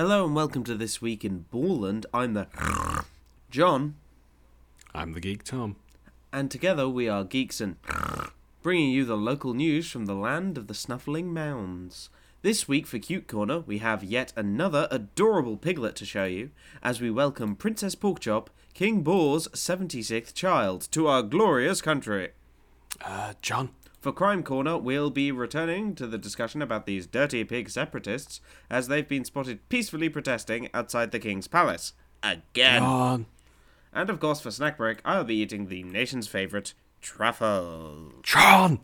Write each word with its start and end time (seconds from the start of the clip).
Hello 0.00 0.24
and 0.24 0.34
welcome 0.34 0.64
to 0.64 0.74
This 0.74 1.02
Week 1.02 1.26
in 1.26 1.44
Borland. 1.50 2.06
I'm 2.14 2.32
the 2.32 2.46
John, 3.50 3.96
I'm 4.94 5.12
the 5.12 5.20
geek 5.20 5.44
Tom. 5.44 5.76
and 6.32 6.50
together 6.50 6.88
we 6.88 7.06
are 7.06 7.22
geeks 7.22 7.60
and 7.60 7.76
bringing 8.62 8.92
you 8.92 9.04
the 9.04 9.18
local 9.18 9.52
news 9.52 9.90
from 9.90 10.06
the 10.06 10.14
land 10.14 10.56
of 10.56 10.68
the 10.68 10.74
snuffling 10.74 11.34
mounds. 11.34 12.08
This 12.40 12.66
week 12.66 12.86
for 12.86 12.98
Cute 12.98 13.28
Corner, 13.28 13.60
we 13.60 13.76
have 13.80 14.02
yet 14.02 14.32
another 14.36 14.88
adorable 14.90 15.58
piglet 15.58 15.96
to 15.96 16.06
show 16.06 16.24
you 16.24 16.48
as 16.82 17.02
we 17.02 17.10
welcome 17.10 17.54
Princess 17.54 17.94
Porkchop, 17.94 18.46
King 18.72 19.02
Boar's 19.02 19.48
76th 19.48 20.32
child, 20.32 20.88
to 20.92 21.08
our 21.08 21.22
glorious 21.22 21.82
country. 21.82 22.30
Uh, 23.04 23.34
John. 23.42 23.68
For 24.00 24.12
Crime 24.12 24.42
Corner, 24.42 24.78
we'll 24.78 25.10
be 25.10 25.30
returning 25.30 25.94
to 25.96 26.06
the 26.06 26.16
discussion 26.16 26.62
about 26.62 26.86
these 26.86 27.06
dirty 27.06 27.44
pig 27.44 27.68
separatists 27.68 28.40
as 28.70 28.88
they've 28.88 29.06
been 29.06 29.26
spotted 29.26 29.68
peacefully 29.68 30.08
protesting 30.08 30.70
outside 30.72 31.10
the 31.10 31.18
King's 31.18 31.46
Palace. 31.46 31.92
Again! 32.22 32.80
John. 32.80 33.26
And 33.92 34.08
of 34.08 34.18
course, 34.18 34.40
for 34.40 34.50
snack 34.50 34.78
break, 34.78 35.00
I'll 35.04 35.24
be 35.24 35.34
eating 35.36 35.66
the 35.66 35.82
nation's 35.82 36.26
favourite 36.28 36.72
truffle. 37.02 38.12
John! 38.22 38.80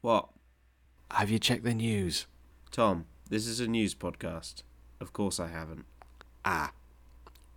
What? 0.00 0.28
Have 1.10 1.30
you 1.30 1.40
checked 1.40 1.64
the 1.64 1.74
news? 1.74 2.26
Tom, 2.70 3.06
this 3.28 3.48
is 3.48 3.58
a 3.58 3.66
news 3.66 3.96
podcast. 3.96 4.62
Of 5.00 5.12
course 5.12 5.40
I 5.40 5.48
haven't. 5.48 5.86
Ah. 6.44 6.70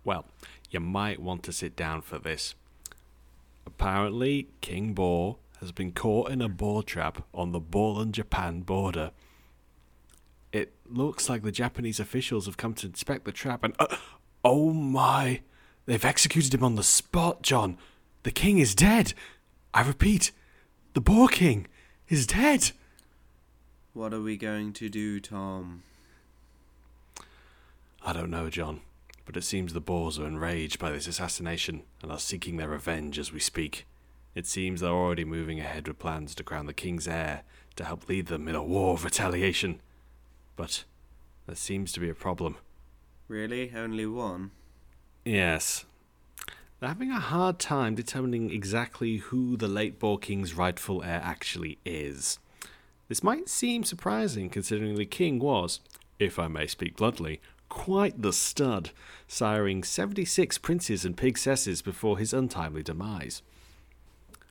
Well, 0.04 0.24
you 0.70 0.80
might 0.80 1.20
want 1.20 1.44
to 1.44 1.52
sit 1.52 1.76
down 1.76 2.02
for 2.02 2.18
this. 2.18 2.56
Apparently, 3.64 4.48
King 4.60 4.92
Boar 4.92 5.36
has 5.60 5.72
been 5.72 5.92
caught 5.92 6.30
in 6.30 6.40
a 6.40 6.48
boar 6.48 6.82
trap 6.82 7.24
on 7.34 7.52
the 7.52 7.60
Borland 7.60 8.14
Japan 8.14 8.62
border. 8.62 9.12
It 10.52 10.72
looks 10.86 11.28
like 11.28 11.42
the 11.42 11.52
Japanese 11.52 12.00
officials 12.00 12.46
have 12.46 12.56
come 12.56 12.74
to 12.74 12.86
inspect 12.86 13.24
the 13.24 13.32
trap 13.32 13.62
and. 13.62 13.74
Uh, 13.78 13.96
oh 14.44 14.72
my! 14.72 15.42
They've 15.86 16.04
executed 16.04 16.54
him 16.54 16.64
on 16.64 16.76
the 16.76 16.82
spot, 16.82 17.42
John! 17.42 17.78
The 18.22 18.30
king 18.30 18.58
is 18.58 18.74
dead! 18.74 19.14
I 19.72 19.82
repeat, 19.82 20.32
the 20.94 21.00
Boar 21.00 21.28
King 21.28 21.66
is 22.08 22.26
dead! 22.26 22.72
What 23.92 24.14
are 24.14 24.20
we 24.20 24.36
going 24.36 24.72
to 24.74 24.88
do, 24.88 25.20
Tom? 25.20 25.82
I 28.04 28.12
don't 28.12 28.30
know, 28.30 28.48
John, 28.48 28.80
but 29.26 29.36
it 29.36 29.44
seems 29.44 29.72
the 29.72 29.80
boars 29.80 30.18
are 30.18 30.26
enraged 30.26 30.78
by 30.78 30.90
this 30.90 31.06
assassination 31.06 31.82
and 32.02 32.10
are 32.10 32.18
seeking 32.18 32.56
their 32.56 32.68
revenge 32.68 33.18
as 33.18 33.32
we 33.32 33.40
speak. 33.40 33.86
It 34.34 34.46
seems 34.46 34.80
they're 34.80 34.90
already 34.90 35.24
moving 35.24 35.58
ahead 35.58 35.88
with 35.88 35.98
plans 35.98 36.34
to 36.36 36.44
crown 36.44 36.66
the 36.66 36.72
king's 36.72 37.08
heir 37.08 37.42
to 37.76 37.84
help 37.84 38.08
lead 38.08 38.26
them 38.26 38.48
in 38.48 38.54
a 38.54 38.62
war 38.62 38.94
of 38.94 39.04
retaliation. 39.04 39.80
But 40.56 40.84
there 41.46 41.56
seems 41.56 41.92
to 41.92 42.00
be 42.00 42.08
a 42.08 42.14
problem. 42.14 42.56
Really? 43.26 43.72
Only 43.74 44.06
one? 44.06 44.50
Yes. 45.24 45.84
They're 46.78 46.88
having 46.88 47.10
a 47.10 47.20
hard 47.20 47.58
time 47.58 47.94
determining 47.94 48.50
exactly 48.50 49.18
who 49.18 49.56
the 49.56 49.68
late 49.68 49.98
Boar 49.98 50.18
King's 50.18 50.54
rightful 50.54 51.02
heir 51.02 51.20
actually 51.22 51.78
is. 51.84 52.38
This 53.08 53.22
might 53.22 53.48
seem 53.48 53.84
surprising 53.84 54.48
considering 54.48 54.94
the 54.94 55.04
king 55.04 55.40
was, 55.40 55.80
if 56.18 56.38
I 56.38 56.48
may 56.48 56.66
speak 56.66 56.96
bluntly, 56.96 57.40
quite 57.68 58.22
the 58.22 58.32
stud, 58.32 58.90
siring 59.28 59.84
76 59.84 60.58
princes 60.58 61.04
and 61.04 61.16
princesses 61.16 61.82
before 61.82 62.18
his 62.18 62.32
untimely 62.32 62.82
demise. 62.82 63.42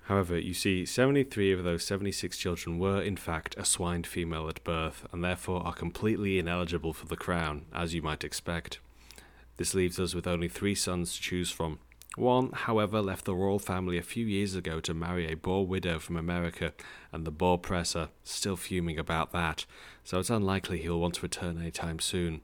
However, 0.09 0.39
you 0.39 0.55
see, 0.55 0.87
73 0.87 1.51
of 1.51 1.63
those 1.63 1.85
76 1.85 2.35
children 2.35 2.79
were, 2.79 2.99
in 2.99 3.15
fact, 3.15 3.55
a 3.59 3.63
swined 3.63 4.07
female 4.07 4.49
at 4.49 4.63
birth, 4.63 5.05
and 5.13 5.23
therefore 5.23 5.63
are 5.63 5.71
completely 5.71 6.39
ineligible 6.39 6.93
for 6.93 7.05
the 7.05 7.15
crown, 7.15 7.65
as 7.71 7.93
you 7.93 8.01
might 8.01 8.23
expect. 8.23 8.79
This 9.57 9.75
leaves 9.75 9.99
us 9.99 10.15
with 10.15 10.25
only 10.25 10.49
three 10.49 10.73
sons 10.73 11.13
to 11.13 11.21
choose 11.21 11.51
from. 11.51 11.77
One, 12.17 12.49
however, 12.53 13.03
left 13.03 13.25
the 13.25 13.35
royal 13.35 13.59
family 13.59 13.99
a 13.99 14.01
few 14.01 14.25
years 14.25 14.55
ago 14.55 14.79
to 14.79 14.95
marry 14.95 15.31
a 15.31 15.35
Boer 15.35 15.67
widow 15.67 15.99
from 15.99 16.17
America, 16.17 16.73
and 17.11 17.23
the 17.23 17.29
Boer 17.29 17.59
press 17.59 17.95
are 17.95 18.09
still 18.23 18.55
fuming 18.55 18.97
about 18.97 19.31
that, 19.33 19.67
so 20.03 20.17
it's 20.17 20.31
unlikely 20.31 20.81
he'll 20.81 20.99
want 20.99 21.13
to 21.15 21.21
return 21.21 21.59
anytime 21.59 21.99
soon. 21.99 22.41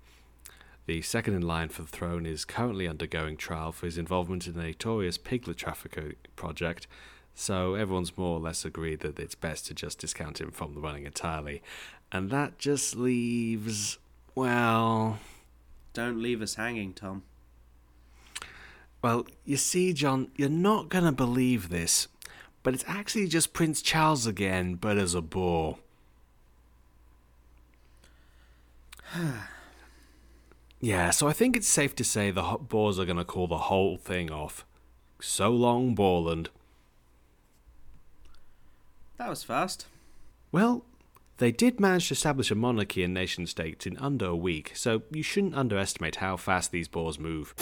The 0.86 1.02
second 1.02 1.34
in 1.34 1.42
line 1.42 1.70
for 1.70 1.82
the 1.82 1.88
throne 1.88 2.28
is 2.28 2.46
currently 2.46 2.88
undergoing 2.88 3.38
trial 3.38 3.72
for 3.72 3.88
his 3.88 3.98
involvement 3.98 4.46
in 4.46 4.54
the 4.54 4.62
notorious 4.62 5.18
piglet 5.18 5.58
trafficking 5.58 6.14
project, 6.36 6.86
so 7.36 7.76
everyone's 7.76 8.18
more 8.18 8.38
or 8.38 8.40
less 8.40 8.66
agreed 8.66 9.02
that 9.02 9.20
it's 9.20 9.36
best 9.36 9.68
to 9.68 9.74
just 9.74 10.00
discount 10.00 10.40
him 10.42 10.52
from 10.52 10.74
the 10.74 10.80
running 10.80 11.06
entirely. 11.06 11.62
And 12.12 12.30
that 12.32 12.58
just 12.58 12.96
leaves, 12.96 13.98
well, 14.34 15.20
Don't 15.94 16.22
leave 16.22 16.42
us 16.42 16.56
hanging, 16.56 16.94
Tom. 16.94 17.24
well, 19.02 19.28
you 19.44 19.58
see, 19.58 19.94
John, 19.94 20.32
you're 20.36 20.50
not 20.50 20.90
going 20.90 21.04
to 21.04 21.12
believe 21.12 21.70
this, 21.70 22.08
but 22.64 22.74
it's 22.74 22.86
actually 22.88 23.28
just 23.28 23.54
Prince 23.54 23.82
Charles 23.82 24.26
again, 24.26 24.76
but 24.76 24.98
as 24.98 25.14
a 25.14 25.22
boar. 25.22 25.78
yeah, 30.80 31.10
so 31.12 31.28
I 31.28 31.34
think 31.34 31.56
it's 31.56 31.68
safe 31.68 31.96
to 31.96 32.04
say 32.04 32.32
the 32.32 32.58
boars 32.60 32.98
are 33.00 33.06
going 33.06 33.18
to 33.18 33.26
call 33.26 33.48
the 33.48 33.58
whole 33.58 33.98
thing 33.98 34.32
off. 34.32 34.66
So 35.22 35.50
long, 35.50 35.96
Borland. 35.96 36.50
That 39.18 39.30
was 39.30 39.44
fast. 39.44 39.88
Well, 40.52 40.86
they 41.38 41.52
did 41.52 41.80
manage 41.80 42.08
to 42.08 42.14
establish 42.14 42.52
a 42.52 42.56
monarchy 42.56 43.04
and 43.04 43.14
nation 43.14 43.46
states 43.46 43.86
in 43.86 43.98
under 43.98 44.26
a 44.28 44.36
week, 44.36 44.72
so 44.76 45.02
you 45.12 45.24
shouldn't 45.24 45.56
underestimate 45.56 46.18
how 46.18 46.38
fast 46.38 46.72
these 46.72 46.88
boars 46.88 47.20
move. 47.20 47.54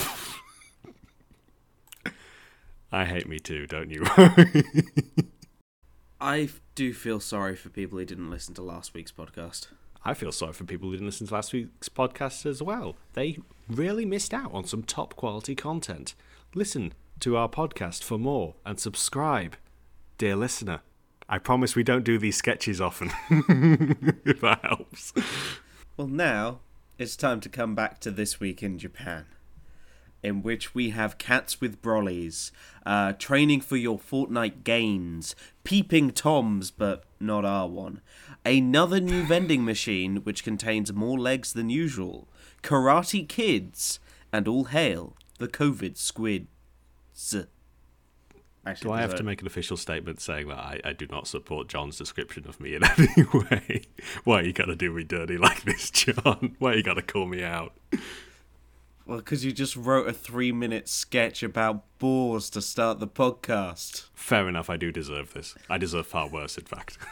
I 2.92 3.04
hate 3.04 3.28
me 3.28 3.40
too, 3.40 3.66
don't 3.66 3.90
you? 3.90 4.04
I 6.20 6.48
do 6.74 6.92
feel 6.92 7.18
sorry 7.18 7.56
for 7.56 7.68
people 7.68 7.98
who 7.98 8.04
didn't 8.04 8.30
listen 8.30 8.54
to 8.54 8.62
last 8.62 8.94
week's 8.94 9.10
podcast. 9.12 9.66
I 10.04 10.14
feel 10.14 10.32
sorry 10.32 10.52
for 10.52 10.64
people 10.64 10.88
who 10.88 10.94
didn't 10.94 11.06
listen 11.06 11.26
to 11.26 11.34
last 11.34 11.52
week's 11.52 11.88
podcast 11.88 12.46
as 12.46 12.62
well. 12.62 12.94
They 13.14 13.38
really 13.68 14.04
missed 14.04 14.32
out 14.32 14.52
on 14.54 14.64
some 14.64 14.82
top 14.82 15.16
quality 15.16 15.54
content. 15.54 16.14
Listen 16.54 16.92
to 17.20 17.36
our 17.36 17.48
podcast 17.48 18.02
for 18.04 18.18
more 18.18 18.54
and 18.64 18.78
subscribe, 18.78 19.56
dear 20.18 20.36
listener. 20.36 20.82
I 21.28 21.38
promise 21.38 21.74
we 21.74 21.82
don't 21.82 22.04
do 22.04 22.18
these 22.18 22.36
sketches 22.36 22.80
often, 22.80 23.10
if 24.24 24.40
that 24.40 24.60
helps. 24.62 25.12
Well, 25.96 26.06
now 26.06 26.60
it's 26.98 27.16
time 27.16 27.40
to 27.40 27.48
come 27.48 27.74
back 27.74 27.98
to 28.00 28.10
this 28.10 28.40
week 28.40 28.62
in 28.62 28.78
Japan, 28.78 29.24
in 30.22 30.42
which 30.42 30.74
we 30.74 30.90
have 30.90 31.18
cats 31.18 31.60
with 31.60 31.80
brollies, 31.80 32.50
uh, 32.84 33.14
training 33.14 33.62
for 33.62 33.76
your 33.76 33.98
Fortnite 33.98 34.64
gains, 34.64 35.34
peeping 35.64 36.10
toms, 36.10 36.70
but 36.70 37.04
not 37.18 37.44
our 37.44 37.68
one, 37.68 38.00
another 38.44 39.00
new 39.00 39.22
vending 39.26 39.64
machine 39.64 40.16
which 40.18 40.44
contains 40.44 40.92
more 40.92 41.18
legs 41.18 41.54
than 41.54 41.70
usual, 41.70 42.28
karate 42.62 43.26
kids, 43.26 43.98
and 44.32 44.46
all 44.46 44.64
hail 44.64 45.16
the 45.38 45.48
COVID 45.48 45.96
squids. 45.96 46.46
Actually, 48.66 48.88
Do 48.88 48.92
I 48.92 49.00
have 49.00 49.10
there's 49.10 49.20
to 49.20 49.24
make 49.24 49.40
an 49.42 49.46
official 49.46 49.76
statement 49.76 50.20
saying 50.20 50.48
that 50.48 50.58
I, 50.58 50.80
I 50.84 50.92
do 50.92 51.06
not 51.10 51.26
support 51.26 51.68
John's 51.68 51.98
description 51.98 52.46
of 52.48 52.60
me 52.60 52.74
in 52.74 52.82
any 52.98 53.24
way? 53.32 53.82
Why 54.24 54.40
are 54.40 54.44
you 54.44 54.52
gotta 54.52 54.74
do 54.74 54.90
me 54.92 55.04
dirty 55.04 55.36
like 55.36 55.62
this, 55.64 55.90
John? 55.90 56.56
Why 56.58 56.72
are 56.72 56.76
you 56.76 56.82
gotta 56.82 57.02
call 57.02 57.26
me 57.26 57.42
out? 57.42 57.72
Well, 59.06 59.18
because 59.18 59.44
you 59.44 59.52
just 59.52 59.76
wrote 59.76 60.08
a 60.08 60.14
three-minute 60.14 60.88
sketch 60.88 61.42
about 61.42 61.84
boars 61.98 62.48
to 62.50 62.62
start 62.62 63.00
the 63.00 63.06
podcast. 63.06 64.06
Fair 64.14 64.48
enough, 64.48 64.70
I 64.70 64.78
do 64.78 64.90
deserve 64.90 65.34
this. 65.34 65.54
I 65.68 65.76
deserve 65.76 66.06
far 66.06 66.26
worse, 66.26 66.56
in 66.56 66.64
fact. 66.64 66.96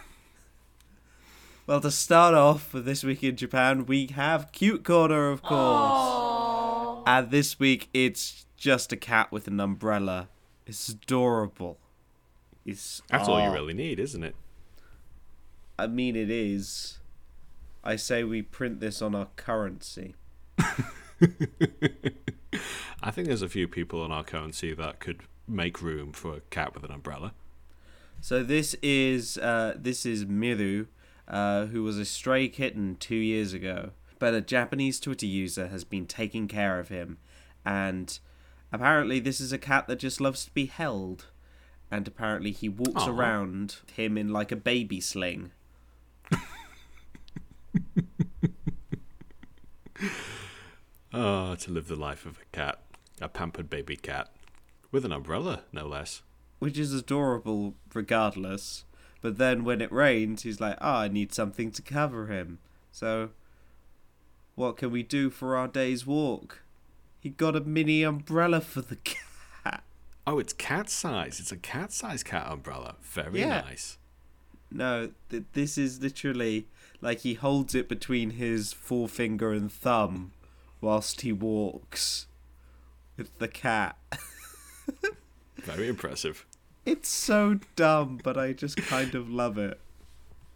Well, 1.64 1.80
to 1.82 1.92
start 1.92 2.34
off 2.34 2.74
with 2.74 2.84
this 2.84 3.04
week 3.04 3.22
in 3.22 3.36
Japan, 3.36 3.86
we 3.86 4.08
have 4.08 4.50
Cute 4.50 4.82
Corner, 4.82 5.30
of 5.30 5.42
course. 5.42 7.04
And 7.06 7.30
this 7.30 7.60
week, 7.60 7.88
it's 7.94 8.46
just 8.56 8.92
a 8.92 8.96
cat 8.96 9.30
with 9.30 9.46
an 9.46 9.60
umbrella. 9.60 10.28
It's 10.66 10.88
adorable. 10.88 11.78
It's 12.64 13.02
That's 13.10 13.28
all 13.28 13.44
you 13.44 13.52
really 13.52 13.74
need, 13.74 13.98
isn't 13.98 14.22
it? 14.22 14.36
I 15.78 15.86
mean, 15.86 16.14
it 16.14 16.30
is. 16.30 16.98
I 17.82 17.96
say 17.96 18.22
we 18.22 18.42
print 18.42 18.80
this 18.80 19.02
on 19.02 19.14
our 19.14 19.28
currency. 19.36 20.14
I 23.02 23.10
think 23.10 23.26
there's 23.26 23.42
a 23.42 23.48
few 23.48 23.66
people 23.66 24.02
on 24.02 24.12
our 24.12 24.22
currency 24.22 24.72
that 24.74 25.00
could 25.00 25.22
make 25.48 25.82
room 25.82 26.12
for 26.12 26.36
a 26.36 26.40
cat 26.50 26.74
with 26.74 26.84
an 26.84 26.92
umbrella. 26.92 27.32
So 28.20 28.44
this 28.44 28.74
is 28.82 29.38
uh, 29.38 29.74
this 29.76 30.06
is 30.06 30.24
Miru, 30.26 30.86
uh, 31.26 31.66
who 31.66 31.82
was 31.82 31.98
a 31.98 32.04
stray 32.04 32.46
kitten 32.48 32.96
two 33.00 33.16
years 33.16 33.52
ago, 33.52 33.90
but 34.20 34.34
a 34.34 34.40
Japanese 34.40 35.00
Twitter 35.00 35.26
user 35.26 35.66
has 35.68 35.82
been 35.82 36.06
taking 36.06 36.46
care 36.46 36.78
of 36.78 36.88
him, 36.88 37.18
and 37.64 38.20
apparently 38.72 39.20
this 39.20 39.40
is 39.40 39.52
a 39.52 39.58
cat 39.58 39.86
that 39.88 39.98
just 39.98 40.20
loves 40.20 40.44
to 40.46 40.50
be 40.52 40.66
held, 40.66 41.26
and 41.90 42.06
apparently 42.08 42.50
he 42.52 42.68
walks 42.68 43.02
Aw. 43.02 43.10
around 43.10 43.76
him 43.94 44.16
in 44.18 44.28
like 44.32 44.50
a 44.52 44.56
baby 44.56 45.00
sling. 45.00 45.52
Oh, 51.12 51.54
to 51.58 51.70
live 51.70 51.88
the 51.88 51.96
life 51.96 52.24
of 52.26 52.38
a 52.38 52.56
cat, 52.56 52.80
a 53.20 53.28
pampered 53.28 53.68
baby 53.70 53.96
cat, 53.96 54.30
with 54.90 55.04
an 55.04 55.12
umbrella, 55.12 55.62
no 55.72 55.86
less. 55.86 56.22
which 56.58 56.78
is 56.78 56.92
adorable 56.94 57.74
regardless. 57.92 58.84
But 59.20 59.36
then 59.38 59.64
when 59.64 59.80
it 59.80 59.92
rains, 59.92 60.42
he's 60.42 60.60
like, 60.60 60.76
"Ah, 60.80 61.00
I 61.02 61.08
need 61.08 61.32
something 61.32 61.70
to 61.72 61.82
cover 61.82 62.26
him." 62.26 62.58
So, 62.90 63.30
what 64.54 64.76
can 64.76 64.90
we 64.90 65.02
do 65.02 65.30
for 65.30 65.56
our 65.56 65.68
day's 65.68 66.06
walk? 66.06 66.61
He 67.22 67.30
got 67.30 67.54
a 67.56 67.60
mini 67.60 68.02
umbrella 68.02 68.60
for 68.60 68.82
the 68.82 68.96
cat. 69.04 69.84
Oh, 70.26 70.38
it's 70.38 70.52
cat 70.52 70.90
size. 70.90 71.38
It's 71.40 71.52
a 71.52 71.56
cat 71.56 71.92
size 71.92 72.22
cat 72.22 72.50
umbrella. 72.50 72.96
Very 73.02 73.40
Yeah. 73.40 73.60
nice. 73.62 73.96
No, 74.70 75.10
th- 75.30 75.44
this 75.52 75.78
is 75.78 76.00
literally 76.02 76.66
like 77.00 77.20
he 77.20 77.34
holds 77.34 77.74
it 77.74 77.88
between 77.88 78.30
his 78.30 78.72
forefinger 78.72 79.52
and 79.52 79.70
thumb 79.70 80.32
whilst 80.80 81.20
he 81.20 81.32
walks 81.32 82.26
with 83.16 83.36
the 83.38 83.48
cat. 83.48 83.96
Very 85.58 85.88
impressive. 85.88 86.44
It's 86.84 87.08
so 87.08 87.60
dumb, 87.76 88.18
but 88.22 88.36
I 88.36 88.52
just 88.52 88.76
kind 88.78 89.14
of 89.14 89.30
love 89.30 89.58
it. 89.58 89.78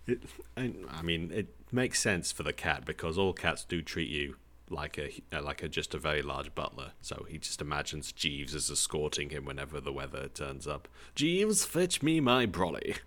It, 0.07 0.23
I, 0.57 0.73
I 0.91 1.03
mean, 1.03 1.31
it 1.33 1.49
makes 1.71 2.01
sense 2.01 2.33
for 2.33 2.43
the 2.43 2.53
cat 2.53 2.85
because 2.85 3.17
all 3.19 3.33
cats 3.33 3.65
do 3.65 3.83
treat 3.83 4.09
you 4.11 4.37
like 4.71 4.99
a 4.99 5.11
uh, 5.33 5.43
like 5.43 5.63
a 5.63 5.69
just 5.69 5.95
a 5.95 5.99
very 5.99 6.23
large 6.23 6.55
butler. 6.55 6.93
So 7.01 7.27
he 7.29 7.39
just 7.39 7.61
imagines 7.61 8.13
Jeeves 8.13 8.55
as 8.55 8.71
escorting 8.71 9.31
him 9.31 9.45
whenever 9.45 9.81
the 9.81 9.93
weather 9.93 10.29
turns 10.29 10.67
up. 10.67 10.89
Jeeves, 11.15 11.65
fetch 11.65 12.03
me 12.03 12.21
my 12.21 12.47
brolly, 12.47 12.99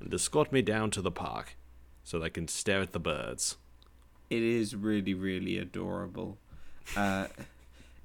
and 0.00 0.12
escort 0.12 0.52
me 0.52 0.62
down 0.62 0.90
to 0.92 1.02
the 1.02 1.10
park, 1.10 1.56
so 2.04 2.18
they 2.18 2.30
can 2.30 2.48
stare 2.48 2.80
at 2.80 2.92
the 2.92 3.00
birds. 3.00 3.56
It 4.30 4.42
is 4.42 4.74
really, 4.74 5.14
really 5.14 5.58
adorable. 5.58 6.38
Uh, 6.96 7.28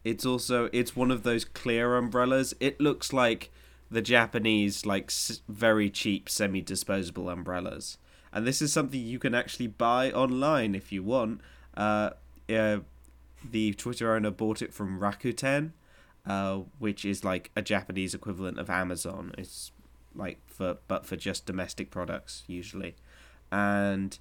it's 0.03 0.25
also 0.25 0.69
it's 0.71 0.95
one 0.95 1.11
of 1.11 1.23
those 1.23 1.45
clear 1.45 1.97
umbrellas. 1.97 2.53
It 2.59 2.79
looks 2.79 3.11
like 3.11 3.49
the 3.89 4.01
Japanese 4.01 4.85
like 4.85 5.11
very 5.47 5.89
cheap 5.89 6.29
semi-disposable 6.29 7.29
umbrellas, 7.29 7.97
and 8.31 8.45
this 8.45 8.61
is 8.61 8.71
something 8.71 8.99
you 8.99 9.19
can 9.19 9.33
actually 9.33 9.67
buy 9.67 10.11
online 10.11 10.75
if 10.75 10.91
you 10.91 11.03
want. 11.03 11.41
Uh, 11.75 12.11
uh, 12.49 12.79
the 13.49 13.73
Twitter 13.73 14.13
owner 14.13 14.31
bought 14.31 14.61
it 14.61 14.73
from 14.73 14.99
Rakuten, 14.99 15.71
uh, 16.25 16.61
which 16.79 17.05
is 17.05 17.23
like 17.23 17.51
a 17.55 17.61
Japanese 17.61 18.13
equivalent 18.13 18.59
of 18.59 18.69
Amazon. 18.69 19.33
It's 19.37 19.71
like 20.15 20.39
for 20.47 20.77
but 20.87 21.05
for 21.05 21.15
just 21.15 21.45
domestic 21.45 21.91
products 21.91 22.43
usually, 22.47 22.95
and 23.51 24.17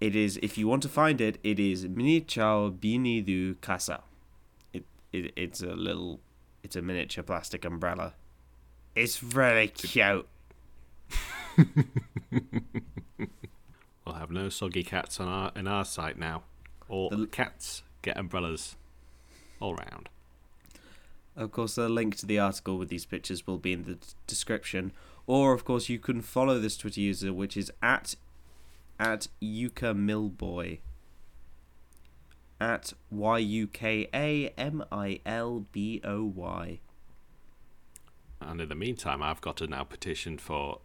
it 0.00 0.14
is 0.16 0.38
if 0.42 0.58
you 0.58 0.68
want 0.68 0.82
to 0.82 0.88
find 0.88 1.20
it, 1.20 1.38
it 1.42 1.58
is 1.58 1.86
Mini 1.88 2.20
Chao 2.20 2.68
Bini 2.68 3.20
du 3.20 3.54
Casa. 3.56 4.02
It, 4.72 4.84
it 5.12 5.32
it's 5.36 5.62
a 5.62 5.74
little 5.74 6.20
it's 6.62 6.76
a 6.76 6.82
miniature 6.82 7.22
plastic 7.22 7.64
umbrella. 7.64 8.14
It's 8.94 9.22
really 9.22 9.68
cute. 9.68 10.26
We'll 14.08 14.16
have 14.16 14.30
no 14.30 14.48
soggy 14.48 14.84
cats 14.84 15.20
on 15.20 15.28
our 15.28 15.52
in 15.54 15.68
our 15.68 15.84
site 15.84 16.18
now. 16.18 16.44
All 16.88 17.10
The- 17.10 17.26
cats 17.26 17.82
get 18.02 18.16
umbrellas 18.16 18.76
all 19.60 19.74
round. 19.74 20.08
Of 21.36 21.52
course, 21.52 21.76
the 21.76 21.88
link 21.88 22.16
to 22.16 22.26
the 22.26 22.38
article 22.38 22.78
with 22.78 22.88
these 22.88 23.06
pictures 23.06 23.46
will 23.46 23.58
be 23.58 23.72
in 23.72 23.84
the 23.84 23.98
description. 24.26 24.92
Or, 25.26 25.52
of 25.52 25.64
course, 25.64 25.88
you 25.88 25.98
can 25.98 26.20
follow 26.22 26.58
this 26.58 26.76
Twitter 26.76 27.00
user, 27.00 27.32
which 27.32 27.56
is 27.56 27.70
at 27.82 28.14
at 28.98 29.28
Yuka 29.40 29.94
Milboy. 29.94 30.80
At 32.60 32.92
Y 33.10 33.38
U 33.38 33.66
K 33.68 34.08
A 34.12 34.48
M 34.58 34.84
I 34.90 35.20
L 35.24 35.66
B 35.70 36.00
O 36.02 36.24
Y. 36.24 36.80
And 38.40 38.60
in 38.60 38.68
the 38.68 38.74
meantime, 38.74 39.22
I've 39.22 39.40
got 39.40 39.58
to 39.58 39.66
now 39.68 39.84
petition 39.84 40.38
for 40.38 40.80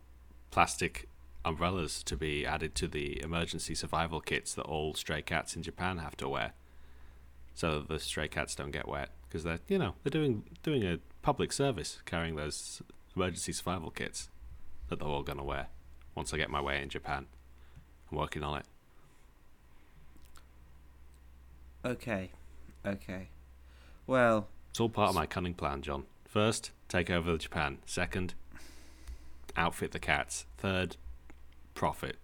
plastic 0.52 1.08
umbrellas 1.46 2.04
to 2.04 2.16
be 2.16 2.46
added 2.46 2.76
to 2.76 2.88
the 2.88 3.22
emergency 3.22 3.76
survival 3.76 4.22
kits 4.22 4.54
that 4.54 4.64
all 4.64 4.94
stray 4.94 5.22
cats 5.22 5.56
in 5.56 5.64
Japan 5.64 5.98
have 5.98 6.16
to 6.18 6.30
wear, 6.30 6.54
so 7.54 7.82
the 7.82 8.00
stray 8.00 8.28
cats 8.28 8.56
don't 8.56 8.72
get 8.72 8.88
wet. 8.88 9.10
Because 9.28 9.44
they're, 9.44 9.60
you 9.68 9.80
know, 9.80 9.96
they're 10.04 10.12
doing 10.12 10.44
doing 10.62 10.84
a 10.84 11.00
public 11.22 11.52
service 11.52 12.00
carrying 12.06 12.36
those 12.36 12.82
emergency 13.16 13.52
survival 13.52 13.90
kits 13.90 14.30
that 14.90 15.00
they're 15.00 15.08
all 15.08 15.24
gonna 15.24 15.44
wear 15.44 15.68
once 16.16 16.34
I 16.34 16.38
get 16.38 16.50
my 16.50 16.62
way 16.62 16.82
in 16.82 16.90
Japan. 16.90 17.26
I'm 18.12 18.18
working 18.18 18.44
on 18.44 18.60
it. 18.60 18.66
Okay. 21.86 22.30
Okay. 22.86 23.28
Well, 24.08 24.48
It's 24.70 24.80
all 24.80 24.90
part 24.90 25.10
of 25.10 25.16
my 25.16 25.26
cunning 25.26 25.54
plan, 25.54 25.82
John. 25.82 26.06
First, 26.26 26.72
take 26.90 27.10
over 27.10 27.38
Japan. 27.38 27.78
Second, 27.86 28.34
outfit 29.56 29.92
the 29.92 30.00
cats. 30.00 30.46
Third, 30.58 30.98
profit. 31.74 32.18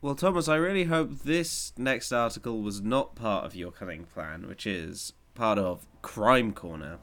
Well, 0.00 0.14
Thomas, 0.14 0.48
I 0.48 0.56
really 0.56 0.84
hope 0.84 1.20
this 1.20 1.72
next 1.78 2.12
article 2.12 2.60
was 2.60 2.82
not 2.82 3.14
part 3.14 3.46
of 3.46 3.56
your 3.56 3.70
cunning 3.70 4.04
plan, 4.04 4.46
which 4.46 4.66
is 4.66 5.14
part 5.34 5.58
of 5.58 5.86
Crime 6.02 6.52
Corner, 6.52 6.98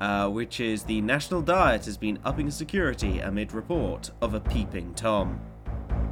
uh, 0.00 0.28
which 0.28 0.60
is 0.60 0.84
the 0.84 1.00
National 1.00 1.42
Diet 1.42 1.84
has 1.86 1.96
been 1.96 2.20
upping 2.24 2.50
security 2.52 3.18
amid 3.18 3.52
report 3.52 4.12
of 4.22 4.34
a 4.34 4.40
peeping 4.40 4.94
Tom. 4.94 5.40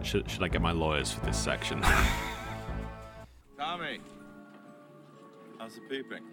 Should, 0.03 0.29
should 0.29 0.43
I 0.43 0.49
get 0.49 0.61
my 0.61 0.73
lawyers 0.73 1.13
for 1.13 1.25
this 1.25 1.39
section? 1.39 1.81
Tommy! 3.59 4.01
How's 5.59 5.77
the 5.77 5.81
peeping? 5.83 6.25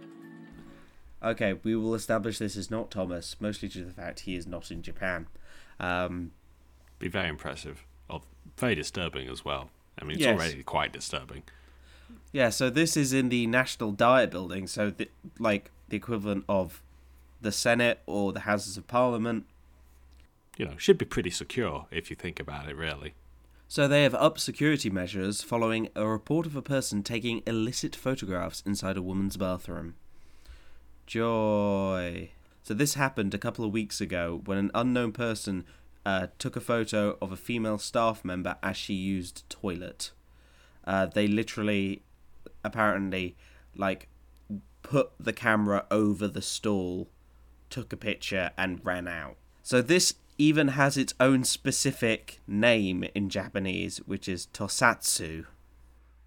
Okay, 1.24 1.54
we 1.64 1.76
will 1.76 1.94
establish 1.94 2.38
this 2.40 2.56
is 2.56 2.70
not 2.70 2.92
Thomas, 2.92 3.36
mostly 3.40 3.70
due 3.70 3.82
to 3.82 3.86
the 3.86 3.94
fact 3.94 4.22
he 4.22 4.36
is 4.36 4.46
not 4.46 4.72
in 4.72 4.82
Japan. 4.82 5.28
Um, 5.80 6.32
Be 7.04 7.10
very 7.10 7.28
impressive. 7.28 7.86
Or 8.10 8.22
very 8.56 8.76
disturbing 8.76 9.28
as 9.28 9.44
well. 9.44 9.70
I 10.00 10.06
mean, 10.06 10.12
it's 10.14 10.22
Yes. 10.22 10.40
already 10.40 10.64
quite 10.64 10.94
disturbing. 10.94 11.44
yeah, 12.32 12.50
so 12.50 12.70
this 12.70 12.96
is 12.96 13.12
in 13.12 13.28
the 13.28 13.46
National 13.46 13.92
Diet 13.92 14.32
building, 14.32 14.68
so 14.68 14.90
the, 14.90 15.10
like 15.38 15.70
the 15.90 15.98
equivalent 15.98 16.46
of 16.48 16.82
the 17.42 17.52
Senate 17.52 18.00
or 18.06 18.32
the 18.32 18.40
Houses 18.42 18.78
of 18.78 18.88
Parliament. 18.88 19.46
You 20.58 20.66
know, 20.68 20.78
should 20.78 20.98
be 20.98 21.04
pretty 21.04 21.30
secure 21.30 21.88
if 21.92 22.10
you 22.10 22.16
think 22.16 22.40
about 22.40 22.70
it, 22.70 22.78
really. 22.78 23.16
So 23.68 23.86
they 23.86 24.04
have 24.04 24.16
upped 24.16 24.40
security 24.40 24.90
measures 24.90 25.42
following 25.42 25.90
a 25.96 26.08
report 26.08 26.46
of 26.46 26.56
a 26.56 26.62
person 26.62 27.04
taking 27.04 27.44
illicit 27.46 27.98
photographs 27.98 28.64
inside 28.66 28.96
a 28.96 29.02
woman's 29.02 29.36
bathroom. 29.36 29.96
Joy. 31.06 32.30
So 32.64 32.74
this 32.74 32.94
happened 32.94 33.34
a 33.34 33.38
couple 33.38 33.66
of 33.66 33.74
weeks 33.74 34.00
ago 34.00 34.42
when 34.46 34.58
an 34.58 34.72
unknown 34.74 35.12
person 35.12 35.66
uh, 36.06 36.28
took 36.38 36.56
a 36.56 36.62
photo 36.62 37.18
of 37.22 37.32
a 37.32 37.38
female 37.38 37.78
staff 37.78 38.24
member 38.26 38.58
as 38.62 38.78
she 38.78 38.94
used 38.94 39.50
toilet. 39.50 40.12
Uh, 40.86 41.06
they 41.06 41.28
literally, 41.28 42.04
apparently, 42.64 43.36
like 43.76 44.08
put 44.82 45.12
the 45.20 45.34
camera 45.34 45.86
over 45.90 46.28
the 46.28 46.42
stall, 46.42 47.10
took 47.70 47.94
a 47.94 47.98
picture, 47.98 48.52
and 48.58 48.82
ran 48.84 49.08
out. 49.08 49.38
So 49.62 49.82
this 49.82 50.16
even 50.38 50.70
has 50.70 50.98
its 50.98 51.14
own 51.20 51.44
specific 51.44 52.42
name 52.48 53.06
in 53.16 53.30
Japanese, 53.30 54.00
which 54.00 54.28
is 54.28 54.48
tosatsu, 54.54 55.46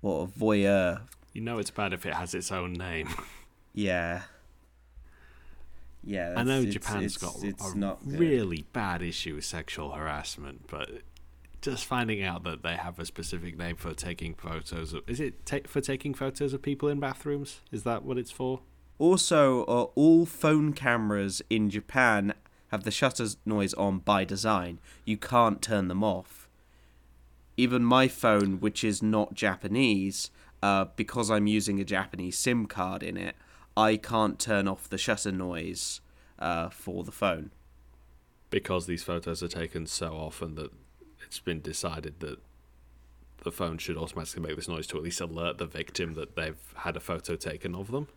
or 0.01 0.27
voyeur. 0.27 1.03
You 1.33 1.43
know 1.43 1.59
it's 1.59 1.71
bad 1.71 1.93
if 1.93 2.07
it 2.07 2.15
has 2.15 2.35
its 2.35 2.51
own 2.51 2.73
name. 2.73 3.09
Yeah. 3.79 4.23
Yeah. 6.07 6.35
I 6.37 6.45
know 6.45 6.65
Japan's 6.65 7.05
it's, 7.05 7.17
got 7.17 7.43
it's 7.43 7.75
a 7.75 7.97
really 8.05 8.65
bad 8.73 9.03
issue 9.03 9.35
with 9.35 9.45
sexual 9.45 9.91
harassment, 9.91 10.69
but 10.69 10.89
just 11.61 11.85
finding 11.85 12.23
out 12.23 12.45
that 12.45 12.63
they 12.63 12.77
have 12.77 12.99
a 13.01 13.05
specific 13.05 13.59
name 13.59 13.75
for 13.75 13.93
taking 13.93 14.35
photos 14.35 14.93
of 14.93 15.03
is 15.09 15.19
it 15.19 15.45
ta- 15.45 15.67
for 15.67 15.81
taking 15.81 16.15
photos 16.15 16.53
of 16.53 16.63
people 16.63 16.89
in 16.89 17.01
bathrooms? 17.01 17.61
Is 17.73 17.83
that 17.83 18.05
what 18.05 18.19
it's 18.19 18.31
for? 18.31 18.61
Also, 18.99 19.65
uh, 19.65 19.83
all 19.95 20.25
phone 20.25 20.73
cameras 20.73 21.43
in 21.51 21.69
Japan 21.69 22.35
have 22.69 22.85
the 22.85 22.91
shutter 22.91 23.27
noise 23.45 23.75
on 23.75 23.99
by 23.99 24.25
design. 24.25 24.79
You 25.05 25.17
can't 25.17 25.61
turn 25.61 25.89
them 25.89 26.03
off. 26.03 26.49
Even 27.57 27.85
my 27.85 28.07
phone, 28.07 28.61
which 28.61 28.85
is 28.85 29.03
not 29.03 29.35
Japanese, 29.35 30.31
uh, 30.63 30.87
because 30.97 31.31
I'm 31.31 31.47
using 31.47 31.81
a 31.81 31.85
Japanese 31.85 32.39
SIM 32.39 32.67
card 32.67 33.03
in 33.03 33.17
it, 33.17 33.35
I 33.77 33.97
can't 33.97 34.39
turn 34.39 34.67
off 34.67 34.89
the 34.89 34.99
shutter 34.99 35.33
noise 35.33 36.01
uh, 36.39 36.71
for 36.71 37.05
the 37.05 37.13
phone. 37.13 37.51
Because 38.51 38.87
these 38.87 39.03
photos 39.03 39.43
are 39.43 39.49
taken 39.49 39.87
so 39.87 40.15
often 40.15 40.55
that 40.55 40.71
it's 41.25 41.41
been 41.41 41.61
decided 41.61 42.21
that 42.21 42.39
the 43.43 43.53
phone 43.53 43.79
should 43.79 43.97
automatically 43.97 44.43
make 44.43 44.57
this 44.57 44.69
noise 44.69 44.87
to 44.89 44.97
at 44.97 45.03
least 45.03 45.21
alert 45.21 45.59
the 45.59 45.67
victim 45.67 46.15
that 46.15 46.37
they've 46.37 46.75
had 46.77 46.97
a 46.97 47.01
photo 47.01 47.37
taken 47.37 47.75
of 47.75 47.91
them. 47.91 48.09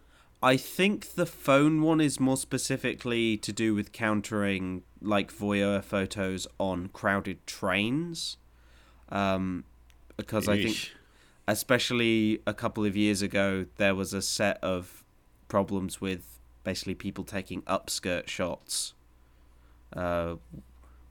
I 0.42 0.56
think 0.56 1.16
the 1.16 1.26
phone 1.26 1.82
one 1.82 2.00
is 2.00 2.20
more 2.20 2.38
specifically 2.38 3.36
to 3.38 3.52
do 3.52 3.76
with 3.76 3.92
countering 3.92 4.84
like 5.02 5.34
voyeur 5.34 5.84
photos 5.84 6.48
on 6.58 6.88
crowded 6.94 7.46
trains. 7.46 8.38
Um, 9.10 9.66
because 10.16 10.48
I 10.48 10.64
think 10.64 10.94
especially 11.48 12.42
a 12.48 12.54
couple 12.54 12.86
of 12.86 12.96
years 12.96 13.22
ago, 13.22 13.66
there 13.78 13.96
was 13.96 14.14
a 14.14 14.22
set 14.22 14.58
of 14.64 14.99
problems 15.50 16.00
with 16.00 16.40
basically 16.64 16.96
people 16.96 17.26
taking 17.26 17.62
upskirt 17.64 18.28
shots 18.28 18.94
uh, 19.96 20.36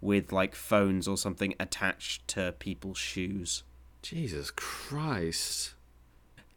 with 0.00 0.32
like 0.32 0.54
phones 0.54 1.06
or 1.06 1.16
something 1.16 1.54
attached 1.60 2.26
to 2.28 2.54
people's 2.58 2.98
shoes. 2.98 3.64
Jesus 4.00 4.50
Christ. 4.50 5.74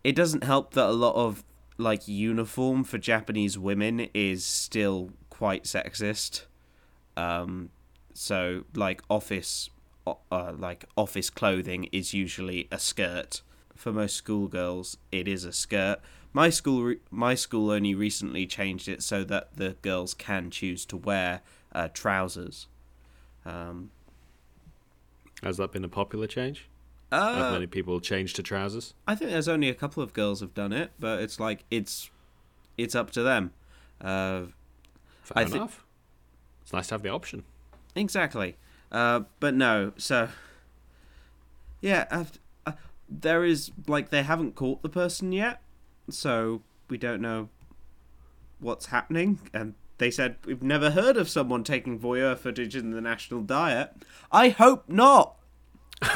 It 0.03 0.15
doesn't 0.15 0.43
help 0.43 0.73
that 0.73 0.85
a 0.85 0.93
lot 0.93 1.15
of 1.15 1.43
like 1.77 2.07
uniform 2.07 2.83
for 2.83 2.97
Japanese 2.97 3.57
women 3.57 4.07
is 4.13 4.45
still 4.45 5.11
quite 5.29 5.63
sexist. 5.63 6.45
Um, 7.17 7.71
so 8.13 8.65
like 8.75 9.01
office, 9.09 9.69
uh, 10.05 10.53
like 10.57 10.85
office 10.95 11.29
clothing 11.29 11.85
is 11.91 12.13
usually 12.13 12.67
a 12.71 12.79
skirt. 12.79 13.41
For 13.81 13.91
most 13.91 14.15
schoolgirls, 14.15 14.97
it 15.11 15.27
is 15.27 15.43
a 15.43 15.51
skirt. 15.51 15.97
My 16.33 16.51
school, 16.51 16.83
re- 16.83 16.99
my 17.09 17.33
school 17.33 17.71
only 17.71 17.95
recently 17.95 18.45
changed 18.45 18.87
it 18.87 19.01
so 19.01 19.23
that 19.23 19.55
the 19.55 19.75
girls 19.81 20.13
can 20.13 20.51
choose 20.51 20.85
to 20.85 20.97
wear 20.97 21.41
uh, 21.73 21.87
trousers. 21.91 22.67
Um, 23.43 23.89
Has 25.41 25.57
that 25.57 25.71
been 25.71 25.83
a 25.83 25.89
popular 25.89 26.27
change? 26.27 26.69
uh, 27.11 27.33
Have 27.37 27.53
many 27.53 27.65
people 27.65 27.99
changed 27.99 28.35
to 28.35 28.43
trousers? 28.43 28.93
I 29.07 29.15
think 29.15 29.31
there's 29.31 29.47
only 29.47 29.67
a 29.67 29.73
couple 29.73 30.03
of 30.03 30.13
girls 30.13 30.41
have 30.41 30.53
done 30.53 30.73
it, 30.73 30.91
but 30.99 31.19
it's 31.23 31.39
like 31.39 31.63
it's 31.71 32.11
it's 32.77 32.93
up 32.93 33.09
to 33.11 33.23
them. 33.23 33.51
Uh, 33.99 34.43
Fair 35.23 35.37
I 35.37 35.41
enough. 35.41 35.83
it's 36.61 36.71
nice 36.71 36.87
to 36.89 36.93
have 36.93 37.01
the 37.01 37.09
option. 37.09 37.45
exactly. 37.95 38.57
Uh, 38.91 39.21
but 39.39 39.55
no, 39.55 39.93
so 39.97 40.29
yeah, 41.81 42.05
I've, 42.11 42.37
there 43.11 43.43
is 43.43 43.71
like 43.87 44.09
they 44.09 44.23
haven't 44.23 44.55
caught 44.55 44.81
the 44.81 44.89
person 44.89 45.31
yet, 45.31 45.61
so 46.09 46.61
we 46.89 46.97
don't 46.97 47.21
know 47.21 47.49
what's 48.59 48.87
happening. 48.87 49.39
And 49.53 49.75
they 49.97 50.09
said 50.09 50.37
we've 50.45 50.63
never 50.63 50.91
heard 50.91 51.17
of 51.17 51.29
someone 51.29 51.63
taking 51.63 51.99
voyeur 51.99 52.37
footage 52.37 52.75
in 52.75 52.91
the 52.91 53.01
national 53.01 53.41
diet. 53.41 53.93
I 54.31 54.49
hope 54.49 54.87
not. 54.87 55.35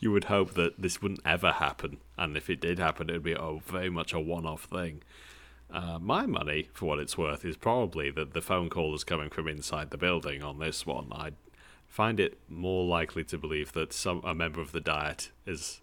You 0.00 0.10
would 0.10 0.24
hope 0.24 0.54
that 0.54 0.80
this 0.82 1.00
wouldn't 1.00 1.20
ever 1.24 1.52
happen, 1.52 1.98
and 2.18 2.36
if 2.36 2.50
it 2.50 2.60
did 2.60 2.78
happen, 2.78 3.08
it 3.08 3.12
would 3.12 3.22
be 3.22 3.36
a, 3.38 3.58
very 3.64 3.88
much 3.88 4.12
a 4.12 4.18
one-off 4.18 4.64
thing. 4.64 5.02
Uh, 5.72 5.98
my 6.00 6.26
money, 6.26 6.68
for 6.72 6.86
what 6.86 6.98
it's 6.98 7.16
worth, 7.16 7.44
is 7.44 7.56
probably 7.56 8.10
that 8.10 8.34
the 8.34 8.40
phone 8.40 8.68
call 8.68 8.94
is 8.94 9.04
coming 9.04 9.30
from 9.30 9.46
inside 9.46 9.90
the 9.90 9.96
building 9.96 10.42
on 10.42 10.58
this 10.58 10.84
one. 10.84 11.08
I 11.12 11.30
find 11.90 12.18
it 12.18 12.38
more 12.48 12.86
likely 12.86 13.24
to 13.24 13.36
believe 13.36 13.72
that 13.72 13.92
some 13.92 14.22
a 14.24 14.34
member 14.34 14.62
of 14.62 14.72
the 14.72 14.80
Diet 14.80 15.30
is 15.44 15.82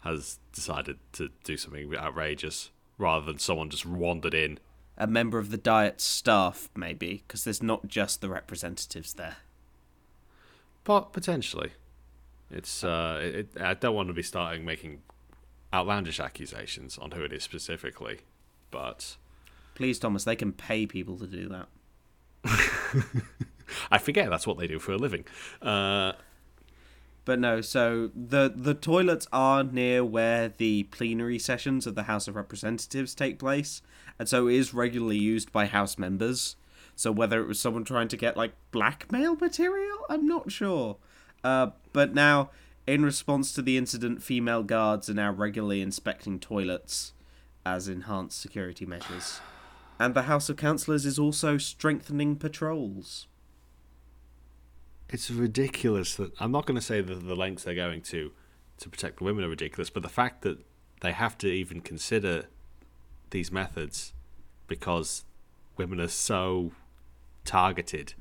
has 0.00 0.38
decided 0.52 0.98
to 1.12 1.30
do 1.44 1.56
something 1.56 1.94
outrageous, 1.96 2.70
rather 2.98 3.26
than 3.26 3.38
someone 3.38 3.68
just 3.70 3.84
wandered 3.84 4.34
in. 4.34 4.58
A 4.96 5.06
member 5.06 5.38
of 5.38 5.50
the 5.50 5.56
diet 5.56 6.00
staff, 6.00 6.68
maybe, 6.76 7.24
because 7.26 7.42
there's 7.42 7.62
not 7.62 7.88
just 7.88 8.20
the 8.20 8.28
representatives 8.28 9.14
there. 9.14 9.38
But 10.84 11.12
potentially, 11.14 11.72
it's. 12.50 12.84
Uh, 12.84 13.18
it, 13.22 13.34
it- 13.34 13.60
I 13.60 13.74
don't 13.74 13.94
want 13.94 14.08
to 14.08 14.14
be 14.14 14.22
starting 14.22 14.64
making 14.64 15.02
outlandish 15.72 16.20
accusations 16.20 16.96
on 16.98 17.10
who 17.12 17.22
it 17.22 17.32
is 17.32 17.42
specifically, 17.42 18.20
but 18.70 19.16
Please, 19.74 19.98
Thomas, 19.98 20.22
they 20.22 20.36
can 20.36 20.52
pay 20.52 20.86
people 20.86 21.16
to 21.18 21.26
do 21.26 21.48
that. 21.48 21.66
I 23.90 23.98
forget 23.98 24.30
that's 24.30 24.46
what 24.46 24.58
they 24.58 24.66
do 24.66 24.78
for 24.78 24.92
a 24.92 24.96
living. 24.98 25.24
Uh, 25.62 26.12
But 27.24 27.38
no, 27.38 27.62
so 27.62 28.10
the 28.14 28.52
the 28.54 28.74
toilets 28.74 29.26
are 29.32 29.64
near 29.64 30.04
where 30.04 30.50
the 30.50 30.82
plenary 30.84 31.38
sessions 31.38 31.86
of 31.86 31.94
the 31.94 32.02
House 32.02 32.28
of 32.28 32.36
Representatives 32.36 33.14
take 33.14 33.38
place, 33.38 33.80
and 34.18 34.28
so 34.28 34.46
it 34.46 34.56
is 34.56 34.74
regularly 34.74 35.16
used 35.16 35.50
by 35.50 35.64
House 35.66 35.96
members. 35.98 36.56
So 36.96 37.10
whether 37.10 37.40
it 37.40 37.48
was 37.48 37.58
someone 37.58 37.84
trying 37.84 38.08
to 38.08 38.16
get 38.18 38.36
like 38.36 38.52
blackmail 38.70 39.36
material, 39.36 39.98
I'm 40.10 40.26
not 40.26 40.52
sure. 40.52 40.98
Uh, 41.42 41.70
but 41.92 42.14
now, 42.14 42.50
in 42.86 43.04
response 43.04 43.52
to 43.54 43.62
the 43.62 43.78
incident, 43.78 44.22
female 44.22 44.62
guards 44.62 45.08
are 45.08 45.14
now 45.14 45.32
regularly 45.32 45.80
inspecting 45.80 46.38
toilets 46.38 47.14
as 47.64 47.88
enhanced 47.88 48.38
security 48.38 48.84
measures, 48.84 49.40
and 49.98 50.12
the 50.14 50.28
House 50.28 50.50
of 50.50 50.58
Councillors 50.58 51.06
is 51.06 51.18
also 51.18 51.56
strengthening 51.56 52.36
patrols. 52.36 53.28
It's 55.10 55.30
ridiculous 55.30 56.14
that 56.16 56.32
I'm 56.40 56.52
not 56.52 56.66
going 56.66 56.76
to 56.76 56.84
say 56.84 57.00
that 57.00 57.14
the 57.26 57.36
lengths 57.36 57.64
they're 57.64 57.74
going 57.74 58.02
to 58.02 58.32
to 58.78 58.88
protect 58.88 59.18
the 59.18 59.24
women 59.24 59.44
are 59.44 59.48
ridiculous, 59.48 59.88
but 59.88 60.02
the 60.02 60.08
fact 60.08 60.42
that 60.42 60.58
they 61.00 61.12
have 61.12 61.38
to 61.38 61.46
even 61.46 61.80
consider 61.80 62.46
these 63.30 63.52
methods 63.52 64.12
because 64.66 65.24
women 65.76 66.00
are 66.00 66.08
so 66.08 66.72
targeted 67.44 68.14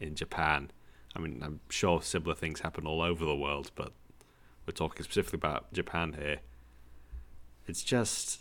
in 0.00 0.14
Japan. 0.14 0.70
I 1.14 1.18
mean, 1.18 1.42
I'm 1.42 1.60
sure 1.68 2.00
similar 2.00 2.34
things 2.34 2.60
happen 2.60 2.86
all 2.86 3.02
over 3.02 3.24
the 3.24 3.36
world, 3.36 3.70
but 3.74 3.92
we're 4.66 4.72
talking 4.72 5.02
specifically 5.02 5.36
about 5.36 5.72
Japan 5.72 6.16
here. 6.18 6.38
It's 7.66 7.82
just 7.82 8.40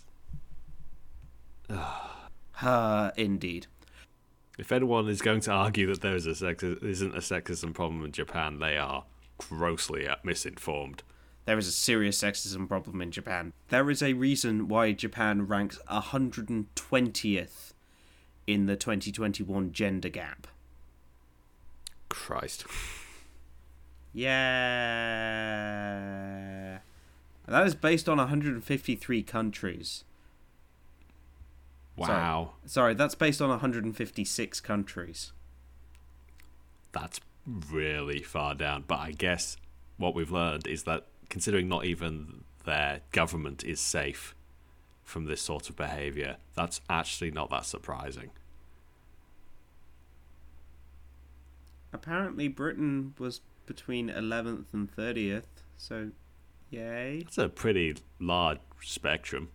Uh, 1.70 3.12
indeed. 3.18 3.68
If 4.58 4.72
anyone 4.72 5.08
is 5.08 5.22
going 5.22 5.42
to 5.42 5.52
argue 5.52 5.88
that 5.88 6.02
there 6.02 6.16
is 6.16 6.26
a 6.26 6.36
sex- 6.36 6.64
isn't 6.64 7.16
a 7.16 7.20
sexism 7.20 7.74
problem 7.74 8.04
in 8.04 8.12
Japan, 8.12 8.60
they 8.60 8.78
are 8.78 9.06
grossly 9.38 10.08
misinformed. 10.24 11.04
There 11.46 11.58
is 11.58 11.68
a 11.68 11.72
serious 11.72 12.22
sexism 12.22 12.68
problem 12.68 13.02
in 13.02 13.12
Japan. 13.12 13.54
There 13.70 13.90
is 13.90 14.04
a 14.04 14.14
reason 14.14 14.68
why 14.68 14.92
Japan 14.92 15.48
ranks 15.48 15.80
120th 15.90 17.74
in 18.48 18.66
the 18.66 18.76
2021 18.76 19.72
gender 19.72 20.10
gap. 20.10 20.48
Christ. 22.10 22.66
Yeah. 24.14 24.28
And 27.46 27.56
that 27.56 27.66
is 27.68 27.76
based 27.76 28.10
on 28.10 28.18
153 28.18 29.24
countries. 29.24 30.04
Wow. 31.98 32.54
Sorry, 32.66 32.94
that's 32.94 33.16
based 33.16 33.42
on 33.42 33.50
156 33.50 34.60
countries. 34.62 35.34
That's 36.92 37.20
really 37.46 38.22
far 38.22 38.54
down. 38.54 38.84
But 38.88 39.00
I 39.00 39.12
guess 39.12 39.58
what 39.98 40.14
we've 40.14 40.32
learned 40.32 40.68
is 40.68 40.84
that 40.84 41.08
considering 41.30 41.68
not 41.68 41.86
even 41.86 42.44
their 42.66 43.02
government 43.12 43.64
is 43.64 43.80
safe 43.80 44.36
from 45.04 45.26
this 45.26 45.42
sort 45.42 45.70
of 45.70 45.76
behaviour, 45.76 46.38
that's 46.56 46.82
actually 46.90 47.32
not 47.32 47.50
that 47.50 47.66
surprising. 47.66 48.30
Apparently, 51.94 52.48
Britain 52.48 53.16
was 53.18 53.42
between 53.66 54.10
11th 54.10 54.66
and 54.74 54.96
30th, 54.96 55.44
so 55.78 56.12
yay. 56.70 57.22
That's 57.24 57.38
a 57.38 57.50
pretty 57.50 57.96
large 58.20 58.60
spectrum. 58.82 59.50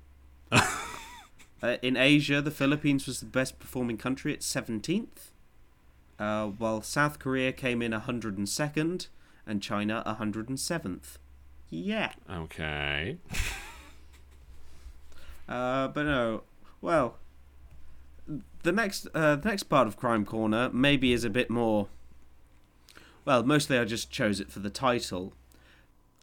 Uh, 1.62 1.76
in 1.82 1.96
Asia, 1.96 2.42
the 2.42 2.50
Philippines 2.50 3.06
was 3.06 3.20
the 3.20 3.26
best 3.26 3.58
performing 3.60 3.96
country 3.96 4.32
at 4.32 4.40
17th, 4.40 5.30
uh, 6.18 6.46
while 6.46 6.82
South 6.82 7.18
Korea 7.18 7.52
came 7.52 7.80
in 7.82 7.92
102nd 7.92 9.06
and 9.46 9.62
China 9.62 10.02
107th. 10.06 11.18
Yeah. 11.70 12.12
Okay. 12.30 13.18
Uh, 15.48 15.88
but 15.88 16.04
no, 16.04 16.42
well, 16.80 17.16
the 18.62 18.72
next 18.72 19.06
uh, 19.14 19.36
the 19.36 19.48
next 19.48 19.64
part 19.64 19.86
of 19.86 19.96
Crime 19.96 20.24
Corner 20.24 20.70
maybe 20.72 21.12
is 21.12 21.24
a 21.24 21.30
bit 21.30 21.50
more. 21.50 21.88
Well, 23.24 23.42
mostly 23.44 23.78
I 23.78 23.84
just 23.84 24.10
chose 24.10 24.40
it 24.40 24.50
for 24.50 24.58
the 24.60 24.70
title, 24.70 25.32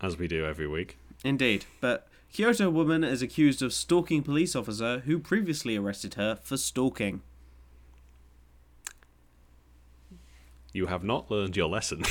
As 0.01 0.17
we 0.17 0.27
do 0.27 0.45
every 0.45 0.67
week. 0.67 0.97
indeed. 1.23 1.65
But 1.79 2.07
Kyoto 2.31 2.69
woman 2.69 3.03
is 3.03 3.21
accused 3.21 3.61
of 3.61 3.73
stalking 3.73 4.21
police 4.23 4.55
officer 4.55 4.99
who 4.99 5.19
previously 5.19 5.75
arrested 5.75 6.13
her 6.13 6.35
for 6.35 6.57
stalking. 6.57 7.21
You 10.71 10.85
have 10.85 11.03
not 11.03 11.31
learned 11.31 11.57
your 11.57 11.67
lesson. 11.67 12.03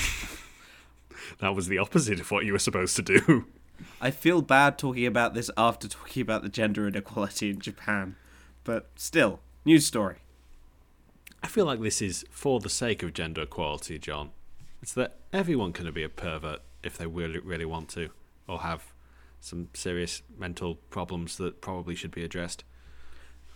that 1.40 1.54
was 1.54 1.68
the 1.68 1.78
opposite 1.78 2.18
of 2.20 2.30
what 2.30 2.44
you 2.44 2.52
were 2.52 2.58
supposed 2.58 2.96
to 2.96 3.02
do. 3.02 3.46
I 4.00 4.10
feel 4.10 4.42
bad 4.42 4.76
talking 4.76 5.06
about 5.06 5.34
this 5.34 5.50
after 5.56 5.86
talking 5.86 6.22
about 6.22 6.42
the 6.42 6.48
gender 6.48 6.88
inequality 6.88 7.50
in 7.50 7.60
Japan, 7.60 8.16
but 8.64 8.90
still, 8.96 9.38
news 9.64 9.86
story. 9.86 10.16
I 11.44 11.46
feel 11.46 11.64
like 11.64 11.80
this 11.80 12.02
is 12.02 12.24
for 12.30 12.58
the 12.58 12.68
sake 12.68 13.04
of 13.04 13.14
gender 13.14 13.42
equality, 13.42 13.98
John. 14.00 14.30
It's 14.82 14.92
that 14.94 15.16
everyone 15.32 15.72
can 15.72 15.90
be 15.92 16.02
a 16.02 16.08
pervert 16.08 16.60
if 16.82 16.98
they 16.98 17.06
really, 17.06 17.38
really 17.38 17.64
want 17.64 17.88
to, 17.90 18.10
or 18.48 18.60
have 18.60 18.92
some 19.40 19.68
serious 19.74 20.22
mental 20.38 20.76
problems 20.90 21.36
that 21.36 21.60
probably 21.60 21.94
should 21.94 22.10
be 22.10 22.24
addressed. 22.24 22.64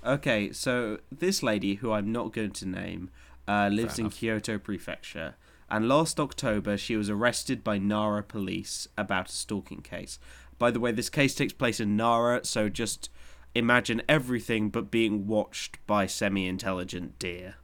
Okay, 0.05 0.53
so 0.53 0.99
this 1.11 1.43
lady, 1.43 1.77
who 1.77 1.93
I'm 1.93 2.11
not 2.11 2.33
going 2.33 2.51
to 2.53 2.67
name, 2.67 3.11
uh, 3.47 3.69
lives 3.69 3.99
in. 3.99 4.11
Kyoto 4.11 4.59
Prefecture, 4.59 5.37
and 5.71 5.89
last 5.89 6.19
October 6.19 6.77
she 6.77 6.97
was 6.97 7.09
arrested 7.09 7.62
by 7.62 7.79
Nara 7.79 8.23
police 8.23 8.89
about 8.97 9.29
a 9.29 9.33
stalking 9.33 9.81
case. 9.81 10.19
By 10.59 10.71
the 10.71 10.81
way, 10.81 10.93
this 10.93 11.11
case 11.11 11.35
takes 11.35 11.53
place 11.53 11.81
in 11.81 11.97
Nara, 11.97 12.45
so 12.45 12.69
just 12.69 13.11
imagine 13.55 14.03
everything 14.09 14.71
but 14.71 14.91
being 14.91 15.27
watched 15.27 15.85
by 15.87 16.07
semi 16.07 16.47
intelligent 16.47 17.19
deer. 17.19 17.57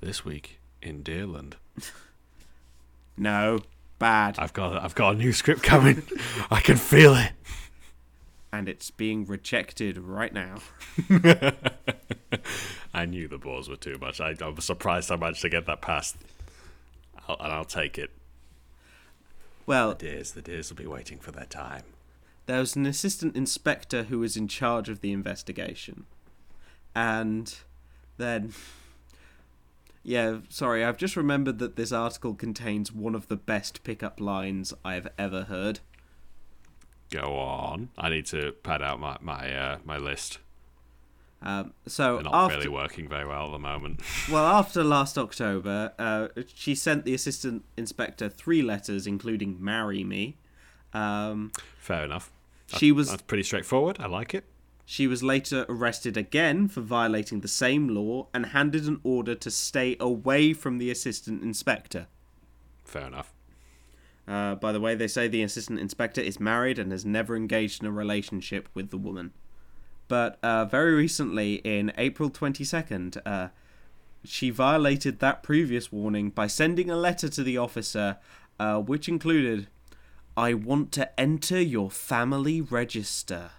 This 0.00 0.24
week 0.24 0.60
in 0.80 1.02
Deerland. 1.02 1.54
No, 3.20 3.58
bad. 3.98 4.38
I've 4.38 4.52
got 4.52 4.82
I've 4.82 4.94
got 4.94 5.14
a 5.14 5.18
new 5.18 5.32
script 5.32 5.62
coming. 5.62 6.02
I 6.50 6.60
can 6.60 6.76
feel 6.76 7.14
it. 7.14 7.32
And 8.52 8.68
it's 8.68 8.90
being 8.90 9.26
rejected 9.26 9.98
right 9.98 10.32
now. 10.32 10.58
I 12.94 13.04
knew 13.04 13.28
the 13.28 13.38
balls 13.38 13.68
were 13.68 13.76
too 13.76 13.98
much. 14.00 14.20
I, 14.20 14.34
I 14.40 14.48
was 14.48 14.64
surprised 14.64 15.10
I 15.12 15.16
managed 15.16 15.42
to 15.42 15.48
get 15.50 15.66
that 15.66 15.82
past. 15.82 16.16
I'll, 17.28 17.36
and 17.40 17.52
I'll 17.52 17.64
take 17.66 17.98
it. 17.98 18.10
Well, 19.66 19.90
The 19.90 19.96
deers, 20.06 20.32
the 20.32 20.40
deers 20.42 20.70
will 20.70 20.78
be 20.78 20.86
waiting 20.86 21.18
for 21.18 21.30
their 21.30 21.44
time. 21.44 21.82
there 22.46 22.60
was 22.60 22.74
an 22.74 22.86
assistant 22.86 23.36
inspector 23.36 24.04
who 24.04 24.18
was 24.18 24.34
in 24.36 24.48
charge 24.48 24.88
of 24.88 25.02
the 25.02 25.12
investigation. 25.12 26.06
And 26.94 27.54
then. 28.16 28.54
Yeah, 30.08 30.38
sorry, 30.48 30.82
I've 30.82 30.96
just 30.96 31.16
remembered 31.16 31.58
that 31.58 31.76
this 31.76 31.92
article 31.92 32.32
contains 32.32 32.90
one 32.90 33.14
of 33.14 33.28
the 33.28 33.36
best 33.36 33.84
pickup 33.84 34.20
lines 34.20 34.72
I've 34.82 35.06
ever 35.18 35.42
heard. 35.42 35.80
Go 37.10 37.36
on. 37.36 37.90
I 37.98 38.08
need 38.08 38.24
to 38.26 38.52
pad 38.62 38.80
out 38.80 38.98
my 39.00 39.18
my 39.20 39.54
uh, 39.54 39.78
my 39.84 39.98
list. 39.98 40.38
Um, 41.42 41.74
so 41.86 42.14
They're 42.14 42.24
not 42.24 42.34
after, 42.34 42.56
really 42.56 42.70
working 42.70 43.06
very 43.06 43.26
well 43.26 43.48
at 43.48 43.52
the 43.52 43.58
moment. 43.58 44.00
well, 44.32 44.46
after 44.46 44.82
last 44.82 45.18
October, 45.18 45.92
uh, 45.98 46.28
she 46.54 46.74
sent 46.74 47.04
the 47.04 47.12
assistant 47.12 47.66
inspector 47.76 48.30
three 48.30 48.62
letters, 48.62 49.06
including 49.06 49.62
"marry 49.62 50.04
me." 50.04 50.38
Um, 50.94 51.52
Fair 51.80 52.04
enough. 52.04 52.32
she 52.66 52.92
was 52.92 53.10
That's 53.10 53.20
pretty 53.20 53.42
straightforward. 53.42 53.98
I 54.00 54.06
like 54.06 54.32
it. 54.32 54.44
She 54.90 55.06
was 55.06 55.22
later 55.22 55.66
arrested 55.68 56.16
again 56.16 56.66
for 56.66 56.80
violating 56.80 57.40
the 57.40 57.46
same 57.46 57.88
law 57.88 58.28
and 58.32 58.46
handed 58.46 58.86
an 58.86 59.00
order 59.02 59.34
to 59.34 59.50
stay 59.50 59.98
away 60.00 60.54
from 60.54 60.78
the 60.78 60.90
assistant 60.90 61.42
inspector. 61.42 62.06
Fair 62.86 63.08
enough. 63.08 63.34
Uh, 64.26 64.54
by 64.54 64.72
the 64.72 64.80
way, 64.80 64.94
they 64.94 65.06
say 65.06 65.28
the 65.28 65.42
assistant 65.42 65.78
inspector 65.78 66.22
is 66.22 66.40
married 66.40 66.78
and 66.78 66.90
has 66.90 67.04
never 67.04 67.36
engaged 67.36 67.82
in 67.82 67.86
a 67.86 67.92
relationship 67.92 68.70
with 68.72 68.88
the 68.88 68.96
woman. 68.96 69.34
But 70.08 70.38
uh, 70.42 70.64
very 70.64 70.94
recently, 70.94 71.56
in 71.56 71.92
April 71.98 72.30
22nd, 72.30 73.18
uh, 73.26 73.48
she 74.24 74.48
violated 74.48 75.18
that 75.18 75.42
previous 75.42 75.92
warning 75.92 76.30
by 76.30 76.46
sending 76.46 76.88
a 76.88 76.96
letter 76.96 77.28
to 77.28 77.42
the 77.42 77.58
officer, 77.58 78.16
uh, 78.58 78.78
which 78.78 79.06
included, 79.06 79.68
I 80.34 80.54
want 80.54 80.92
to 80.92 81.20
enter 81.20 81.60
your 81.60 81.90
family 81.90 82.62
register. 82.62 83.50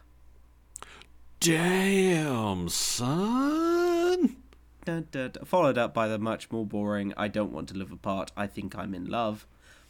Damn, 1.39 2.67
son. 2.67 4.35
Dun, 4.83 5.07
dun, 5.11 5.31
dun, 5.31 5.45
followed 5.45 5.77
up 5.77 5.93
by 5.93 6.07
the 6.07 6.19
much 6.19 6.51
more 6.51 6.65
boring 6.65 7.13
I 7.15 7.27
don't 7.29 7.51
want 7.53 7.69
to 7.69 7.77
live 7.77 7.91
apart, 7.91 8.31
I 8.35 8.47
think 8.47 8.75
I'm 8.75 8.93
in 8.93 9.05
love. 9.05 9.47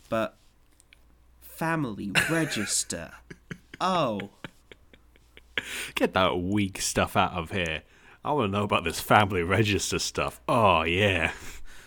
But 0.10 0.38
family 1.42 2.12
register. 2.30 3.12
Oh. 3.82 4.30
Get 5.96 6.14
that 6.14 6.40
weak 6.40 6.82
stuff 6.82 7.18
out 7.18 7.34
of 7.34 7.52
here. 7.52 7.82
I 8.24 8.32
want 8.34 8.52
to 8.52 8.58
know 8.58 8.64
about 8.64 8.84
this 8.84 9.00
family 9.00 9.44
register 9.44 10.00
stuff. 10.00 10.42
Oh, 10.48 10.84
yeah. 10.84 11.32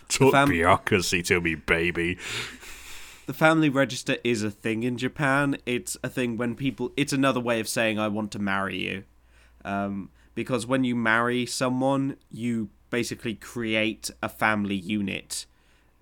Talk 0.09 0.33
fam- 0.33 0.49
bureaucracy 0.49 1.23
to 1.23 1.39
me, 1.39 1.55
baby. 1.55 2.17
The 3.25 3.33
family 3.33 3.69
register 3.69 4.17
is 4.23 4.43
a 4.43 4.51
thing 4.51 4.83
in 4.83 4.97
Japan. 4.97 5.57
It's 5.65 5.95
a 6.03 6.09
thing 6.09 6.35
when 6.35 6.55
people 6.55 6.91
it's 6.97 7.13
another 7.13 7.39
way 7.39 7.59
of 7.61 7.69
saying 7.69 7.97
I 7.97 8.09
want 8.09 8.31
to 8.33 8.39
marry 8.39 8.77
you. 8.77 9.05
Um, 9.65 10.09
because 10.35 10.65
when 10.65 10.83
you 10.83 10.95
marry 10.95 11.45
someone, 11.45 12.17
you 12.31 12.69
basically 12.89 13.35
create 13.35 14.09
a 14.21 14.29
family 14.29 14.75
unit 14.75 15.45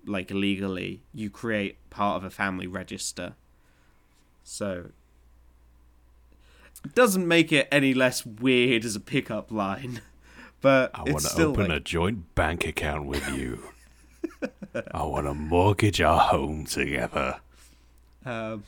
like 0.06 0.30
legally. 0.30 1.02
You 1.12 1.30
create 1.30 1.78
part 1.90 2.16
of 2.16 2.24
a 2.24 2.30
family 2.30 2.66
register. 2.66 3.34
So 4.44 4.90
it 6.84 6.94
doesn't 6.94 7.26
make 7.26 7.52
it 7.52 7.68
any 7.70 7.94
less 7.94 8.26
weird 8.26 8.84
as 8.84 8.96
a 8.96 9.00
pickup 9.00 9.50
line. 9.50 10.00
But 10.60 10.92
I 10.94 11.02
want 11.02 11.24
to 11.24 11.42
open 11.42 11.70
like, 11.70 11.76
a 11.78 11.80
joint 11.80 12.36
bank 12.36 12.64
account 12.64 13.06
with 13.06 13.28
you. 13.30 13.64
I 14.94 15.02
want 15.02 15.26
to 15.26 15.34
mortgage 15.34 16.00
our 16.00 16.20
home 16.20 16.66
together. 16.66 17.40
um, 18.24 18.62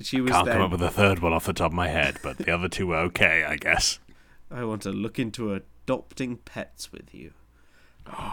she 0.00 0.20
was 0.20 0.30
Can't 0.30 0.46
then, 0.46 0.54
come 0.54 0.62
up 0.62 0.70
with 0.70 0.82
a 0.82 0.90
third 0.90 1.20
one 1.20 1.32
off 1.32 1.46
the 1.46 1.52
top 1.52 1.70
of 1.70 1.72
my 1.72 1.88
head, 1.88 2.18
but 2.22 2.38
the 2.38 2.52
other 2.52 2.68
two 2.68 2.88
were 2.88 2.96
okay, 2.96 3.44
I 3.44 3.56
guess. 3.56 3.98
I 4.50 4.64
want 4.64 4.82
to 4.82 4.90
look 4.90 5.18
into 5.18 5.54
adopting 5.54 6.36
pets 6.38 6.92
with 6.92 7.14
you. 7.14 7.32
I 8.06 8.32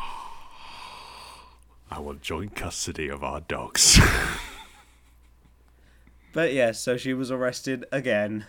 want 2.00 2.22
joint 2.22 2.56
custody 2.56 3.08
of 3.08 3.24
our 3.24 3.42
dogs. 3.42 4.00
But 6.34 6.52
yes, 6.52 6.80
so 6.80 6.98
she 6.98 7.14
was 7.14 7.30
arrested 7.30 7.86
again. 7.92 8.48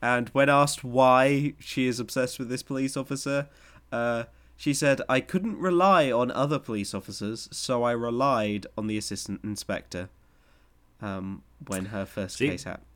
And 0.00 0.30
when 0.30 0.48
asked 0.48 0.82
why 0.82 1.52
she 1.60 1.86
is 1.86 2.00
obsessed 2.00 2.38
with 2.38 2.48
this 2.48 2.62
police 2.62 2.96
officer, 2.96 3.48
uh, 3.92 4.24
she 4.56 4.72
said, 4.72 5.02
I 5.08 5.20
couldn't 5.20 5.58
rely 5.58 6.10
on 6.10 6.30
other 6.30 6.58
police 6.58 6.94
officers, 6.94 7.48
so 7.52 7.82
I 7.82 7.92
relied 7.92 8.66
on 8.76 8.86
the 8.86 8.96
assistant 8.96 9.44
inspector. 9.44 10.08
Um, 11.02 11.42
when 11.66 11.86
her 11.86 12.06
first 12.06 12.36
See? 12.38 12.48
case 12.48 12.64
happened. 12.64 12.86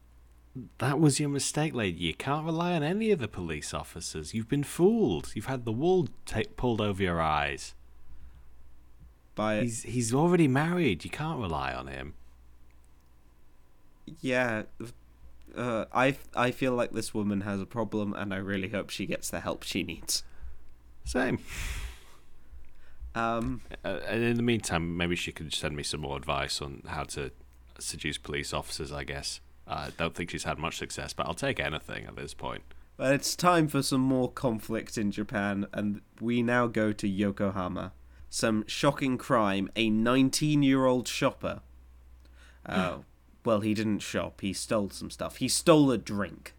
that 0.79 0.99
was 1.01 1.19
your 1.21 1.29
mistake, 1.29 1.75
lady. 1.75 1.99
You 1.99 2.14
can't 2.14 2.47
rely 2.47 2.73
on 2.75 2.83
any 2.83 3.11
of 3.11 3.19
the 3.19 3.29
police 3.29 3.75
officers. 3.75 4.33
You've 4.33 4.49
been 4.49 4.62
fooled. 4.64 5.33
You've 5.35 5.47
had 5.47 5.64
the 5.66 5.73
wool 5.73 6.09
ta- 6.25 6.42
pulled 6.57 6.81
over 6.81 7.03
your 7.03 7.21
eyes. 7.21 7.75
By 9.35 9.61
He's 9.62 9.83
he's 9.83 10.14
already 10.14 10.49
married. 10.49 11.05
You 11.05 11.11
can't 11.11 11.38
rely 11.40 11.75
on 11.75 11.88
him. 11.88 12.14
yeah, 14.21 14.62
uh, 15.57 15.85
I 15.92 16.16
I 16.35 16.51
feel 16.53 16.73
like 16.73 16.92
this 16.92 17.12
woman 17.12 17.42
has 17.42 17.61
a 17.61 17.66
problem, 17.66 18.14
and 18.14 18.33
I 18.33 18.38
really 18.38 18.69
hope 18.69 18.90
she 18.90 19.05
gets 19.07 19.29
the 19.31 19.40
help 19.40 19.62
she 19.62 19.83
needs. 19.83 20.23
Same. 21.05 21.38
Um, 23.14 23.62
Uh, 23.85 24.01
and 24.07 24.23
in 24.23 24.37
the 24.37 24.42
meantime, 24.42 24.97
maybe 24.97 25.16
she 25.16 25.33
could 25.33 25.53
send 25.53 25.77
me 25.77 25.83
some 25.83 26.01
more 26.01 26.16
advice 26.16 26.61
on 26.61 26.83
how 26.87 27.05
to 27.05 27.31
seduce 27.79 28.19
police 28.19 28.53
officers. 28.53 28.93
I 28.93 29.05
guess. 29.05 29.41
I 29.69 29.91
don't 29.97 30.15
think 30.15 30.31
she's 30.31 30.45
had 30.45 30.59
much 30.59 30.79
success, 30.79 31.12
but 31.12 31.27
I'll 31.27 31.35
take 31.35 31.59
anything 31.59 32.07
at 32.07 32.15
this 32.15 32.35
point. 32.35 32.62
But 32.97 33.15
it's 33.15 33.35
time 33.35 33.69
for 33.69 33.83
some 33.83 34.01
more 34.01 34.31
conflict 34.31 34.97
in 34.97 35.11
Japan, 35.11 35.67
and 35.73 36.01
we 36.21 36.43
now 36.43 36.67
go 36.67 36.93
to 36.93 37.09
Yokohama. 37.09 37.93
Some 38.31 38.65
shocking 38.67 39.19
crime. 39.19 39.69
A 39.77 39.91
19 39.91 40.62
year 40.62 40.87
old 40.87 41.09
shopper. 41.09 41.61
Uh, 42.65 42.99
well, 43.45 43.61
he 43.61 43.75
didn't 43.75 44.01
shop, 44.01 44.41
he 44.41 44.53
stole 44.53 44.91
some 44.91 45.11
stuff. 45.11 45.37
He 45.37 45.49
stole 45.49 45.91
a 45.93 45.99
drink. 45.99 46.55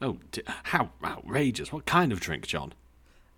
Oh, 0.00 0.18
d- 0.32 0.42
how 0.64 0.90
outrageous! 1.04 1.72
What 1.72 1.86
kind 1.86 2.12
of 2.12 2.20
drink, 2.20 2.46
John? 2.46 2.72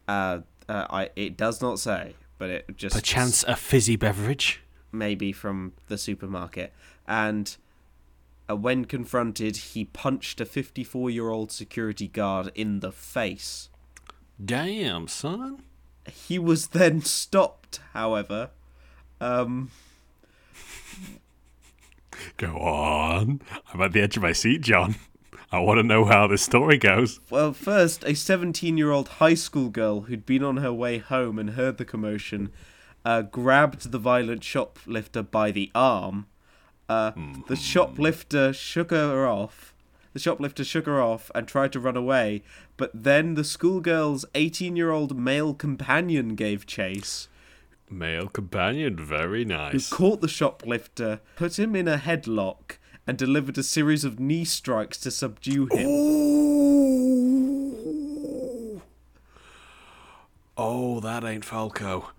Uh, 0.07 0.41
uh, 0.69 0.87
I, 0.91 1.11
it 1.17 1.37
does 1.37 1.61
not 1.61 1.79
say, 1.79 2.15
but 2.39 2.51
it 2.51 2.77
just. 2.77 2.95
Perchance 2.95 3.45
a 3.45 3.57
fizzy 3.57 3.97
beverage. 3.97 4.63
Maybe 4.93 5.33
from 5.33 5.73
the 5.89 5.99
supermarket. 5.99 6.73
And 7.07 7.57
uh, 8.49 8.57
when 8.57 8.85
confronted, 8.85 9.57
he 9.57 9.85
punched 9.85 10.41
a 10.41 10.45
54 10.45 11.11
year 11.11 11.29
old 11.29 11.53
security 11.53 12.09
guard 12.09 12.51
in 12.55 12.81
the 12.81 12.93
face. 12.93 13.69
Damn, 14.43 15.09
son. 15.09 15.63
He 16.11 16.39
was 16.39 16.69
then 16.69 17.03
stopped, 17.03 17.81
however. 17.93 18.51
Um, 19.21 19.71
Go 22.37 22.57
on. 22.57 23.41
I'm 23.73 23.83
at 23.83 23.93
the 23.93 24.01
edge 24.01 24.17
of 24.17 24.23
my 24.23 24.33
seat, 24.33 24.63
John. 24.63 24.97
I 25.51 25.61
want 25.61 25.79
to 25.79 25.83
know 25.83 26.05
how 26.05 26.27
this 26.27 26.43
story 26.43 26.77
goes. 26.77 27.21
well, 27.31 27.53
first, 27.53 28.05
a 28.05 28.15
17 28.15 28.77
year 28.77 28.91
old 28.91 29.09
high 29.09 29.35
school 29.35 29.71
girl 29.71 30.03
who'd 30.03 30.27
been 30.27 30.45
on 30.45 30.59
her 30.59 30.73
way 30.73 30.99
home 30.99 31.39
and 31.39 31.51
heard 31.51 31.79
the 31.79 31.85
commotion 31.85 32.51
uh, 33.05 33.23
grabbed 33.23 33.91
the 33.91 33.99
violent 33.99 34.45
shoplifter 34.45 35.23
by 35.23 35.51
the 35.51 35.71
arm. 35.75 36.27
Uh, 36.89 37.13
the 37.49 37.57
shoplifter 37.57 38.53
shook 38.53 38.91
her 38.91 39.27
off. 39.27 39.75
The 40.15 40.21
shoplifter 40.21 40.65
shook 40.65 40.87
her 40.87 41.01
off 41.01 41.31
and 41.35 41.47
tried 41.47 41.73
to 41.73 41.81
run 41.81 41.97
away, 41.97 42.43
but 42.77 42.91
then 42.95 43.35
the 43.35 43.45
schoolgirl's 43.45 44.25
18 44.35 44.75
year 44.75 44.91
old 44.91 45.17
male 45.19 45.55
companion 45.55 46.35
gave 46.35 46.67
chase. 46.67 47.29
Male 47.91 48.29
companion, 48.29 48.97
very 48.97 49.45
who 49.45 49.51
nice. 49.51 49.89
caught 49.91 50.21
the 50.21 50.29
shoplifter, 50.29 51.21
put 51.37 51.59
him 51.59 51.77
in 51.77 51.89
a 51.89 51.99
headlock, 51.99 52.79
and 53.07 53.17
delivered 53.17 53.57
a 53.59 53.63
series 53.63 54.05
of 54.05 54.19
knee 54.19 54.45
strikes 54.45 54.99
to 54.99 55.11
subdue 55.11 55.67
him. 55.73 55.87
Ooh. 55.89 56.39
Oh, 60.57 61.01
that 61.01 61.23
ain't 61.25 61.45
Falco. 61.45 62.11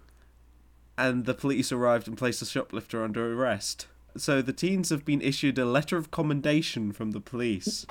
And 1.00 1.24
the 1.26 1.34
police 1.34 1.72
arrived 1.72 2.10
and 2.10 2.18
placed 2.18 2.42
the 2.42 2.46
shoplifter 2.46 3.06
under 3.06 3.34
arrest. 3.34 3.88
so 4.18 4.42
the 4.42 4.52
teens 4.52 4.90
have 4.90 5.06
been 5.06 5.22
issued 5.22 5.58
a 5.58 5.64
letter 5.64 5.96
of 5.96 6.12
commendation 6.12 6.92
from 6.92 7.12
the 7.12 7.22
police. 7.22 7.86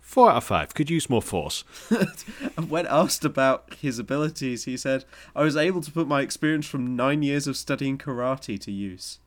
Four 0.00 0.30
out 0.30 0.36
of 0.38 0.44
five. 0.44 0.72
Could 0.72 0.88
use 0.88 1.10
more 1.10 1.20
force. 1.20 1.64
And 2.56 2.70
when 2.70 2.86
asked 2.86 3.24
about 3.24 3.74
his 3.74 3.98
abilities, 3.98 4.64
he 4.64 4.76
said, 4.76 5.04
I 5.34 5.42
was 5.42 5.56
able 5.56 5.82
to 5.82 5.90
put 5.90 6.06
my 6.06 6.22
experience 6.22 6.66
from 6.66 6.96
nine 6.96 7.22
years 7.22 7.46
of 7.46 7.56
studying 7.58 7.98
karate 7.98 8.58
to 8.60 8.72
use. 8.72 9.18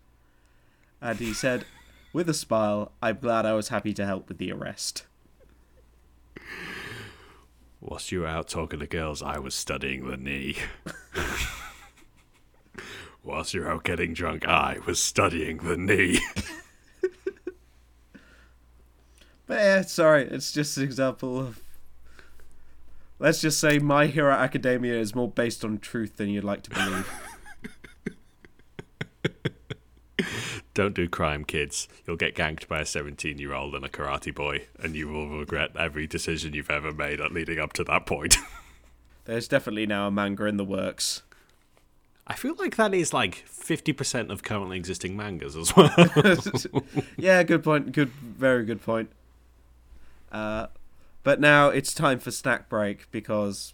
And 1.00 1.20
he 1.20 1.34
said, 1.34 1.66
with 2.12 2.28
a 2.28 2.34
smile, 2.34 2.94
I'm 3.04 3.20
glad 3.20 3.46
I 3.46 3.54
was 3.54 3.68
happy 3.68 3.94
to 3.96 4.06
help 4.06 4.30
with 4.30 4.40
the 4.40 4.52
arrest. 4.52 5.06
Whilst 7.80 8.12
you 8.12 8.22
were 8.22 8.28
out 8.28 8.48
talking 8.48 8.80
to 8.80 8.88
girls, 8.88 9.22
I 9.22 9.40
was 9.40 9.54
studying 9.56 10.08
the 10.08 10.18
knee. 10.18 10.58
Whilst 13.24 13.54
you 13.54 13.62
were 13.62 13.72
out 13.72 13.84
getting 13.84 14.14
drunk, 14.14 14.48
I 14.48 14.78
was 14.86 15.02
studying 15.02 15.58
the 15.58 15.78
knee. 15.78 16.20
But 19.46 19.60
yeah, 19.60 19.82
sorry, 19.84 20.26
it's 20.26 20.52
just 20.52 20.78
an 20.78 20.84
example 20.84 21.40
of. 21.40 21.62
Let's 23.20 23.40
just 23.42 23.60
say 23.60 23.80
My 23.80 24.08
Hero 24.08 24.34
Academia 24.34 25.00
is 25.00 25.16
more 25.16 25.32
based 25.32 25.64
on 25.64 25.80
truth 25.80 26.18
than 26.18 26.30
you'd 26.30 26.44
like 26.44 26.64
to 26.64 26.70
believe. 26.70 27.10
Don't 30.78 30.94
do 30.94 31.10
crime, 31.10 31.44
kids. 31.44 31.88
You'll 32.06 32.18
get 32.18 32.36
ganked 32.36 32.68
by 32.68 32.82
a 32.82 32.86
17 32.86 33.40
year 33.40 33.52
old 33.52 33.74
and 33.74 33.84
a 33.84 33.90
karate 33.90 34.32
boy, 34.32 34.68
and 34.80 34.96
you 34.96 35.08
will 35.08 35.40
regret 35.40 35.72
every 35.76 36.06
decision 36.06 36.54
you've 36.54 36.70
ever 36.70 36.92
made 36.92 37.20
leading 37.32 37.58
up 37.58 37.74
to 37.74 37.84
that 37.86 38.06
point. 38.06 38.38
There's 39.26 39.48
definitely 39.48 39.88
now 39.88 40.06
a 40.06 40.12
manga 40.12 40.46
in 40.46 40.58
the 40.58 40.64
works. 40.64 41.24
I 42.28 42.36
feel 42.36 42.54
like 42.60 42.76
that 42.76 42.94
is 42.94 43.12
like 43.12 43.44
50% 43.50 44.30
of 44.30 44.44
currently 44.44 44.78
existing 44.78 45.18
mangas 45.18 45.56
as 45.56 45.76
well. 45.76 45.90
yeah, 47.18 47.42
good 47.42 47.64
point. 47.64 47.92
Good, 47.92 48.10
very 48.10 48.64
good 48.64 48.84
point. 48.84 49.10
Uh, 50.32 50.68
but 51.24 51.40
now 51.40 51.70
it's 51.70 51.92
time 51.92 52.20
for 52.20 52.30
snack 52.30 52.70
break 52.70 53.10
because 53.10 53.74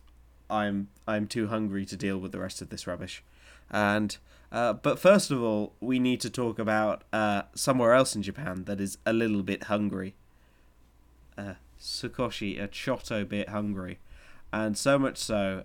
I'm 0.50 0.88
I'm 1.06 1.28
too 1.28 1.48
hungry 1.48 1.86
to 1.86 1.98
deal 1.98 2.18
with 2.18 2.32
the 2.32 2.40
rest 2.40 2.62
of 2.62 2.70
this 2.70 2.88
rubbish. 2.88 3.26
And 3.70 4.16
uh, 4.54 4.72
but 4.72 5.00
first 5.00 5.32
of 5.32 5.42
all, 5.42 5.74
we 5.82 5.98
need 5.98 6.22
to 6.22 6.30
talk 6.30 6.60
about 6.60 7.04
uh, 7.12 7.42
somewhere 7.56 7.94
else 7.94 8.16
in 8.16 8.22
Japan 8.22 8.66
that 8.66 8.80
is 8.80 9.00
a 9.06 9.12
little 9.12 9.42
bit 9.42 9.64
hungry. 9.64 10.14
Uh, 11.36 11.56
Sukoshi, 11.82 12.62
a 12.64 12.68
Choto 12.68 13.28
bit 13.28 13.50
hungry, 13.50 14.00
and 14.54 14.78
so 14.78 15.00
much 15.00 15.18
so, 15.18 15.64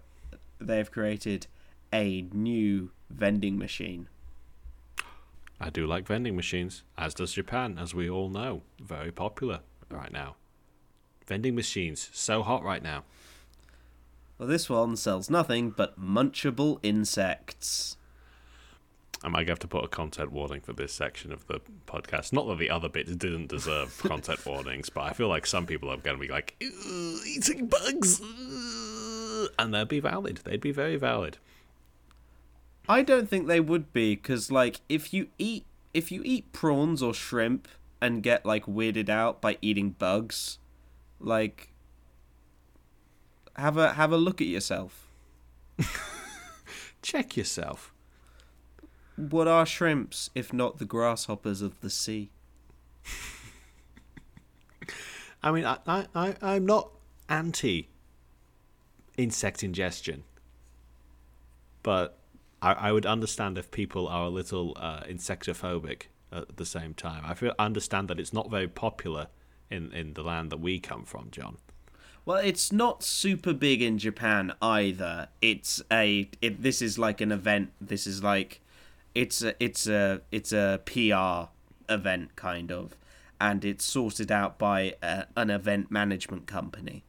they've 0.58 0.90
created 0.90 1.46
a 1.92 2.22
new 2.32 2.90
vending 3.10 3.58
machine. 3.58 4.08
I 5.60 5.70
do 5.70 5.86
like 5.86 6.06
vending 6.06 6.34
machines, 6.34 6.82
as 6.96 7.14
does 7.14 7.32
Japan, 7.32 7.78
as 7.78 7.94
we 7.94 8.08
all 8.08 8.30
know. 8.30 8.62
Very 8.80 9.12
popular 9.12 9.60
right 9.90 10.12
now. 10.12 10.36
Vending 11.26 11.54
machines, 11.54 12.08
so 12.12 12.42
hot 12.42 12.62
right 12.62 12.82
now. 12.82 13.04
Well, 14.38 14.48
this 14.48 14.70
one 14.70 14.96
sells 14.96 15.28
nothing 15.28 15.70
but 15.70 16.00
munchable 16.00 16.78
insects. 16.82 17.96
I 19.22 19.28
might 19.28 19.48
have 19.48 19.58
to 19.60 19.68
put 19.68 19.84
a 19.84 19.88
content 19.88 20.30
warning 20.30 20.60
for 20.60 20.72
this 20.72 20.92
section 20.92 21.32
of 21.32 21.46
the 21.48 21.60
podcast. 21.86 22.32
Not 22.32 22.46
that 22.46 22.58
the 22.58 22.70
other 22.70 22.88
bits 22.88 23.14
didn't 23.16 23.48
deserve 23.48 23.98
content 24.02 24.44
warnings, 24.46 24.90
but 24.90 25.02
I 25.02 25.12
feel 25.12 25.28
like 25.28 25.46
some 25.46 25.66
people 25.66 25.90
are 25.90 25.96
going 25.96 26.16
to 26.16 26.20
be 26.20 26.28
like, 26.28 26.54
eating 26.60 27.66
bugs. 27.66 28.20
ugh," 28.20 29.48
And 29.58 29.74
they'd 29.74 29.88
be 29.88 30.00
valid. 30.00 30.40
They'd 30.44 30.60
be 30.60 30.72
very 30.72 30.96
valid. 30.96 31.38
I 32.88 33.02
don't 33.02 33.28
think 33.28 33.48
they 33.48 33.60
would 33.60 33.92
be 33.92 34.14
because, 34.14 34.50
like, 34.50 34.80
if 34.88 35.12
you 35.12 35.28
eat 35.38 35.64
if 35.92 36.12
you 36.12 36.22
eat 36.24 36.52
prawns 36.52 37.02
or 37.02 37.12
shrimp 37.12 37.66
and 38.00 38.22
get 38.22 38.46
like 38.46 38.66
weirded 38.66 39.08
out 39.08 39.40
by 39.40 39.58
eating 39.60 39.90
bugs, 39.90 40.58
like, 41.18 41.72
have 43.56 43.76
a 43.76 43.94
have 43.94 44.12
a 44.12 44.16
look 44.16 44.40
at 44.40 44.46
yourself. 44.46 45.08
Check 47.02 47.36
yourself. 47.36 47.92
What 49.18 49.48
are 49.48 49.66
shrimps 49.66 50.30
if 50.36 50.52
not 50.52 50.78
the 50.78 50.84
grasshoppers 50.84 51.60
of 51.60 51.80
the 51.80 51.90
sea? 51.90 52.30
I 55.42 55.50
mean, 55.50 55.64
I, 55.64 55.78
I, 55.86 56.06
I, 56.14 56.36
I'm 56.40 56.64
not 56.64 56.90
anti 57.28 57.88
insect 59.16 59.64
ingestion, 59.64 60.22
but 61.82 62.16
I, 62.62 62.72
I 62.74 62.92
would 62.92 63.06
understand 63.06 63.58
if 63.58 63.72
people 63.72 64.06
are 64.06 64.26
a 64.26 64.30
little 64.30 64.74
uh, 64.76 65.00
insectophobic 65.00 66.02
at 66.30 66.56
the 66.56 66.64
same 66.64 66.94
time. 66.94 67.24
I 67.26 67.34
feel 67.34 67.52
I 67.58 67.64
understand 67.64 68.06
that 68.08 68.20
it's 68.20 68.32
not 68.32 68.50
very 68.50 68.68
popular 68.68 69.26
in, 69.68 69.92
in 69.92 70.14
the 70.14 70.22
land 70.22 70.50
that 70.50 70.60
we 70.60 70.78
come 70.78 71.04
from, 71.04 71.28
John. 71.32 71.56
Well, 72.24 72.38
it's 72.38 72.70
not 72.70 73.02
super 73.02 73.52
big 73.52 73.82
in 73.82 73.98
Japan 73.98 74.52
either. 74.62 75.28
It's 75.42 75.82
a 75.90 76.30
it, 76.40 76.62
this 76.62 76.80
is 76.82 76.98
like 76.98 77.20
an 77.20 77.32
event. 77.32 77.72
This 77.80 78.06
is 78.06 78.22
like 78.22 78.60
it's 79.14 79.42
a 79.42 79.54
it's 79.62 79.86
a 79.86 80.22
it's 80.30 80.52
a 80.52 80.80
PR 80.84 81.50
event 81.92 82.36
kind 82.36 82.70
of, 82.70 82.96
and 83.40 83.64
it's 83.64 83.84
sorted 83.84 84.30
out 84.30 84.58
by 84.58 84.94
a, 85.02 85.26
an 85.36 85.50
event 85.50 85.90
management 85.90 86.46
company. 86.46 87.04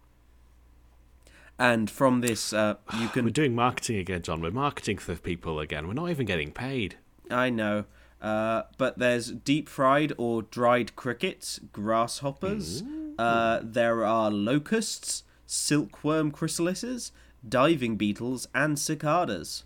And 1.57 1.89
from 1.89 2.21
this, 2.21 2.53
uh, 2.53 2.75
you 2.99 3.07
can. 3.13 3.25
We're 3.25 3.31
doing 3.31 3.55
marketing 3.55 3.97
again, 3.97 4.21
John. 4.21 4.41
We're 4.41 4.51
marketing 4.51 4.97
for 4.97 5.15
people 5.15 5.59
again. 5.59 5.87
We're 5.87 5.93
not 5.93 6.09
even 6.09 6.25
getting 6.25 6.51
paid. 6.51 6.97
I 7.29 7.49
know. 7.49 7.85
Uh, 8.21 8.63
but 8.77 8.97
there's 8.99 9.31
deep 9.31 9.69
fried 9.69 10.13
or 10.17 10.41
dried 10.41 10.95
crickets, 10.95 11.59
grasshoppers. 11.71 12.83
Uh, 13.17 13.59
there 13.63 14.05
are 14.05 14.29
locusts, 14.29 15.23
silkworm 15.45 16.31
chrysalises, 16.31 17.11
diving 17.47 17.95
beetles, 17.95 18.47
and 18.53 18.77
cicadas. 18.77 19.63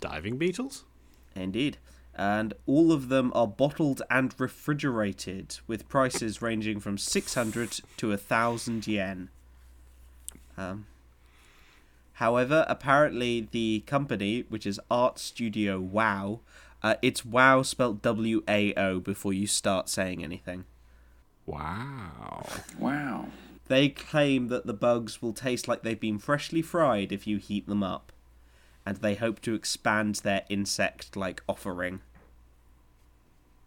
Diving 0.00 0.36
beetles? 0.36 0.84
Indeed. 1.34 1.78
And 2.14 2.54
all 2.66 2.90
of 2.90 3.08
them 3.08 3.30
are 3.34 3.46
bottled 3.46 4.02
and 4.10 4.34
refrigerated, 4.38 5.58
with 5.66 5.88
prices 5.88 6.42
ranging 6.42 6.80
from 6.80 6.98
600 6.98 7.80
to 7.96 8.08
1,000 8.08 8.86
yen. 8.88 9.28
Um, 10.56 10.86
however, 12.14 12.66
apparently 12.68 13.48
the 13.50 13.84
company, 13.86 14.44
which 14.48 14.66
is 14.66 14.80
Art 14.90 15.20
Studio 15.20 15.78
Wow, 15.78 16.40
uh, 16.82 16.96
it's 17.02 17.24
Wow 17.24 17.62
spelt 17.62 18.02
W 18.02 18.42
A 18.48 18.74
O 18.74 19.00
before 19.00 19.32
you 19.32 19.46
start 19.46 19.88
saying 19.88 20.22
anything. 20.22 20.64
Wow. 21.46 22.46
Wow. 22.78 23.28
They 23.68 23.88
claim 23.88 24.48
that 24.48 24.66
the 24.66 24.74
bugs 24.74 25.20
will 25.20 25.32
taste 25.32 25.68
like 25.68 25.82
they've 25.82 25.98
been 25.98 26.18
freshly 26.18 26.62
fried 26.62 27.12
if 27.12 27.26
you 27.26 27.38
heat 27.38 27.66
them 27.66 27.82
up, 27.82 28.12
and 28.88 28.96
they 28.96 29.14
hope 29.14 29.42
to 29.42 29.54
expand 29.54 30.14
their 30.16 30.44
insect 30.48 31.14
like 31.14 31.42
offering. 31.46 32.00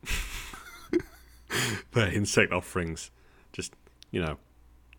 Their 1.92 2.12
insect 2.12 2.52
offerings. 2.52 3.12
Just, 3.54 3.74
you 4.10 4.20
know, 4.20 4.38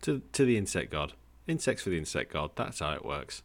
to, 0.03 0.21
to 0.31 0.45
the 0.45 0.57
insect 0.57 0.93
god. 0.93 1.11
Insects 1.45 1.83
for 1.83 1.89
the 1.89 1.97
insect 1.97 2.31
god. 2.31 2.51
That's 2.55 2.79
how 2.79 2.93
it 2.93 3.03
works. 3.03 3.43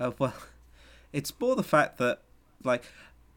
Uh, 0.00 0.10
well, 0.18 0.34
it's 1.12 1.32
more 1.38 1.54
the 1.54 1.62
fact 1.62 1.98
that, 1.98 2.22
like, 2.64 2.82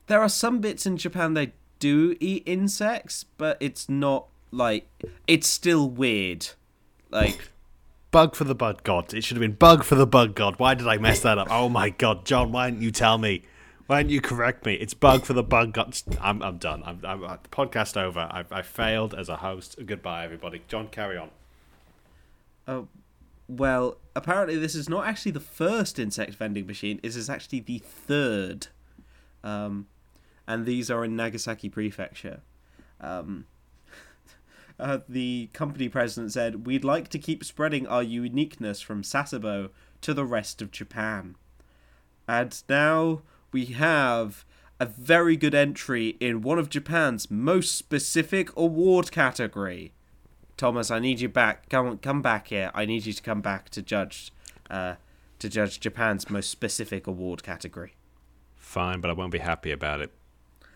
there 0.08 0.22
are 0.22 0.30
some 0.30 0.60
bits 0.60 0.88
in 0.88 0.98
Japan 0.98 1.36
they 1.36 1.54
do 1.78 2.18
eat 2.20 2.42
insects, 2.48 3.24
but 3.38 3.56
it's 3.60 3.88
not 3.88 4.26
like 4.50 4.88
it's 5.28 5.48
still 5.48 5.88
weird. 5.88 6.48
Like, 7.12 7.52
Bug 8.14 8.36
for 8.36 8.44
the 8.44 8.54
bug 8.54 8.84
god. 8.84 9.12
It 9.12 9.24
should 9.24 9.38
have 9.38 9.42
been 9.42 9.56
bug 9.56 9.84
for 9.84 9.96
the 9.96 10.06
bug 10.06 10.36
god. 10.36 10.60
Why 10.60 10.76
did 10.76 10.88
I 10.88 10.98
mess 11.00 11.20
that 11.22 11.40
up? 11.40 11.48
Oh 11.50 11.68
my 11.68 11.90
god, 11.90 12.26
John, 12.26 12.52
why 12.52 12.70
didn't 12.70 12.84
you 12.84 12.92
tell 12.92 13.18
me? 13.18 13.42
Why 13.88 14.04
didn't 14.04 14.12
you 14.12 14.22
correct 14.22 14.68
me? 14.68 14.76
It's 14.76 14.94
bug 14.94 15.26
for 15.26 15.34
the 15.34 15.42
bug 15.42 15.74
god. 15.74 15.98
I'm, 16.22 16.44
I'm 16.44 16.60
done. 16.60 16.84
I'm, 16.86 17.00
I'm, 17.04 17.24
uh, 17.24 17.38
podcast 17.52 17.98
over. 17.98 18.30
I've, 18.30 18.52
I 18.52 18.62
failed 18.62 19.16
as 19.16 19.30
a 19.30 19.38
host. 19.38 19.78
Goodbye, 19.84 20.26
everybody. 20.26 20.62
John, 20.68 20.90
carry 20.90 21.18
on. 21.18 21.32
uh, 22.68 22.84
well, 23.48 23.98
apparently 24.16 24.58
this 24.58 24.76
is 24.76 24.88
not 24.88 25.08
actually 25.08 25.32
the 25.32 25.40
first 25.40 25.98
insect 25.98 26.36
vending 26.36 26.68
machine. 26.68 27.00
This 27.02 27.16
is 27.16 27.32
actually 27.32 27.62
the 27.62 27.80
third, 27.80 28.68
um, 29.44 29.88
and 30.48 30.68
these 30.68 30.92
are 30.92 31.04
in 31.04 31.16
Nagasaki 31.16 31.68
Prefecture. 31.68 32.42
Um, 33.02 33.48
uh, 34.80 35.00
the 35.08 35.50
company 35.54 35.90
president 35.90 36.32
said, 36.32 36.66
"We'd 36.66 36.84
like 36.84 37.08
to 37.10 37.20
keep 37.20 37.44
spreading 37.44 37.88
our 37.88 38.04
uniqueness 38.04 38.82
from 38.82 39.02
Sasebo 39.04 39.70
to 40.02 40.14
the 40.14 40.26
rest 40.26 40.62
of 40.62 40.72
Japan." 40.72 41.36
And 42.28 42.62
now 42.70 43.22
we 43.52 43.66
have 43.66 44.46
a 44.80 44.86
very 44.86 45.36
good 45.38 45.54
entry 45.56 46.18
in 46.20 46.42
one 46.42 46.58
of 46.60 46.70
Japan's 46.70 47.30
most 47.30 47.76
specific 47.76 48.56
award 48.58 49.12
category. 49.12 49.94
Thomas, 50.58 50.90
I 50.92 51.00
need 51.00 51.20
you 51.20 51.30
back. 51.30 51.70
Come, 51.70 51.98
come 51.98 52.22
back 52.22 52.48
here. 52.48 52.72
I 52.74 52.86
need 52.86 53.06
you 53.06 53.14
to 53.14 53.22
come 53.22 53.42
back 53.42 53.70
to 53.70 53.82
judge, 53.82 54.32
uh, 54.70 54.96
to 55.40 55.50
judge 55.50 55.80
Japan's 55.80 56.30
most 56.30 56.50
specific 56.50 57.08
award 57.08 57.44
category. 57.44 57.94
fine, 58.56 59.02
but 59.02 59.10
I 59.10 59.14
won't 59.14 59.32
be 59.32 59.40
happy 59.40 59.72
about 59.72 60.02
it. 60.02 60.12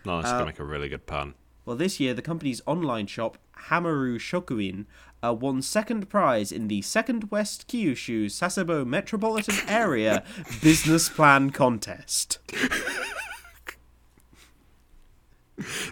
Not 0.04 0.18
unless 0.18 0.32
Uh, 0.32 0.34
I 0.36 0.38
can 0.38 0.46
make 0.46 0.58
a 0.60 0.64
really 0.64 0.88
good 0.88 1.06
pun. 1.06 1.34
Well, 1.68 1.76
this 1.76 2.00
year, 2.00 2.14
the 2.14 2.22
company's 2.22 2.62
online 2.64 3.08
shop, 3.08 3.36
Hamaru 3.68 4.16
Shokuin, 4.16 4.86
uh, 5.22 5.34
won 5.34 5.60
second 5.60 6.08
prize 6.08 6.50
in 6.50 6.68
the 6.68 6.80
Second 6.80 7.30
West 7.30 7.68
Kyushu 7.68 8.30
Sasebo 8.30 8.86
Metropolitan 8.86 9.54
Area 9.68 10.24
Business 10.62 11.10
Plan 11.10 11.50
Contest. 11.50 12.38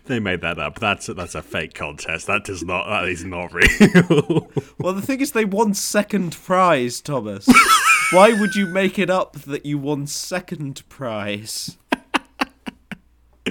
They 0.07 0.19
made 0.19 0.41
that 0.41 0.59
up. 0.59 0.79
That's 0.79 1.11
a, 1.11 1.15
that's 1.15 1.35
a 1.35 1.43
fake 1.43 1.75
contest. 1.75 2.27
That 2.27 2.45
does 2.45 2.63
not. 2.63 2.89
That 2.89 3.11
is 3.11 3.27
not 3.27 3.53
real. 3.53 4.49
Well, 4.79 4.95
the 4.95 5.03
thing 5.03 5.21
is, 5.21 5.33
they 5.33 5.45
won 5.45 5.75
second 5.75 6.37
prize, 6.43 7.03
Thomas. 7.03 7.47
Why 8.13 8.33
would 8.33 8.55
you 8.55 8.67
make 8.67 8.99
it 8.99 9.11
up 9.11 9.35
that 9.41 9.67
you 9.67 9.77
won 9.77 10.07
second 10.07 10.89
prize? 10.89 11.77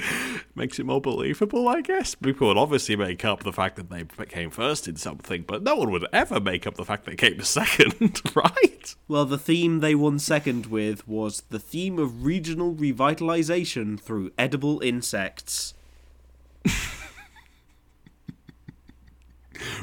Makes 0.56 0.80
it 0.80 0.86
more 0.86 1.02
believable, 1.02 1.68
I 1.68 1.82
guess. 1.82 2.16
People 2.16 2.48
would 2.48 2.58
obviously 2.58 2.96
make 2.96 3.26
up 3.26 3.44
the 3.44 3.52
fact 3.54 3.76
that 3.76 3.90
they 3.90 4.04
came 4.26 4.50
first 4.50 4.88
in 4.88 4.96
something, 4.96 5.44
but 5.44 5.64
no 5.64 5.76
one 5.76 5.92
would 5.92 6.06
ever 6.14 6.40
make 6.40 6.66
up 6.66 6.76
the 6.76 6.86
fact 6.86 7.06
they 7.06 7.16
came 7.16 7.42
second, 7.44 8.22
right? 8.36 8.96
Well, 9.08 9.26
the 9.26 9.38
theme 9.38 9.80
they 9.80 9.96
won 9.96 10.20
second 10.20 10.68
with 10.68 11.08
was 11.08 11.44
the 11.50 11.60
theme 11.60 12.00
of 12.00 12.26
regional 12.26 12.74
revitalization 12.74 14.00
through 14.00 14.32
edible 14.38 14.80
insects. 14.82 15.74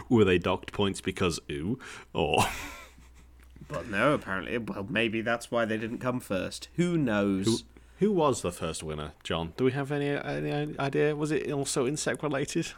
Were 0.09 0.25
they 0.25 0.38
docked 0.38 0.72
points 0.72 1.01
because 1.01 1.40
ooh, 1.51 1.79
or 2.12 2.44
But 3.68 3.88
no, 3.88 4.12
apparently, 4.12 4.59
well, 4.59 4.87
maybe 4.88 5.22
that's 5.22 5.51
why 5.51 5.64
they 5.64 5.79
didn't 5.79 5.98
come 5.98 6.20
first. 6.20 6.68
Who 6.77 6.98
knows? 6.98 7.46
who 7.46 7.57
was 8.11 8.43
the 8.43 8.51
first 8.51 8.83
winner? 8.83 9.12
John, 9.23 9.53
do 9.57 9.65
we 9.65 9.73
have 9.73 9.93
any 9.93 10.09
any 10.09 10.79
idea? 10.79 11.15
Was 11.15 11.31
it 11.31 11.51
also 11.53 11.87
insect 11.87 12.23
related? 12.23 12.73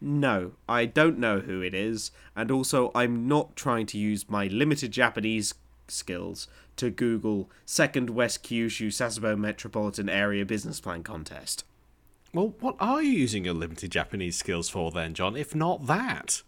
No, 0.00 0.52
I 0.68 0.86
don't 0.86 1.18
know 1.18 1.40
who 1.40 1.62
it 1.62 1.74
is, 1.74 2.10
and 2.36 2.50
also 2.50 2.90
I'm 2.94 3.28
not 3.28 3.56
trying 3.56 3.86
to 3.86 3.98
use 3.98 4.28
my 4.28 4.46
limited 4.48 4.90
Japanese 4.92 5.54
skills 5.88 6.48
to 6.76 6.90
Google 6.90 7.50
Second 7.64 8.10
West 8.10 8.42
Kyushu 8.42 8.88
Sasebo 8.88 9.38
Metropolitan 9.38 10.08
Area 10.08 10.44
Business 10.44 10.80
Plan 10.80 11.02
Contest. 11.02 11.64
Well, 12.34 12.54
what 12.60 12.76
are 12.80 13.02
you 13.02 13.12
using 13.12 13.44
your 13.44 13.54
limited 13.54 13.90
Japanese 13.92 14.36
skills 14.36 14.68
for 14.68 14.90
then, 14.90 15.14
John? 15.14 15.36
If 15.36 15.54
not 15.54 15.86
that, 15.86 16.42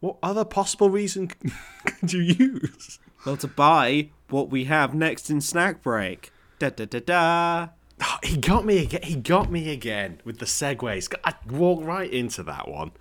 what 0.00 0.16
other 0.22 0.44
possible 0.44 0.88
reason 0.88 1.28
could 1.84 2.12
you 2.12 2.20
use? 2.20 2.98
Well, 3.24 3.36
to 3.36 3.46
buy 3.46 4.08
what 4.30 4.50
we 4.50 4.64
have 4.64 4.94
next 4.94 5.28
in 5.30 5.40
snack 5.40 5.82
break. 5.82 6.32
Da 6.60 6.68
da 6.70 6.84
da 6.84 7.00
da. 7.00 7.68
Oh, 8.02 8.18
he 8.22 8.36
got 8.36 8.64
me 8.64 8.78
again. 8.78 9.02
He 9.02 9.16
got 9.16 9.50
me 9.50 9.70
again 9.70 10.20
with 10.24 10.38
the 10.38 10.44
segues. 10.46 11.12
I 11.24 11.34
walked 11.48 11.84
right 11.84 12.10
into 12.10 12.42
that 12.44 12.68
one. 12.68 12.92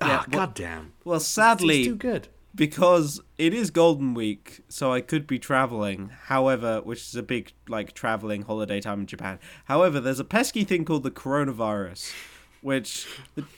Yeah, 0.00 0.06
Ah, 0.06 0.24
well- 0.28 0.46
God 0.46 0.54
damn. 0.54 0.92
Well, 1.04 1.20
sadly, 1.20 1.84
too 1.84 1.96
good. 1.96 2.28
because 2.54 3.20
it 3.36 3.52
is 3.52 3.70
Golden 3.70 4.14
Week, 4.14 4.60
so 4.68 4.92
I 4.92 5.00
could 5.02 5.26
be 5.26 5.38
traveling. 5.38 6.10
However, 6.26 6.80
which 6.82 7.00
is 7.02 7.14
a 7.16 7.22
big 7.22 7.52
like 7.68 7.92
traveling 7.94 8.42
holiday 8.42 8.80
time 8.80 9.00
in 9.00 9.06
Japan. 9.06 9.38
However, 9.66 10.00
there's 10.00 10.20
a 10.20 10.24
pesky 10.24 10.64
thing 10.64 10.84
called 10.84 11.02
the 11.02 11.10
coronavirus, 11.10 12.12
which 12.60 13.06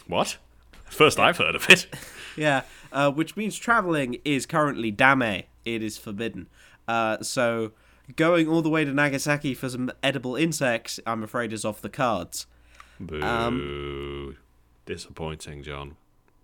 What? 0.09 0.39
First 0.87 1.19
I've 1.19 1.37
heard 1.39 1.55
of 1.55 1.69
it. 1.69 1.87
yeah, 2.37 2.63
uh, 2.93 3.11
which 3.11 3.37
means 3.37 3.57
traveling 3.57 4.19
is 4.25 4.47
currently 4.47 4.91
dame. 4.91 5.43
It 5.65 5.83
is 5.83 5.99
forbidden. 5.99 6.49
Uh, 6.89 7.21
so 7.23 7.73
going 8.15 8.47
all 8.49 8.63
the 8.63 8.69
way 8.69 8.85
to 8.85 8.93
Nagasaki 8.93 9.55
for 9.55 9.69
some 9.69 9.91
edible 10.03 10.37
insects, 10.37 11.01
I'm 11.07 11.23
afraid, 11.23 11.53
is 11.53 11.65
off 11.65 11.81
the 11.81 11.89
cards. 11.89 12.47
Boo. 13.01 14.37
Disappointing, 14.85 15.63
John. 15.63 15.97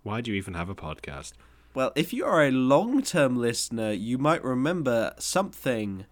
Why 0.03 0.19
do 0.19 0.31
you 0.31 0.37
even 0.37 0.53
have 0.55 0.69
a 0.69 0.75
podcast? 0.75 1.33
Well, 1.73 1.93
if 1.95 2.11
you 2.13 2.25
are 2.25 2.43
a 2.43 2.51
long-term 2.51 3.37
listener, 3.37 3.91
you 3.91 4.17
might 4.17 4.43
remember 4.43 5.13
something 5.17 6.05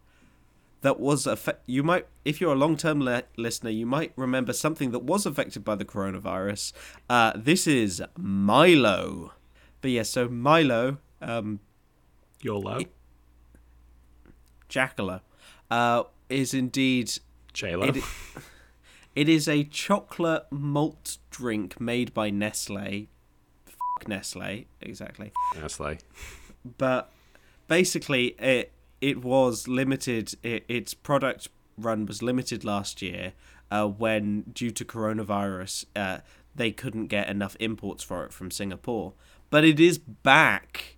that 0.82 1.00
was 1.00 1.26
affe- 1.28 1.58
you 1.68 1.84
might 1.84 2.08
if 2.26 2.42
you're 2.42 2.54
a 2.54 2.58
long-term 2.58 3.02
le- 3.02 3.24
listener, 3.38 3.70
you 3.70 3.86
might 3.86 4.14
remember 4.16 4.54
something 4.54 4.92
that 4.92 5.04
was 5.04 5.26
affected 5.28 5.64
by 5.64 5.76
the 5.76 5.86
coronavirus. 5.86 6.74
Uh, 7.10 7.34
this 7.36 7.68
is 7.68 8.02
Milo. 8.18 9.34
But 9.82 9.92
yes, 9.92 10.10
so 10.10 10.28
Milo, 10.28 10.98
um, 11.22 11.60
YOLO? 12.42 12.80
Jackalo, 14.70 15.22
uh, 15.72 16.04
is 16.30 16.54
indeed 16.54 17.12
J-Lo? 17.54 17.88
it, 17.88 18.04
it 19.16 19.30
is 19.30 19.48
a 19.48 19.64
chocolate 19.64 20.46
malt 20.52 21.18
drink 21.32 21.82
made 21.82 22.14
by 22.14 22.30
Nestle. 22.30 23.08
Fuck 23.66 24.08
Nestle, 24.08 24.68
exactly. 24.82 25.32
Nestle. 25.60 25.98
but 26.78 27.12
basically 27.68 28.36
it 28.38 28.72
it 29.00 29.24
was 29.24 29.68
limited 29.68 30.36
it, 30.44 30.64
its 30.68 30.94
product 30.94 31.50
run 31.78 32.06
was 32.06 32.22
limited 32.22 32.64
last 32.64 33.02
year 33.02 33.34
uh, 33.72 33.88
when 33.88 34.42
due 34.54 34.70
to 34.70 34.86
coronavirus 34.86 35.86
uh, 35.96 36.18
they 36.54 36.72
couldn't 36.72 37.08
get 37.08 37.30
enough 37.30 37.56
imports 37.60 38.04
for 38.04 38.26
it 38.26 38.34
from 38.34 38.52
Singapore 38.52 39.14
but 39.50 39.64
it 39.64 39.80
is 39.80 39.98
back 39.98 40.98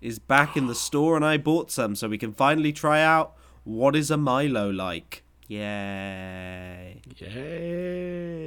is 0.00 0.18
back 0.18 0.56
in 0.56 0.66
the 0.66 0.74
store 0.86 1.16
and 1.16 1.24
I 1.24 1.36
bought 1.36 1.70
some 1.70 1.94
so 1.94 2.08
we 2.08 2.18
can 2.18 2.32
finally 2.32 2.72
try 2.72 3.00
out 3.00 3.34
what 3.64 3.94
is 3.96 4.10
a 4.10 4.16
Milo 4.16 4.70
like 4.70 5.22
yay 5.48 7.00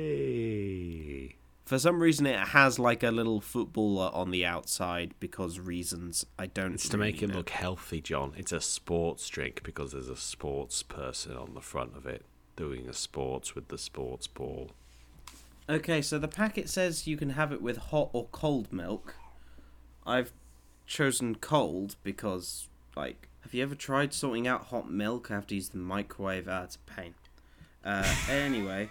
Yay. 0.04 1.36
for 1.66 1.78
some 1.80 2.02
reason 2.02 2.26
it 2.26 2.40
has 2.50 2.78
like 2.80 3.04
a 3.04 3.12
little 3.12 3.40
footballer 3.42 4.10
on 4.14 4.32
the 4.32 4.46
outside 4.46 5.14
because 5.20 5.60
reasons 5.60 6.26
I 6.38 6.48
don't 6.48 6.74
It's 6.74 6.90
to 6.90 6.98
make 6.98 7.22
it 7.24 7.28
know. 7.30 7.36
look 7.38 7.50
healthy, 7.52 8.02
John. 8.02 8.34
It's 8.38 8.52
a 8.52 8.62
sports 8.62 9.28
drink 9.30 9.62
because 9.64 9.92
there's 9.94 10.10
a 10.10 10.16
sports 10.18 10.84
person 10.84 11.36
on 11.38 11.54
the 11.54 11.62
front 11.62 11.96
of 11.96 12.06
it 12.06 12.26
doing 12.56 12.88
a 12.88 12.94
sports 12.94 13.56
with 13.56 13.70
the 13.70 13.78
sports 13.78 14.28
ball. 14.28 14.72
Okay, 15.70 16.02
so 16.02 16.20
the 16.20 16.28
packet 16.28 16.70
says 16.70 17.08
you 17.08 17.16
can 17.18 17.32
have 17.32 17.52
it 17.54 17.62
with 17.62 17.78
hot 17.78 18.10
or 18.14 18.28
cold 18.32 18.72
milk. 18.74 19.16
I've 20.06 20.34
chosen 20.86 21.36
cold 21.36 21.96
because, 22.04 22.68
like, 22.98 23.30
have 23.44 23.54
you 23.54 23.62
ever 23.62 23.76
tried 23.76 24.14
sorting 24.14 24.48
out 24.48 24.68
hot 24.68 24.90
milk? 24.90 25.30
I 25.30 25.36
have 25.36 25.48
to 25.48 25.56
use 25.56 25.70
the 25.70 25.78
microwave. 25.78 26.48
Ah, 26.50 26.64
it's 26.64 26.78
a 26.78 26.92
pain. 26.92 27.14
Uh, 27.84 28.16
anyway, 28.30 28.90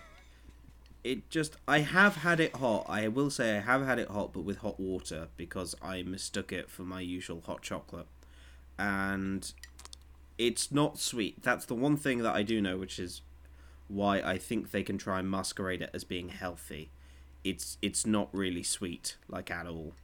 it 1.02 1.28
just 1.30 1.56
I 1.66 1.80
have 1.80 2.16
had 2.16 2.38
it 2.38 2.56
hot. 2.56 2.86
I 2.88 3.08
will 3.08 3.30
say 3.30 3.56
I 3.56 3.60
have 3.60 3.84
had 3.84 3.98
it 3.98 4.08
hot, 4.08 4.32
but 4.32 4.44
with 4.44 4.58
hot 4.58 4.78
water 4.78 5.28
because 5.36 5.74
I 5.82 6.02
mistook 6.02 6.52
it 6.52 6.70
for 6.70 6.82
my 6.82 7.00
usual 7.00 7.42
hot 7.44 7.62
chocolate, 7.62 8.06
and 8.78 9.50
it's 10.38 10.70
not 10.70 10.98
sweet. 10.98 11.42
That's 11.42 11.64
the 11.64 11.74
one 11.74 11.96
thing 11.96 12.18
that 12.18 12.34
I 12.34 12.42
do 12.42 12.60
know, 12.60 12.76
which 12.76 12.98
is 12.98 13.22
why 13.88 14.20
I 14.20 14.38
think 14.38 14.70
they 14.70 14.82
can 14.82 14.98
try 14.98 15.18
and 15.18 15.30
masquerade 15.30 15.82
it 15.82 15.90
as 15.92 16.04
being 16.04 16.28
healthy. 16.28 16.90
It's 17.42 17.78
it's 17.80 18.06
not 18.06 18.28
really 18.32 18.62
sweet, 18.62 19.16
like 19.28 19.50
at 19.50 19.66
all. 19.66 19.94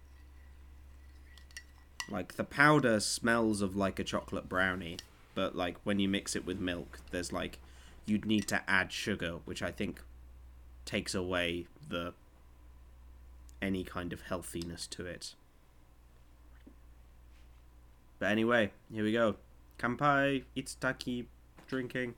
Like 2.11 2.37
the 2.37 2.45
powder 2.45 3.01
smells 3.01 3.61
of 3.61 3.77
like 3.77 3.99
a 3.99 4.05
chocolate 4.05 4.49
brownie, 4.49 4.97
but 5.35 5.55
like 5.55 5.77
when 5.85 5.99
you 5.99 6.09
mix 6.09 6.35
it 6.35 6.47
with 6.47 6.59
milk, 6.59 7.01
there's 7.11 7.33
like 7.33 7.59
you'd 8.07 8.25
need 8.25 8.49
to 8.49 8.63
add 8.69 8.93
sugar, 8.93 9.37
which 9.45 9.63
I 9.63 9.71
think 9.71 10.01
takes 10.85 11.15
away 11.15 11.67
the 11.89 12.15
any 13.61 13.85
kind 13.85 14.13
of 14.13 14.23
healthiness 14.23 14.87
to 14.87 15.05
it. 15.05 15.35
But 18.19 18.31
anyway, 18.31 18.73
here 18.93 19.05
we 19.05 19.13
go. 19.13 19.37
Kampai, 19.79 20.45
Itsuki, 20.57 21.27
drinking. 21.69 22.15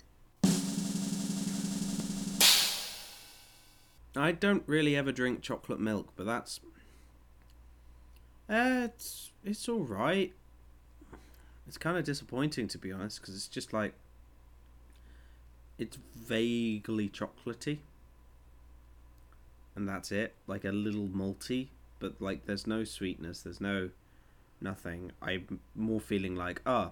I 4.17 4.33
don't 4.33 4.63
really 4.67 4.97
ever 4.97 5.13
drink 5.13 5.43
chocolate 5.43 5.81
milk, 5.81 6.09
but 6.17 6.27
that's 6.27 6.61
uh, 8.51 8.83
it's 8.85 9.31
it's 9.45 9.69
all 9.69 9.85
right. 9.85 10.33
It's 11.69 11.79
kind 11.79 11.97
of 11.97 12.05
disappointing 12.05 12.67
to 12.69 12.79
be 12.79 12.91
honest, 12.91 13.21
because 13.21 13.37
it's 13.37 13.47
just 13.47 13.73
like 13.73 13.95
it's 15.79 15.97
vaguely 16.17 17.09
chocolatey, 17.09 17.79
and 19.77 19.89
that's 19.89 20.11
it. 20.11 20.35
Like 20.47 20.65
a 20.65 20.73
little 20.73 21.07
malty, 21.07 21.69
but 22.01 22.21
like 22.21 22.47
there's 22.47 22.67
no 22.67 22.83
sweetness. 22.83 23.43
There's 23.43 23.61
no 23.61 23.91
nothing. 24.61 25.13
I'm 25.23 25.61
more 25.77 26.01
feeling 26.01 26.35
like 26.35 26.61
ah, 26.67 26.91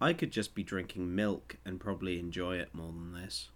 I 0.00 0.12
could 0.12 0.30
just 0.30 0.54
be 0.54 0.62
drinking 0.62 1.14
milk 1.14 1.56
and 1.64 1.80
probably 1.80 2.18
enjoy 2.20 2.56
it 2.56 2.72
more 2.72 2.92
than 2.92 3.12
this. 3.12 3.48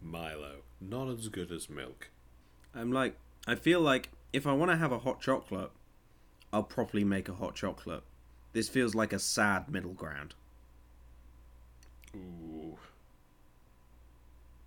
Milo, 0.00 0.62
not 0.80 1.08
as 1.08 1.28
good 1.28 1.52
as 1.52 1.68
milk. 1.68 2.08
I'm 2.74 2.92
like, 2.92 3.16
I 3.46 3.54
feel 3.54 3.80
like 3.80 4.10
if 4.32 4.46
I 4.46 4.52
want 4.52 4.70
to 4.70 4.76
have 4.76 4.92
a 4.92 4.98
hot 4.98 5.20
chocolate, 5.20 5.70
I'll 6.52 6.62
properly 6.62 7.04
make 7.04 7.28
a 7.28 7.34
hot 7.34 7.54
chocolate. 7.54 8.02
This 8.52 8.68
feels 8.68 8.94
like 8.94 9.12
a 9.12 9.18
sad 9.18 9.70
middle 9.70 9.92
ground. 9.92 10.34
Ooh. 12.14 12.78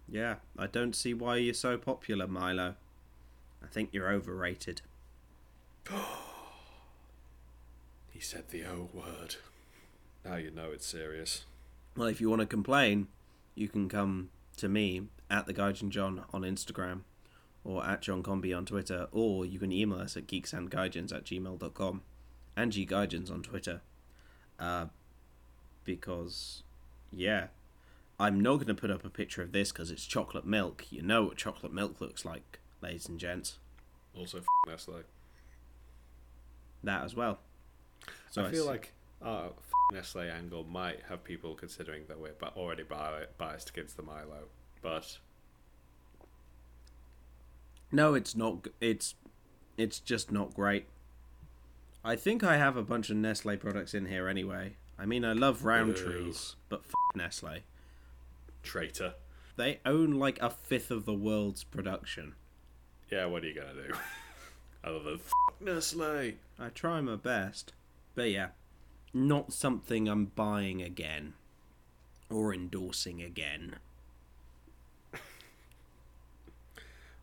Yeah, 0.08 0.36
I 0.58 0.67
don't 0.67 0.95
see 0.95 1.13
why 1.13 1.38
you're 1.38 1.54
so 1.54 1.78
popular, 1.78 2.28
Milo. 2.28 2.76
I 3.63 3.67
think 3.67 3.89
you're 3.91 4.12
overrated. 4.12 4.82
He 8.12 8.19
said 8.19 8.50
the 8.50 8.63
O 8.65 8.88
word. 8.93 9.38
Now 10.24 10.36
you 10.36 10.52
know 10.52 10.69
it's 10.71 10.86
serious. 10.86 11.45
Well, 11.97 12.08
if 12.08 12.21
you 12.21 12.30
want 12.30 12.41
to 12.41 12.45
complain, 12.45 13.08
you 13.56 13.67
can 13.67 13.89
come 13.89 14.30
to 14.58 14.69
me 14.69 15.08
at 15.28 15.47
the 15.47 15.56
Gaijin 15.56 15.89
John 15.89 16.24
on 16.32 16.43
Instagram 16.43 17.02
or 17.63 17.86
at 17.86 18.02
John 18.02 18.24
Combi 18.24 18.56
on 18.56 18.65
Twitter, 18.65 19.08
or 19.12 19.45
you 19.45 19.60
can 19.60 19.71
email 19.71 20.00
us 20.00 20.17
at 20.17 20.28
geeksandgaijins 20.28 21.13
at 21.13 21.24
gmail.com 21.26 22.02
and 22.58 22.71
ggaijins 22.71 23.32
on 23.32 23.43
Twitter. 23.43 23.82
Uh, 24.60 24.86
because, 25.84 26.63
yeah, 27.12 27.47
I'm 28.19 28.39
not 28.39 28.56
going 28.56 28.67
to 28.67 28.74
put 28.76 28.91
up 28.91 29.04
a 29.06 29.10
picture 29.10 29.41
of 29.41 29.52
this 29.52 29.71
because 29.71 29.89
it's 29.91 30.06
chocolate 30.06 30.45
milk. 30.45 30.86
You 30.91 31.02
know 31.02 31.24
what 31.24 31.38
chocolate 31.38 31.74
milk 31.74 32.00
looks 32.02 32.24
like, 32.26 32.60
ladies 32.82 33.08
and 33.10 33.19
gents. 33.19 33.58
Also, 34.15 34.39
f- 34.39 34.45
Nestle. 34.67 35.02
That 36.84 37.04
as 37.04 37.15
well. 37.15 37.39
So 38.32 38.43
I 38.45 38.52
feel 38.52 38.63
s- 38.63 38.67
like 38.67 38.93
our 39.21 39.45
f- 39.47 39.54
Nestle 39.93 40.21
angle 40.30 40.63
might 40.63 41.00
have 41.10 41.24
people 41.24 41.56
considering 41.56 42.04
that 42.08 42.19
we're 42.19 42.34
already 42.56 42.84
bi- 42.84 43.26
biased 43.38 43.69
against 43.69 43.97
the 43.97 44.04
Milo, 44.04 44.45
but 44.82 45.17
No, 47.91 48.13
it's 48.13 48.36
not. 48.36 48.67
It's 48.80 49.15
it's 49.77 49.99
just 49.99 50.32
not 50.32 50.54
great. 50.54 50.86
I 52.04 52.15
think 52.15 52.43
I 52.43 52.58
have 52.58 52.77
a 52.77 52.84
bunch 52.84 53.10
of 53.10 53.17
Nestle 53.17 53.58
products 53.58 53.93
in 53.93 54.06
here 54.08 54.27
anyway. 54.27 54.73
I 54.97 55.06
mean, 55.06 55.23
I 55.25 55.34
love 55.34 55.65
round 55.65 55.97
Ew. 55.97 56.04
trees, 56.04 56.56
but 56.69 56.82
f- 56.86 56.93
Nestle. 57.15 57.60
traitor. 58.63 59.15
They 59.56 59.80
own 59.86 60.12
like 60.13 60.41
a 60.41 60.49
fifth 60.49 60.91
of 60.91 61.06
the 61.06 61.13
world's 61.13 61.63
production. 61.63 62.34
Yeah, 63.12 63.25
what 63.25 63.43
are 63.43 63.47
you 63.47 63.54
gonna 63.56 63.73
do? 63.73 63.93
Other 64.84 64.99
than 64.99 65.13
f- 65.15 65.32
Nestle. 65.60 66.34
I 66.60 66.69
try 66.73 67.01
my 67.01 67.15
best, 67.15 67.73
but 68.15 68.30
yeah, 68.32 68.49
not 69.13 69.51
something 69.54 70.08
I'm 70.08 70.25
buying 70.25 70.82
again 70.82 71.34
or 72.30 72.54
endorsing 72.54 73.21
again. 73.21 73.75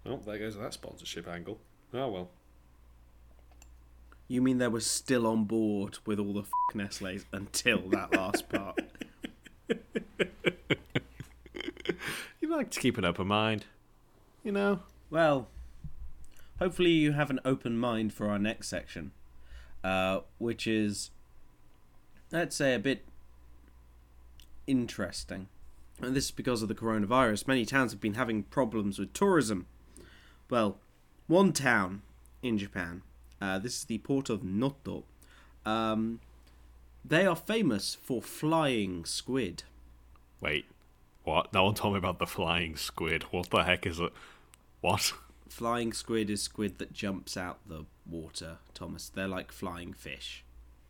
Well, 0.09 0.23
there 0.25 0.38
goes 0.38 0.57
that 0.57 0.73
sponsorship 0.73 1.29
angle. 1.29 1.59
Oh 1.92 2.09
well. 2.09 2.31
You 4.27 4.40
mean 4.40 4.59
they 4.59 4.68
were 4.68 4.81
still 4.81 5.27
on 5.27 5.44
board 5.44 5.99
with 6.07 6.18
all 6.18 6.33
the 6.33 6.40
f- 6.40 6.51
Nestle's 6.75 7.27
until 7.33 7.81
that 7.90 8.14
last 8.14 8.49
part? 8.49 8.81
You 12.40 12.57
like 12.57 12.71
to 12.71 12.81
keep 12.81 12.97
an 12.97 13.05
open 13.05 13.27
mind, 13.27 13.66
you 14.42 14.53
know. 14.53 14.81
Well, 15.11 15.49
hopefully 16.59 16.92
you 16.92 17.12
have 17.12 17.29
an 17.29 17.40
open 17.44 17.77
mind 17.77 18.14
for 18.14 18.31
our 18.31 18.38
next 18.38 18.68
section, 18.68 19.11
uh, 19.85 20.21
which 20.38 20.66
is, 20.66 21.11
let's 22.33 22.57
say, 22.57 22.75
a 22.75 22.79
bit 22.79 23.05
interesting. 24.66 25.49
And 26.01 26.16
this 26.16 26.27
is 26.27 26.31
because 26.31 26.62
of 26.62 26.68
the 26.68 26.75
coronavirus. 26.75 27.47
Many 27.47 27.66
towns 27.66 27.92
have 27.92 28.01
been 28.01 28.14
having 28.14 28.44
problems 28.44 28.99
with 28.99 29.12
tourism. 29.12 29.66
Well, 30.51 30.79
one 31.27 31.53
town 31.53 32.03
in 32.43 32.59
Japan, 32.59 33.03
uh, 33.41 33.59
this 33.59 33.77
is 33.77 33.85
the 33.85 33.99
port 33.99 34.31
of 34.31 34.43
Noto, 34.43 35.05
um, 35.67 36.21
they 37.05 37.27
are 37.27 37.37
famous 37.37 37.95
for 37.95 38.23
flying 38.23 39.05
squid. 39.05 39.65
Wait, 40.41 40.67
what? 41.25 41.53
No 41.53 41.65
one 41.65 41.75
told 41.75 41.95
me 41.95 41.99
about 41.99 42.19
the 42.19 42.27
flying 42.27 42.77
squid. 42.77 43.25
What 43.25 43.51
the 43.51 43.65
heck 43.65 43.87
is 43.87 44.01
it? 44.01 44.13
What? 44.81 45.13
Flying 45.49 45.93
squid 45.93 46.31
is 46.31 46.43
squid 46.43 46.79
that 46.79 46.93
jumps 46.93 47.37
out 47.37 47.59
the 47.67 47.85
water, 48.07 48.59
Thomas. 48.75 49.09
They're 49.09 49.29
like 49.29 49.53
flying 49.53 49.93
fish. 49.93 50.45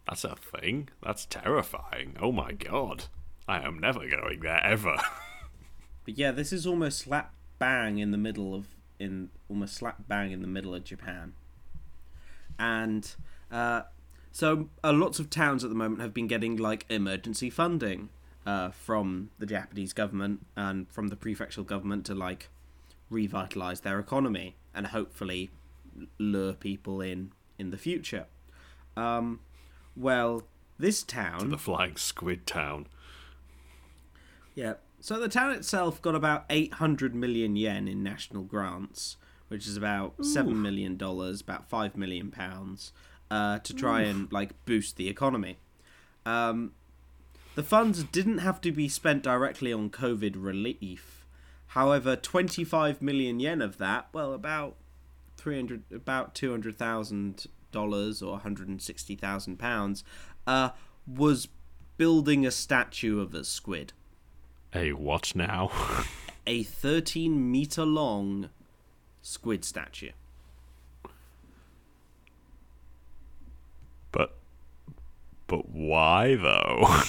That's 0.09 0.25
a 0.25 0.37
thing? 0.37 0.89
That's 1.03 1.27
terrifying. 1.27 2.17
Oh 2.21 2.33
my 2.33 2.53
god. 2.53 3.05
I 3.47 3.61
am 3.61 3.79
never 3.79 4.07
going 4.09 4.41
there 4.41 4.65
ever. 4.65 4.97
But 6.05 6.17
yeah, 6.17 6.31
this 6.31 6.55
is 6.55 6.67
almost 6.67 7.01
slap 7.01 7.35
bang 7.59 7.99
in 7.99 8.13
the 8.13 8.17
middle 8.17 8.55
of 8.55 8.69
in 8.99 9.31
almost 9.49 9.75
slap 9.75 10.09
bang 10.09 10.33
in 10.33 10.43
the 10.43 10.49
middle 10.49 10.75
of 10.75 10.85
Japan. 10.85 11.35
And 12.59 13.15
uh, 13.51 13.83
so 14.33 14.69
uh, 14.83 14.93
lots 14.93 15.19
of 15.19 15.31
towns 15.31 15.65
at 15.65 15.71
the 15.71 15.77
moment 15.77 16.01
have 16.01 16.15
been 16.15 16.27
getting 16.27 16.57
like 16.57 16.87
emergency 16.89 17.51
funding 17.51 18.09
uh, 18.47 18.71
from 18.71 19.31
the 19.39 19.47
Japanese 19.47 19.93
government 19.93 20.47
and 20.57 20.91
from 20.91 21.09
the 21.09 21.17
prefectural 21.17 21.67
government 21.67 22.07
to 22.07 22.15
like 22.15 22.49
revitalize 23.11 23.81
their 23.81 23.99
economy 23.99 24.57
and 24.75 24.89
hopefully 24.89 25.51
lure 26.19 26.53
people 26.53 27.01
in 27.01 27.33
in 27.59 27.71
the 27.71 27.79
future. 27.79 28.27
Um, 28.97 29.41
well, 29.97 30.45
this 30.79 31.03
town 31.03 31.51
the 31.51 31.59
flying 31.59 31.97
squid 31.97 32.47
town. 32.47 32.87
Yeah. 34.55 34.75
So 35.01 35.21
the 35.21 35.29
town 35.29 35.53
itself 35.53 36.03
got 36.03 36.15
about 36.15 36.45
800 36.51 37.15
million 37.15 37.57
yen 37.57 37.87
in 37.87 38.03
national 38.03 38.43
grants, 38.43 39.17
which 39.49 39.67
is 39.67 39.77
about 39.77 40.25
seven 40.25 40.61
million 40.61 40.97
dollars, 40.97 41.41
about 41.41 41.69
five 41.69 41.97
million 41.97 42.31
pounds, 42.31 42.93
uh, 43.31 43.59
to 43.61 43.73
try 43.75 44.03
and 44.03 44.31
like 44.33 44.65
boost 44.67 44.97
the 44.97 45.09
economy. 45.09 45.59
Um, 46.27 46.73
the 47.55 47.63
funds 47.63 48.05
didn't 48.05 48.39
have 48.39 48.61
to 48.63 48.73
be 48.73 48.89
spent 48.89 49.23
directly 49.23 49.73
on 49.73 49.91
COVID 49.91 50.35
relief. 50.37 51.27
However, 51.69 52.17
25 52.17 53.01
million 53.03 53.41
yen 53.41 53.63
of 53.63 53.79
that, 53.79 54.09
well, 54.13 54.33
about 54.33 54.77
300, 55.37 55.85
about 55.93 56.35
200 56.35 56.77
thousand 56.77 57.47
dollars 57.71 58.23
or 58.23 58.33
160 58.33 59.15
thousand 59.17 59.59
pounds, 59.59 60.03
uh, 60.47 60.71
was 61.07 61.49
building 61.97 62.45
a 62.47 62.51
statue 62.51 63.21
of 63.21 63.35
a 63.35 63.45
squid 63.45 63.93
A 64.75 64.93
what 64.93 65.35
now? 65.35 65.71
a 66.47 66.63
13 66.63 67.51
meter 67.51 67.85
long 67.85 68.51
squid 69.23 69.65
statue. 69.65 70.11
but 74.13 74.37
but 75.47 75.69
why 75.69 76.35
though? 76.37 77.03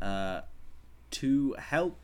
Uh, 0.00 0.40
to 1.10 1.54
help 1.58 1.98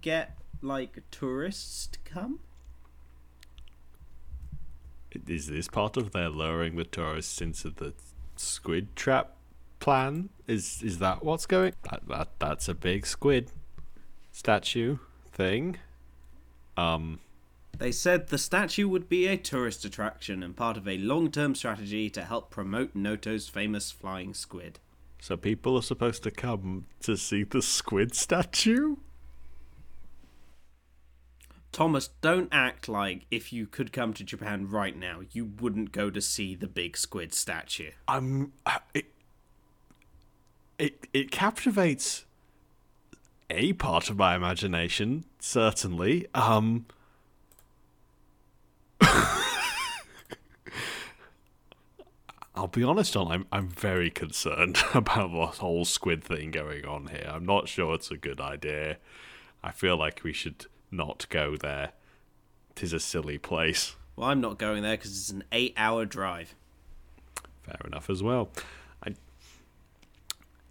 get 0.00 0.38
like 0.62 1.02
tourists 1.10 1.88
to 1.88 1.98
come. 2.04 2.38
is 5.26 5.48
this 5.48 5.66
part 5.66 5.96
of 5.96 6.12
their 6.12 6.28
luring 6.28 6.76
the 6.76 6.84
tourists 6.84 7.40
into 7.40 7.68
the 7.70 7.94
squid 8.36 8.94
trap 8.94 9.37
plan? 9.78 10.30
Is 10.46 10.82
is 10.82 10.98
that 10.98 11.24
what's 11.24 11.46
going? 11.46 11.74
That 11.90 12.06
that 12.08 12.28
that's 12.38 12.68
a 12.68 12.74
big 12.74 13.06
squid 13.06 13.52
statue 14.32 14.98
thing. 15.32 15.78
Um 16.76 17.20
They 17.78 17.92
said 17.92 18.28
the 18.28 18.38
statue 18.38 18.88
would 18.88 19.08
be 19.08 19.26
a 19.26 19.36
tourist 19.36 19.84
attraction 19.84 20.42
and 20.42 20.56
part 20.56 20.76
of 20.76 20.86
a 20.88 20.98
long 20.98 21.30
term 21.30 21.54
strategy 21.54 22.10
to 22.10 22.22
help 22.22 22.50
promote 22.50 22.94
Noto's 22.94 23.48
famous 23.48 23.90
flying 23.90 24.34
squid. 24.34 24.80
so 25.20 25.36
people 25.36 25.76
are 25.76 25.82
supposed 25.82 26.22
to 26.22 26.30
come 26.30 26.86
to 27.00 27.16
see 27.16 27.42
the 27.44 27.62
squid 27.62 28.14
statue? 28.14 28.96
Thomas, 31.70 32.08
don't 32.22 32.48
act 32.50 32.88
like 32.88 33.26
if 33.30 33.52
you 33.52 33.66
could 33.66 33.92
come 33.92 34.12
to 34.14 34.24
Japan 34.24 34.68
right 34.68 34.96
now, 34.96 35.20
you 35.32 35.44
wouldn't 35.44 35.92
go 35.92 36.10
to 36.10 36.20
see 36.20 36.54
the 36.54 36.66
big 36.66 36.96
squid 36.96 37.34
statue. 37.34 37.90
I'm 38.08 38.52
uh, 38.64 38.78
it 38.94 39.12
it 40.78 41.06
it 41.12 41.30
captivates 41.30 42.24
a 43.50 43.72
part 43.74 44.10
of 44.10 44.16
my 44.16 44.34
imagination 44.34 45.24
certainly 45.38 46.26
um 46.34 46.86
I'll 52.58 52.66
be 52.66 52.82
honest, 52.82 53.12
John. 53.12 53.30
I'm 53.30 53.46
I'm 53.52 53.68
very 53.68 54.10
concerned 54.10 54.78
about 54.94 55.30
the 55.30 55.46
whole 55.60 55.84
squid 55.84 56.24
thing 56.24 56.50
going 56.50 56.84
on 56.84 57.06
here. 57.06 57.30
I'm 57.32 57.46
not 57.46 57.68
sure 57.68 57.94
it's 57.94 58.10
a 58.10 58.16
good 58.16 58.40
idea. 58.40 58.96
I 59.62 59.70
feel 59.70 59.96
like 59.96 60.24
we 60.24 60.32
should 60.32 60.66
not 60.90 61.26
go 61.28 61.56
there. 61.56 61.92
Tis 62.74 62.92
a 62.92 62.98
silly 62.98 63.38
place. 63.38 63.94
Well, 64.16 64.28
I'm 64.28 64.40
not 64.40 64.58
going 64.58 64.82
there 64.82 64.96
because 64.96 65.12
it's 65.12 65.30
an 65.30 65.44
eight 65.52 65.72
hour 65.76 66.04
drive. 66.04 66.56
Fair 67.62 67.80
enough 67.84 68.10
as 68.10 68.24
well. 68.24 68.50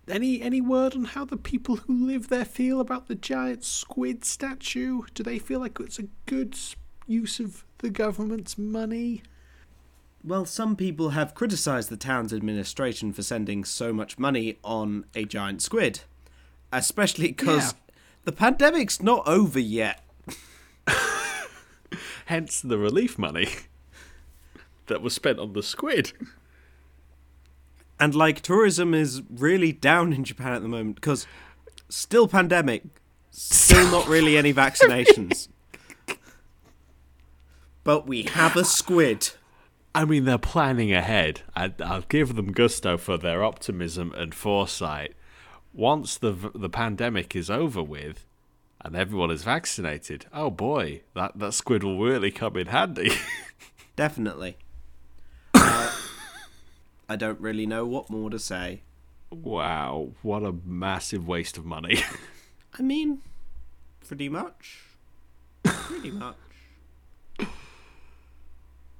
I, 0.07 0.11
any 0.13 0.41
any 0.41 0.61
word 0.61 0.95
on 0.95 1.05
how 1.05 1.25
the 1.25 1.37
people 1.37 1.77
who 1.77 2.05
live 2.05 2.29
there 2.29 2.45
feel 2.45 2.79
about 2.79 3.07
the 3.07 3.15
giant 3.15 3.63
squid 3.63 4.25
statue? 4.25 5.03
Do 5.13 5.23
they 5.23 5.39
feel 5.39 5.59
like 5.59 5.79
it's 5.79 5.99
a 5.99 6.07
good 6.25 6.57
use 7.05 7.39
of 7.39 7.63
the 7.79 7.89
government's 7.89 8.57
money? 8.57 9.23
Well, 10.23 10.45
some 10.45 10.75
people 10.75 11.09
have 11.09 11.35
criticised 11.35 11.89
the 11.89 11.97
town's 11.97 12.33
administration 12.33 13.13
for 13.13 13.23
sending 13.23 13.63
so 13.63 13.93
much 13.93 14.17
money 14.19 14.57
on 14.63 15.05
a 15.15 15.25
giant 15.25 15.61
squid, 15.61 16.01
especially 16.71 17.27
because 17.29 17.73
Yeah. 17.73 17.79
The 18.25 18.33
pandemic's 18.33 19.01
not 19.01 19.25
over 19.25 19.57
yet. 19.57 20.03
Hence 22.25 22.59
the 22.59 22.77
relief 22.77 23.17
money 23.17 23.47
that 24.87 25.01
was 25.01 25.13
spent 25.13 25.39
on 25.39 25.53
the 25.53 25.63
squid. 25.63 26.11
And 27.99 28.13
like 28.13 28.41
tourism 28.41 28.93
is 28.93 29.21
really 29.29 29.71
down 29.71 30.13
in 30.13 30.23
Japan 30.23 30.53
at 30.53 30.61
the 30.61 30.67
moment 30.67 30.95
because 30.95 31.25
still 31.89 32.27
pandemic, 32.27 32.83
still 33.31 33.89
not 33.91 34.07
really 34.07 34.37
any 34.37 34.53
vaccinations. 34.53 35.47
But 37.83 38.05
we 38.05 38.23
have 38.23 38.57
a 38.57 38.65
squid. 38.65 39.29
I 39.95 40.03
mean, 40.03 40.25
they're 40.25 40.37
planning 40.37 40.91
ahead. 40.91 41.43
I, 41.55 41.71
I'll 41.81 42.01
give 42.01 42.35
them 42.35 42.51
gusto 42.51 42.97
for 42.97 43.17
their 43.17 43.45
optimism 43.45 44.11
and 44.13 44.35
foresight. 44.35 45.13
Once 45.73 46.17
the 46.17 46.51
the 46.53 46.67
pandemic 46.67 47.33
is 47.33 47.49
over 47.49 47.81
with, 47.81 48.25
and 48.81 48.93
everyone 48.93 49.31
is 49.31 49.43
vaccinated, 49.43 50.25
oh 50.33 50.49
boy, 50.49 51.01
that, 51.15 51.39
that 51.39 51.53
squid 51.53 51.81
will 51.81 51.99
really 51.99 52.29
come 52.29 52.57
in 52.57 52.67
handy. 52.67 53.11
Definitely. 53.95 54.57
Uh, 57.09 57.13
I 57.13 57.15
don't 57.15 57.39
really 57.39 57.65
know 57.65 57.85
what 57.85 58.09
more 58.09 58.29
to 58.29 58.39
say. 58.39 58.81
wow, 59.31 60.09
what 60.21 60.43
a 60.43 60.53
massive 60.65 61.27
waste 61.27 61.57
of 61.57 61.65
money. 61.65 61.99
I 62.79 62.81
mean, 62.81 63.21
pretty 64.05 64.29
much. 64.29 64.83
Pretty 65.63 66.11
much. 66.11 66.35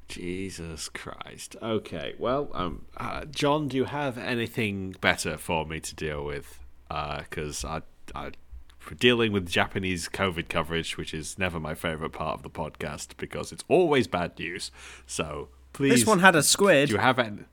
Jesus 0.07 0.89
Christ. 0.89 1.55
Okay, 1.61 2.15
well, 2.17 2.49
um, 2.53 2.85
uh, 2.95 3.25
John, 3.25 3.67
do 3.67 3.77
you 3.77 3.85
have 3.85 4.17
anything 4.17 4.95
better 5.01 5.37
for 5.37 5.65
me 5.65 5.79
to 5.81 5.93
deal 5.95 6.23
with? 6.23 6.59
Because 6.89 7.65
I, 7.65 7.81
I, 8.15 8.31
for 8.79 8.95
dealing 8.95 9.33
with 9.33 9.47
Japanese 9.49 10.07
COVID 10.07 10.47
coverage, 10.47 10.97
which 10.97 11.13
is 11.13 11.37
never 11.37 11.59
my 11.59 11.75
favorite 11.75 12.13
part 12.13 12.35
of 12.35 12.43
the 12.43 12.49
podcast 12.49 13.17
because 13.17 13.51
it's 13.51 13.65
always 13.67 14.07
bad 14.07 14.39
news. 14.39 14.71
So 15.05 15.49
please, 15.73 15.91
This 15.91 16.05
one 16.05 16.19
had 16.19 16.35
a 16.35 16.41
squid. 16.43 16.87
do 16.87 16.95
you 16.95 17.01
have 17.01 17.19
any? 17.19 17.43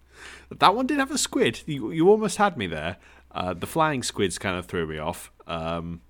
That 0.50 0.74
one 0.74 0.86
did 0.86 0.98
have 0.98 1.10
a 1.10 1.18
squid. 1.18 1.62
You, 1.66 1.90
you 1.90 2.08
almost 2.08 2.36
had 2.36 2.56
me 2.56 2.66
there. 2.66 2.96
Uh, 3.32 3.54
the 3.54 3.66
flying 3.66 4.02
squids 4.02 4.38
kind 4.38 4.56
of 4.56 4.66
threw 4.66 4.86
me 4.86 4.98
off. 4.98 5.32
Um, 5.46 6.00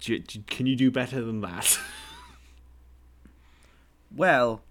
do 0.00 0.18
do- 0.18 0.42
can 0.46 0.66
you 0.66 0.76
do 0.76 0.90
better 0.90 1.22
than 1.22 1.40
that? 1.42 1.78
Well, 4.16 4.62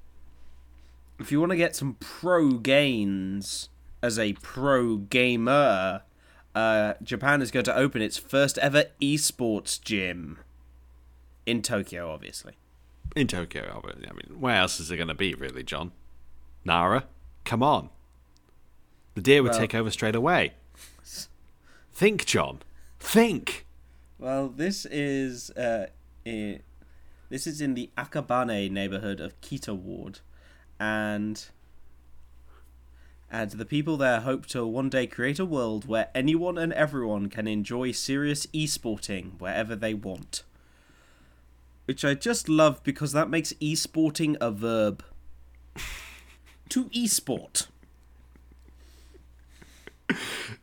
if 1.20 1.32
you 1.32 1.40
want 1.40 1.52
to 1.52 1.58
get 1.58 1.76
some 1.76 1.96
pro 2.00 2.52
gains 2.52 3.68
as 4.02 4.18
a 4.18 4.34
pro 4.34 4.98
gamer, 4.98 6.04
uh, 6.56 6.94
Japan 7.04 7.42
is 7.42 7.52
going 7.52 7.66
to 7.66 7.76
open 7.76 8.02
its 8.02 8.18
first 8.18 8.58
ever 8.60 8.86
esports 9.02 9.82
gym 9.82 10.40
in 11.46 11.62
Tokyo, 11.62 12.10
obviously. 12.12 12.54
In 13.16 13.28
Tokyo. 13.28 13.82
I 13.86 14.14
mean, 14.14 14.40
where 14.40 14.56
else 14.56 14.80
is 14.80 14.90
it 14.92 14.96
going 14.98 15.10
to 15.10 15.14
be, 15.14 15.34
really, 15.34 15.64
John? 15.64 15.92
Nara? 16.64 17.06
Come 17.46 17.64
on. 17.64 17.90
The 19.16 19.22
deer 19.22 19.44
would 19.44 19.52
Well- 19.52 19.60
take 19.60 19.76
over 19.76 19.92
straight 19.92 20.16
away. 20.16 20.54
Think, 21.94 22.26
John. 22.26 22.62
Think. 23.00 23.66
Well, 24.18 24.50
this 24.50 24.86
is 24.86 25.52
uh, 25.52 25.88
i 26.26 26.60
this 27.30 27.46
is 27.46 27.62
in 27.62 27.74
the 27.74 27.90
Akabane 27.98 28.72
neighborhood 28.72 29.20
of 29.20 29.40
Kita 29.42 29.76
Ward, 29.76 30.20
and 30.80 31.46
and 33.30 33.52
the 33.52 33.66
people 33.66 33.98
there 33.98 34.22
hope 34.22 34.46
to 34.48 34.66
one 34.66 34.90
day 34.90 35.08
create 35.08 35.40
a 35.40 35.46
world 35.46 35.86
where 35.88 36.10
anyone 36.14 36.58
and 36.58 36.72
everyone 36.74 37.30
can 37.30 37.48
enjoy 37.48 37.92
serious 37.92 38.46
esporting 38.48 39.40
wherever 39.40 39.76
they 39.76 39.94
want. 39.94 40.44
Which 41.86 42.06
I 42.06 42.14
just 42.14 42.48
love 42.48 42.84
because 42.84 43.12
that 43.12 43.30
makes 43.30 43.54
esporting 43.54 44.38
a 44.40 44.52
verb. 44.52 45.04
To 46.70 46.86
esport. 46.86 47.68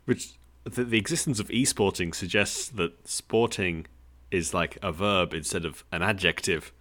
Which 0.04 0.32
the, 0.64 0.84
the 0.84 0.98
existence 0.98 1.40
of 1.40 1.48
esporting 1.48 2.14
suggests 2.14 2.68
that 2.68 3.08
sporting 3.08 3.86
is 4.30 4.54
like 4.54 4.78
a 4.82 4.92
verb 4.92 5.34
instead 5.34 5.64
of 5.64 5.84
an 5.92 6.02
adjective. 6.02 6.72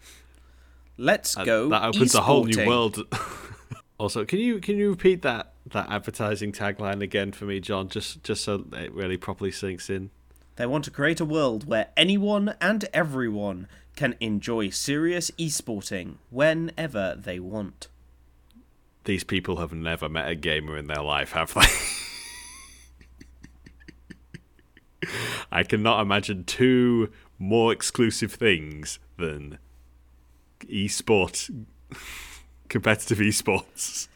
Let's 0.98 1.36
And 1.36 1.46
go. 1.46 1.70
that 1.70 1.84
opens 1.84 2.14
a 2.14 2.22
whole 2.22 2.46
new 2.46 2.68
world. 2.68 3.00
also, 3.98 4.26
can 4.26 4.40
you 4.40 4.60
can 4.60 4.78
you 4.78 4.90
repeat 4.90 5.22
that 5.22 5.54
that 5.68 5.90
advertising 5.90 6.52
tagline 6.52 7.02
again 7.02 7.32
for 7.32 7.46
me, 7.46 7.60
John? 7.60 7.88
Just 7.88 8.24
just 8.24 8.44
so 8.44 8.66
it 8.74 8.94
really 8.94 9.18
properly 9.18 9.52
sinks 9.52 9.90
in. 9.90 10.12
They 10.58 10.66
want 10.66 10.84
to 10.86 10.92
create 10.92 11.22
a 11.22 11.26
world 11.26 11.68
where 11.68 11.88
anyone 11.96 12.54
and 12.60 12.84
everyone 12.94 13.68
can 13.96 14.16
enjoy 14.20 14.70
serious 14.70 15.32
esporting 15.32 16.16
whenever 16.30 17.16
they 17.18 17.40
want. 17.40 17.88
These 19.10 19.24
people 19.24 19.58
have 19.58 19.74
never 19.74 20.08
met 20.08 20.30
a 20.30 20.36
gamer 20.36 20.78
in 20.78 20.86
their 20.86 21.02
life, 21.02 21.32
have 21.32 21.56
they? 21.56 21.66
I 25.52 25.64
cannot 25.64 26.02
imagine 26.02 26.44
two 26.44 27.12
more 27.40 27.74
exclusive 27.74 28.32
things 28.32 29.00
than 29.18 29.58
esports, 30.68 31.66
competitive 32.68 33.18
esports, 33.18 34.10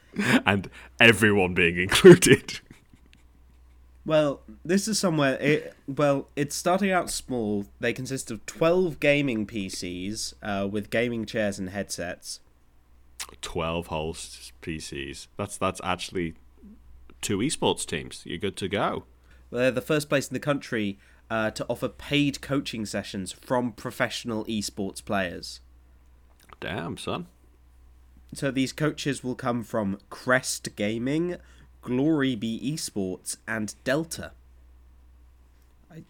and 0.45 0.69
everyone 0.99 1.55
being 1.55 1.79
included. 1.79 2.59
Well, 4.05 4.41
this 4.63 4.87
is 4.87 4.99
somewhere. 4.99 5.39
It, 5.41 5.73
well, 5.87 6.27
it's 6.35 6.55
starting 6.55 6.91
out 6.91 7.09
small. 7.09 7.65
They 7.79 7.93
consist 7.93 8.29
of 8.29 8.45
12 8.45 8.99
gaming 8.99 9.47
PCs 9.47 10.35
uh, 10.43 10.67
with 10.67 10.91
gaming 10.91 11.25
chairs 11.25 11.57
and 11.57 11.71
headsets. 11.71 12.41
Twelve 13.41 13.87
host 13.87 14.53
PCs. 14.61 15.27
That's 15.37 15.57
that's 15.57 15.81
actually 15.83 16.35
two 17.21 17.39
esports 17.39 17.85
teams. 17.85 18.21
You're 18.25 18.37
good 18.37 18.57
to 18.57 18.67
go. 18.67 19.05
They're 19.51 19.71
the 19.71 19.81
first 19.81 20.09
place 20.09 20.27
in 20.27 20.33
the 20.33 20.39
country 20.39 20.99
uh, 21.29 21.51
to 21.51 21.65
offer 21.69 21.87
paid 21.87 22.41
coaching 22.41 22.85
sessions 22.85 23.31
from 23.31 23.71
professional 23.71 24.45
esports 24.45 25.03
players. 25.03 25.61
Damn, 26.59 26.97
son. 26.97 27.27
So 28.33 28.51
these 28.51 28.73
coaches 28.73 29.23
will 29.23 29.35
come 29.35 29.63
from 29.63 29.99
Crest 30.09 30.75
Gaming, 30.75 31.37
Glory 31.81 32.35
Be 32.35 32.59
Esports, 32.73 33.37
and 33.47 33.75
Delta. 33.83 34.31
I, 35.91 36.03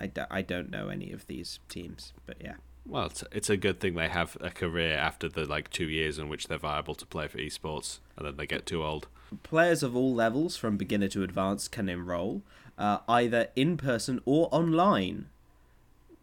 I, 0.00 0.10
I 0.30 0.42
don't 0.42 0.70
know 0.70 0.88
any 0.88 1.12
of 1.12 1.26
these 1.26 1.58
teams, 1.68 2.12
but 2.24 2.38
yeah. 2.40 2.54
Well, 2.84 3.06
it's, 3.06 3.24
it's 3.32 3.50
a 3.50 3.56
good 3.56 3.80
thing 3.80 3.94
they 3.94 4.08
have 4.08 4.36
a 4.40 4.50
career 4.50 4.96
after 4.96 5.28
the 5.28 5.44
like 5.44 5.70
two 5.70 5.88
years 5.88 6.18
in 6.18 6.28
which 6.28 6.48
they're 6.48 6.58
viable 6.58 6.94
to 6.96 7.06
play 7.06 7.28
for 7.28 7.38
esports, 7.38 8.00
and 8.16 8.26
then 8.26 8.36
they 8.36 8.46
get 8.46 8.66
too 8.66 8.82
old. 8.82 9.06
Players 9.42 9.82
of 9.82 9.96
all 9.96 10.12
levels, 10.14 10.56
from 10.56 10.76
beginner 10.76 11.08
to 11.08 11.22
advanced, 11.22 11.72
can 11.72 11.88
enroll 11.88 12.42
uh, 12.76 12.98
either 13.08 13.48
in 13.56 13.76
person 13.76 14.20
or 14.24 14.48
online. 14.50 15.26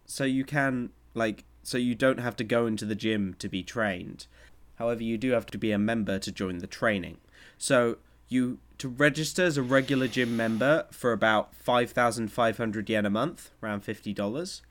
So 0.06 0.26
you 0.26 0.44
can 0.44 0.90
like, 1.14 1.46
so 1.64 1.78
you 1.78 1.96
don't 1.96 2.20
have 2.20 2.36
to 2.36 2.44
go 2.44 2.68
into 2.68 2.86
the 2.86 2.96
gym 2.96 3.36
to 3.40 3.48
be 3.48 3.64
trained. 3.64 4.28
However, 4.76 5.04
you 5.04 5.18
do 5.18 5.32
have 5.32 5.46
to 5.48 5.58
be 5.58 5.72
a 5.72 5.80
member 5.80 6.20
to 6.20 6.32
join 6.32 6.60
the 6.60 6.68
training. 6.68 7.18
So 7.58 7.98
you 8.28 8.60
to 8.78 8.88
register 8.88 9.44
as 9.44 9.58
a 9.58 9.64
regular 9.64 10.08
gym 10.08 10.38
member 10.38 10.86
for 10.92 11.12
about 11.14 11.56
five 11.56 11.92
thousand 11.92 12.32
five 12.32 12.58
hundred 12.58 12.90
yen 12.90 13.06
a 13.06 13.10
month, 13.10 13.50
around 13.64 13.82
fifty 13.82 14.14
dollars, 14.14 14.62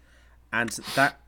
and 0.53 0.70
that 0.95 1.20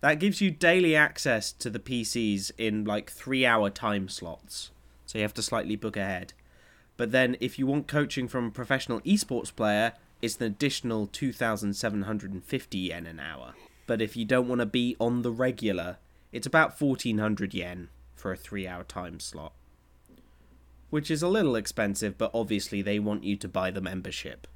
that 0.00 0.18
gives 0.18 0.40
you 0.40 0.50
daily 0.50 0.96
access 0.96 1.52
to 1.52 1.70
the 1.70 1.78
PCs 1.78 2.52
in 2.56 2.84
like 2.84 3.10
three 3.10 3.44
hour 3.44 3.70
time 3.70 4.08
slots. 4.08 4.70
So 5.06 5.18
you 5.18 5.22
have 5.22 5.34
to 5.34 5.42
slightly 5.42 5.76
book 5.76 5.96
ahead. 5.96 6.32
But 6.96 7.12
then 7.12 7.36
if 7.40 7.58
you 7.58 7.66
want 7.66 7.88
coaching 7.88 8.28
from 8.28 8.46
a 8.46 8.50
professional 8.50 9.00
esports 9.00 9.54
player, 9.54 9.94
it's 10.22 10.36
an 10.36 10.44
additional 10.44 11.06
2,750 11.06 12.78
yen 12.78 13.06
an 13.06 13.18
hour. 13.18 13.54
But 13.86 14.02
if 14.02 14.16
you 14.16 14.24
don't 14.24 14.48
want 14.48 14.60
to 14.60 14.66
be 14.66 14.96
on 15.00 15.22
the 15.22 15.32
regular, 15.32 15.96
it's 16.32 16.46
about 16.46 16.80
1,400 16.80 17.54
yen 17.54 17.88
for 18.14 18.32
a 18.32 18.36
three 18.36 18.66
hour 18.66 18.84
time 18.84 19.18
slot. 19.18 19.52
Which 20.90 21.10
is 21.10 21.22
a 21.22 21.28
little 21.28 21.56
expensive, 21.56 22.18
but 22.18 22.30
obviously 22.34 22.82
they 22.82 22.98
want 22.98 23.24
you 23.24 23.36
to 23.36 23.48
buy 23.48 23.70
the 23.70 23.80
membership. 23.80 24.46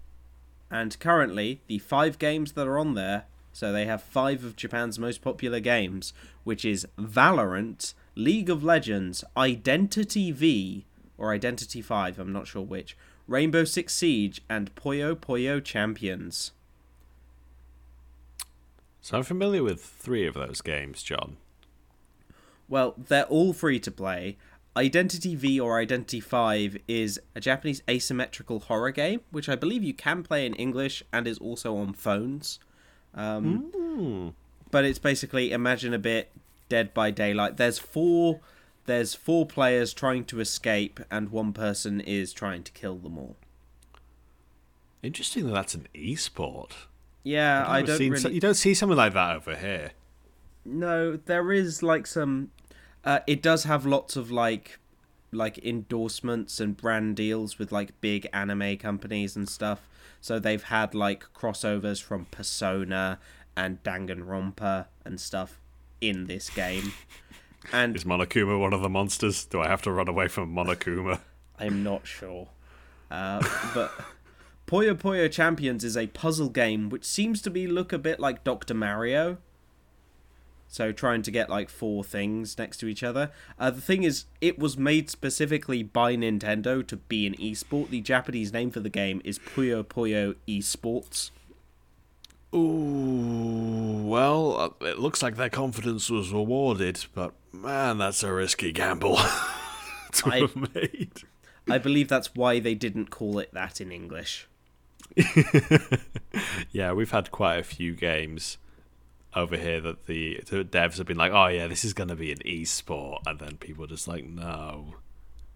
And 0.71 0.99
currently, 0.99 1.63
the 1.67 1.79
five 1.79 2.19
games 2.19 2.53
that 2.53 2.67
are 2.67 2.79
on 2.79 2.95
there, 2.95 3.25
so 3.55 3.71
they 3.71 3.87
have 3.87 4.03
five 4.03 4.45
of 4.45 4.57
Japan's 4.57 4.99
most 4.99 5.23
popular 5.23 5.61
games, 5.61 6.13
which 6.43 6.65
is 6.65 6.89
Valorant, 6.99 7.95
League 8.17 8.51
of 8.51 8.65
Legends, 8.65 9.23
Identity 9.37 10.33
V, 10.33 10.85
or 11.17 11.33
Identity 11.33 11.81
5, 11.81 12.19
I'm 12.19 12.33
not 12.33 12.49
sure 12.49 12.63
which, 12.63 12.97
Rainbow 13.29 13.63
Six 13.65 13.95
Siege, 13.95 14.43
and 14.51 14.75
Puyo 14.75 15.15
Puyo 15.15 15.63
Champions. 15.63 16.51
So 19.01 19.19
I'm 19.19 19.23
familiar 19.23 19.63
with 19.63 19.81
three 19.81 20.27
of 20.27 20.35
those 20.35 20.61
games, 20.61 21.05
John. 21.05 21.37
Well, 22.69 22.97
they're 22.99 23.23
all 23.27 23.53
free 23.53 23.79
to 23.81 23.91
play. 23.93 24.37
Identity 24.77 25.37
V 25.37 25.61
or 25.61 25.79
Identity 25.79 26.19
5 26.19 26.79
is 26.89 27.21
a 27.37 27.41
Japanese 27.41 27.85
asymmetrical 27.89 28.59
horror 28.59 28.91
game, 28.91 29.21
which 29.31 29.49
I 29.49 29.55
believe 29.55 29.85
you 29.85 29.95
can 29.95 30.25
play 30.25 30.45
in 30.45 30.55
English 30.55 31.05
and 31.13 31.29
is 31.29 31.39
also 31.39 31.77
on 31.77 31.93
phones. 31.93 32.59
Um, 33.15 34.35
But 34.71 34.85
it's 34.85 34.99
basically 34.99 35.53
imagine 35.53 35.95
a 35.95 35.99
bit 35.99 36.31
Dead 36.69 36.93
by 36.95 37.11
Daylight. 37.11 37.57
There's 37.57 37.79
four 37.79 38.41
there's 38.87 39.15
four 39.15 39.47
players 39.47 39.95
trying 39.95 40.25
to 40.27 40.41
escape 40.41 41.01
and 41.11 41.31
one 41.31 41.53
person 41.53 42.01
is 42.01 42.33
trying 42.33 42.63
to 42.65 42.73
kill 42.73 42.97
them 42.97 43.17
all. 43.17 43.37
Interesting 45.03 45.47
that 45.47 45.53
that's 45.53 45.75
an 45.75 45.87
e-sport. 45.95 46.75
Yeah, 47.23 47.65
I 47.67 47.83
don't 47.83 47.99
really 47.99 48.17
so- 48.19 48.29
you 48.29 48.41
don't 48.41 48.55
see 48.55 48.75
something 48.75 48.97
like 48.97 49.15
that 49.15 49.37
over 49.37 49.55
here. 49.57 49.93
No, 50.65 51.17
there 51.17 51.53
is 51.53 51.83
like 51.83 52.07
some. 52.07 52.51
Uh, 53.05 53.21
it 53.27 53.43
does 53.43 53.65
have 53.65 53.85
lots 53.85 54.17
of 54.17 54.31
like, 54.31 54.79
like 55.35 55.59
endorsements 55.59 56.61
and 56.61 56.77
brand 56.77 57.17
deals 57.17 57.59
with 57.59 57.73
like 57.73 58.01
big 58.01 58.29
anime 58.33 58.77
companies 58.77 59.37
and 59.37 59.49
stuff. 59.49 59.89
So 60.21 60.39
they've 60.39 60.63
had 60.63 60.95
like 60.95 61.25
crossovers 61.35 62.03
from 62.03 62.27
Persona 62.31 63.19
and 63.57 63.83
Danganronpa 63.83 64.87
and 65.05 65.21
stuff 65.21 65.61
in 66.01 66.27
this 66.27 66.51
game. 66.51 66.93
And 67.73 67.97
Is 67.97 68.05
Monokuma 68.05 68.61
one 68.61 68.73
of 68.73 68.83
the 68.83 68.89
monsters? 68.89 69.47
Do 69.47 69.61
I 69.61 69.69
have 69.69 69.83
to 69.83 69.91
run 69.93 70.09
away 70.09 70.29
from 70.29 70.55
Monokuma? 70.55 71.21
I'm 71.59 71.83
not 71.83 72.07
sure. 72.07 72.49
Uh, 73.11 73.43
but 73.75 73.93
Puyo 74.67 74.95
Puyo 74.95 75.31
Champions 75.31 75.85
is 75.85 75.97
a 75.97 76.07
puzzle 76.09 76.49
game 76.49 76.89
which 76.89 77.05
seems 77.05 77.41
to 77.43 77.51
be 77.51 77.67
look 77.67 77.93
a 77.93 77.99
bit 77.99 78.19
like 78.19 78.45
Dr. 78.45 78.75
Mario. 78.75 79.39
So 80.75 80.91
trying 80.91 81.23
to 81.23 81.31
get 81.31 81.49
like 81.49 81.71
four 81.71 82.03
things 82.03 82.59
next 82.59 82.79
to 82.79 82.89
each 82.89 83.05
other. 83.05 83.31
Uh, 83.61 83.71
the 83.71 83.81
thing 83.81 84.03
is, 84.03 84.25
it 84.41 84.59
was 84.59 84.77
made 84.77 85.09
specifically 85.09 85.85
by 85.85 86.17
Nintendo 86.17 86.85
to 86.89 86.97
be 86.97 87.29
an 87.29 87.35
esport. 87.35 87.91
The 87.91 88.01
Japanese 88.01 88.53
name 88.53 88.73
for 88.73 88.81
the 88.81 88.89
game 88.89 89.23
is 89.25 89.39
Puyo 89.39 89.85
Puyo 89.85 90.35
Esports. 90.49 91.31
Ooh, 92.53 94.03
well, 94.05 94.57
uh, 94.83 94.85
it 94.85 94.99
looks 94.99 95.23
like 95.23 95.37
their 95.37 95.49
confidence 95.49 96.11
was 96.11 96.33
rewarded, 96.33 97.05
but 97.15 97.35
man, 97.53 97.99
that's 97.99 98.25
a 98.25 98.33
risky 98.33 98.73
gamble 98.73 99.15
to 100.13 100.29
I- 100.29 100.41
have 100.41 100.57
made. 100.75 101.13
I 101.71 101.79
believe 101.79 102.09
that's 102.09 102.35
why 102.35 102.59
they 102.59 102.75
didn't 102.75 103.11
call 103.11 103.39
it 103.39 103.55
that 103.55 103.81
in 103.81 103.93
English. 103.93 104.49
Yeah, 106.73 106.93
we've 106.93 107.13
had 107.13 107.31
quite 107.31 107.59
a 107.59 107.63
few 107.63 107.95
games 107.95 108.59
over 109.37 109.57
here 109.57 109.81
that 109.81 110.07
the, 110.07 110.41
the 110.49 110.65
devs 110.65 110.99
have 110.99 111.07
been 111.07 111.17
like, 111.17 111.33
"Oh 111.33 111.47
yeah, 111.47 111.67
this 111.67 111.85
is 111.85 111.93
going 111.93 112.09
to 112.09 112.17
be 112.17 112.33
an 112.33 112.47
e-sport," 112.47 113.23
and 113.27 113.39
then 113.39 113.57
people 113.57 113.85
are 113.85 113.89
just 113.89 114.09
like, 114.09 114.25
"No, 114.25 114.97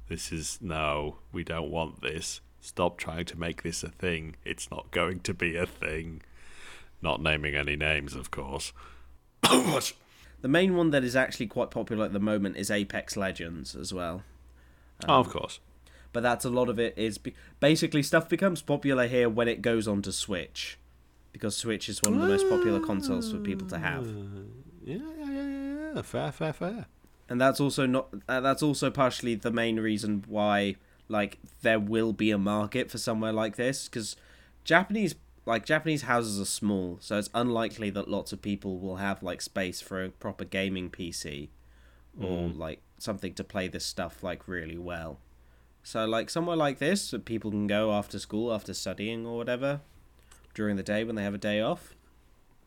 this 0.09 0.33
is 0.33 0.59
no, 0.61 1.19
we 1.33 1.45
don't 1.45 1.71
want 1.71 2.03
this. 2.03 2.41
Stop 2.61 2.99
trying 2.99 3.25
to 3.27 3.39
make 3.39 3.63
this 3.63 3.83
a 3.83 3.89
thing. 3.89 4.37
It's 4.45 4.71
not 4.71 4.91
going 4.91 5.21
to 5.21 5.35
be 5.35 5.57
a 5.57 5.67
thing." 5.67 6.23
Not 7.01 7.23
naming 7.23 7.55
any 7.55 7.77
names, 7.77 8.15
of 8.15 8.31
course. 8.31 8.73
The 10.41 10.49
main 10.49 10.77
one 10.77 10.91
that 10.91 11.03
is 11.03 11.17
actually 11.17 11.49
quite 11.49 11.73
popular 11.73 12.05
at 12.05 12.13
the 12.13 12.21
moment 12.21 12.57
is 12.57 12.71
Apex 12.71 13.17
Legends 13.17 13.75
as 13.75 13.93
well. 13.93 14.23
oh, 15.09 15.19
of 15.19 15.29
course. 15.29 15.59
but 16.13 16.23
that's 16.23 16.45
a 16.45 16.51
lot 16.51 16.69
of 16.69 16.79
it 16.79 16.95
is 16.97 17.19
be- 17.19 17.35
basically 17.59 18.05
stuff 18.05 18.29
becomes 18.29 18.63
popular 18.63 19.09
here 19.09 19.29
when 19.29 19.49
it 19.49 19.63
goes 19.63 19.89
on 19.89 20.01
to 20.03 20.13
Switch 20.13 20.79
because 21.39 21.57
Switch 21.57 21.89
is 21.89 22.03
one 22.03 22.15
of 22.15 22.21
the 22.21 22.27
most 22.27 22.49
popular 22.49 22.81
consoles 22.81 23.31
for 23.31 23.39
people 23.39 23.67
to 23.69 23.79
have. 23.79 24.07
Yeah, 24.85 24.97
yeah, 24.97 25.31
yeah, 25.31 25.43
yeah, 25.43 25.93
yeah. 25.95 26.03
Fair, 26.03 26.33
fair, 26.33 26.53
fair. 26.53 26.87
And 27.29 27.41
that's 27.41 27.61
also 27.61 27.87
not 27.87 28.09
uh, 28.29 28.41
that's 28.41 28.63
also 28.63 28.91
partially 28.91 29.35
the 29.35 29.51
main 29.51 29.79
reason 29.79 30.25
why 30.27 30.77
like 31.09 31.39
there 31.63 31.79
will 31.79 32.13
be 32.13 32.31
a 32.31 32.39
market 32.39 32.91
for 32.91 32.99
somewhere 32.99 33.33
like 33.33 33.57
this 33.57 33.89
cuz 33.89 34.17
Japanese 34.65 35.15
like 35.47 35.65
Japanese 35.65 36.03
houses 36.03 36.41
are 36.41 36.45
small, 36.45 36.99
so 37.01 37.19
it's 37.19 37.31
unlikely 37.35 37.91
that 37.91 38.09
lots 38.09 38.33
of 38.33 38.43
people 38.43 38.79
will 38.79 38.97
have 38.97 39.23
like 39.23 39.41
space 39.41 39.81
for 39.81 40.05
a 40.05 40.11
proper 40.11 40.45
gaming 40.45 40.91
PC 40.91 41.49
or 42.21 42.49
like 42.49 42.83
something 42.99 43.33
to 43.35 43.45
play 43.45 43.69
this 43.69 43.85
stuff 43.85 44.23
like 44.23 44.49
really 44.49 44.77
well. 44.77 45.21
So 45.83 46.05
like 46.05 46.29
somewhere 46.29 46.57
like 46.57 46.79
this, 46.79 47.11
that 47.13 47.25
people 47.25 47.51
can 47.51 47.67
go 47.67 47.93
after 47.93 48.19
school, 48.19 48.53
after 48.53 48.75
studying 48.75 49.25
or 49.25 49.39
whatever, 49.39 49.81
during 50.59 50.75
the 50.77 50.83
day 50.83 51.05
when 51.05 51.15
they 51.15 51.23
have 51.23 51.35
a 51.35 51.39
day 51.39 51.61
off. 51.61 51.95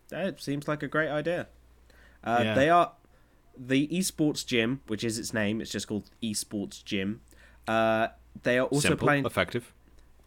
That 0.08 0.42
seems 0.42 0.66
like 0.66 0.82
a 0.82 0.88
great 0.88 1.10
idea. 1.10 1.48
Uh, 2.24 2.40
Yeah. 2.44 2.54
They 2.56 2.70
are 2.70 2.94
the 3.58 3.86
esports 3.90 4.46
gym, 4.46 4.80
which 4.88 5.04
is 5.04 5.20
its 5.20 5.34
name. 5.34 5.60
It's 5.62 5.72
just 5.72 5.88
called 5.90 6.10
esports 6.24 6.82
gym. 6.86 7.20
Uh, 7.68 8.08
they 8.44 8.58
are 8.58 8.66
also 8.68 8.90
Simple, 8.90 9.06
planning. 9.08 9.26
effective. 9.26 9.74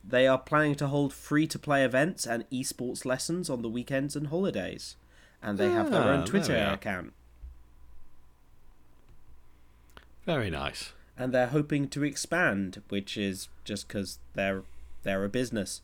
They 0.07 0.27
are 0.27 0.37
planning 0.39 0.75
to 0.75 0.89
hold 0.89 1.15
free-to-play 1.15 1.83
events 1.85 2.27
and 2.27 2.45
esports 2.51 3.07
lessons 3.07 3.49
on 3.49 3.63
the 3.63 3.71
weekends 3.71 4.15
and 4.15 4.27
holidays, 4.27 4.97
and 5.43 5.57
they 5.57 5.71
have 5.71 5.91
their 5.91 6.03
Ah, 6.03 6.09
own 6.13 6.27
Twitter 6.27 6.55
account. 6.55 7.15
Very 10.27 10.51
nice. 10.51 10.93
and 11.17 11.33
they're 11.33 11.47
hoping 11.59 11.87
to 11.89 12.03
expand, 12.03 12.83
which 12.89 13.17
is 13.17 13.49
just 13.65 13.87
because 13.89 14.19
they're 14.35 14.65
they're 15.05 15.25
a 15.25 15.29
business. 15.29 15.81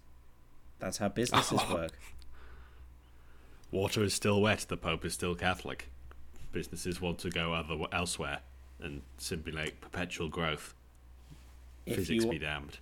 That's 0.81 0.99
how 0.99 1.09
businesses 1.09 1.61
Oh. 1.63 1.75
work. 1.75 1.99
Water 3.71 4.03
is 4.03 4.15
still 4.15 4.41
wet. 4.41 4.67
The 4.69 4.77
Pope 4.77 5.05
is 5.05 5.15
still 5.15 5.35
Catholic. 5.37 5.89
Businesses 6.53 7.01
want 7.01 7.19
to 7.21 7.31
go 7.31 7.53
other 7.55 7.77
elsewhere 7.93 8.41
and 8.81 9.03
simulate 9.19 9.81
perpetual 9.81 10.29
growth. 10.29 10.75
If 11.87 11.97
Physics 11.97 12.25
you 12.25 12.31
be 12.31 12.39
damned. 12.39 12.79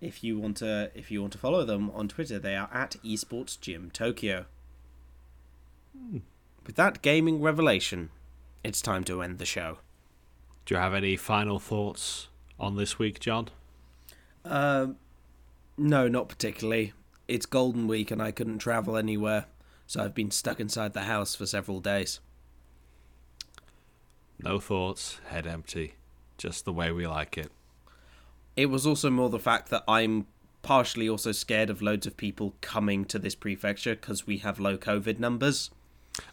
if 0.00 0.22
you 0.22 0.38
want 0.38 0.58
to 0.58 0.90
if 0.94 1.10
you 1.10 1.20
want 1.22 1.32
to 1.32 1.38
follow 1.38 1.64
them 1.64 1.90
on 1.92 2.08
Twitter, 2.08 2.38
they 2.38 2.54
are 2.54 2.68
at 2.72 2.96
Esports 3.04 3.58
Gym 3.58 3.90
Tokyo. 3.90 4.44
With 6.66 6.74
that 6.76 7.00
gaming 7.00 7.40
revelation, 7.40 8.10
it's 8.62 8.82
time 8.82 9.04
to 9.04 9.22
end 9.22 9.38
the 9.38 9.46
show. 9.46 9.78
Do 10.66 10.74
you 10.74 10.80
have 10.80 10.94
any 10.94 11.16
final 11.16 11.58
thoughts 11.58 12.28
on 12.60 12.76
this 12.76 12.98
week, 12.98 13.20
John? 13.20 13.48
Um, 14.44 14.96
no, 15.78 16.08
not 16.08 16.28
particularly. 16.28 16.92
It's 17.28 17.46
Golden 17.46 17.88
Week 17.88 18.10
and 18.10 18.22
I 18.22 18.30
couldn't 18.30 18.58
travel 18.58 18.96
anywhere, 18.96 19.46
so 19.86 20.02
I've 20.02 20.14
been 20.14 20.30
stuck 20.30 20.60
inside 20.60 20.92
the 20.92 21.02
house 21.02 21.34
for 21.34 21.46
several 21.46 21.80
days. 21.80 22.20
No 24.38 24.60
thoughts, 24.60 25.20
head 25.28 25.46
empty. 25.46 25.94
Just 26.38 26.64
the 26.64 26.72
way 26.72 26.92
we 26.92 27.06
like 27.06 27.38
it. 27.38 27.50
It 28.54 28.66
was 28.66 28.86
also 28.86 29.10
more 29.10 29.30
the 29.30 29.38
fact 29.38 29.70
that 29.70 29.84
I'm 29.88 30.26
partially 30.62 31.08
also 31.08 31.32
scared 31.32 31.70
of 31.70 31.82
loads 31.82 32.06
of 32.06 32.16
people 32.16 32.54
coming 32.60 33.04
to 33.06 33.18
this 33.18 33.34
prefecture 33.34 33.94
because 33.94 34.26
we 34.26 34.38
have 34.38 34.60
low 34.60 34.76
COVID 34.76 35.18
numbers. 35.18 35.70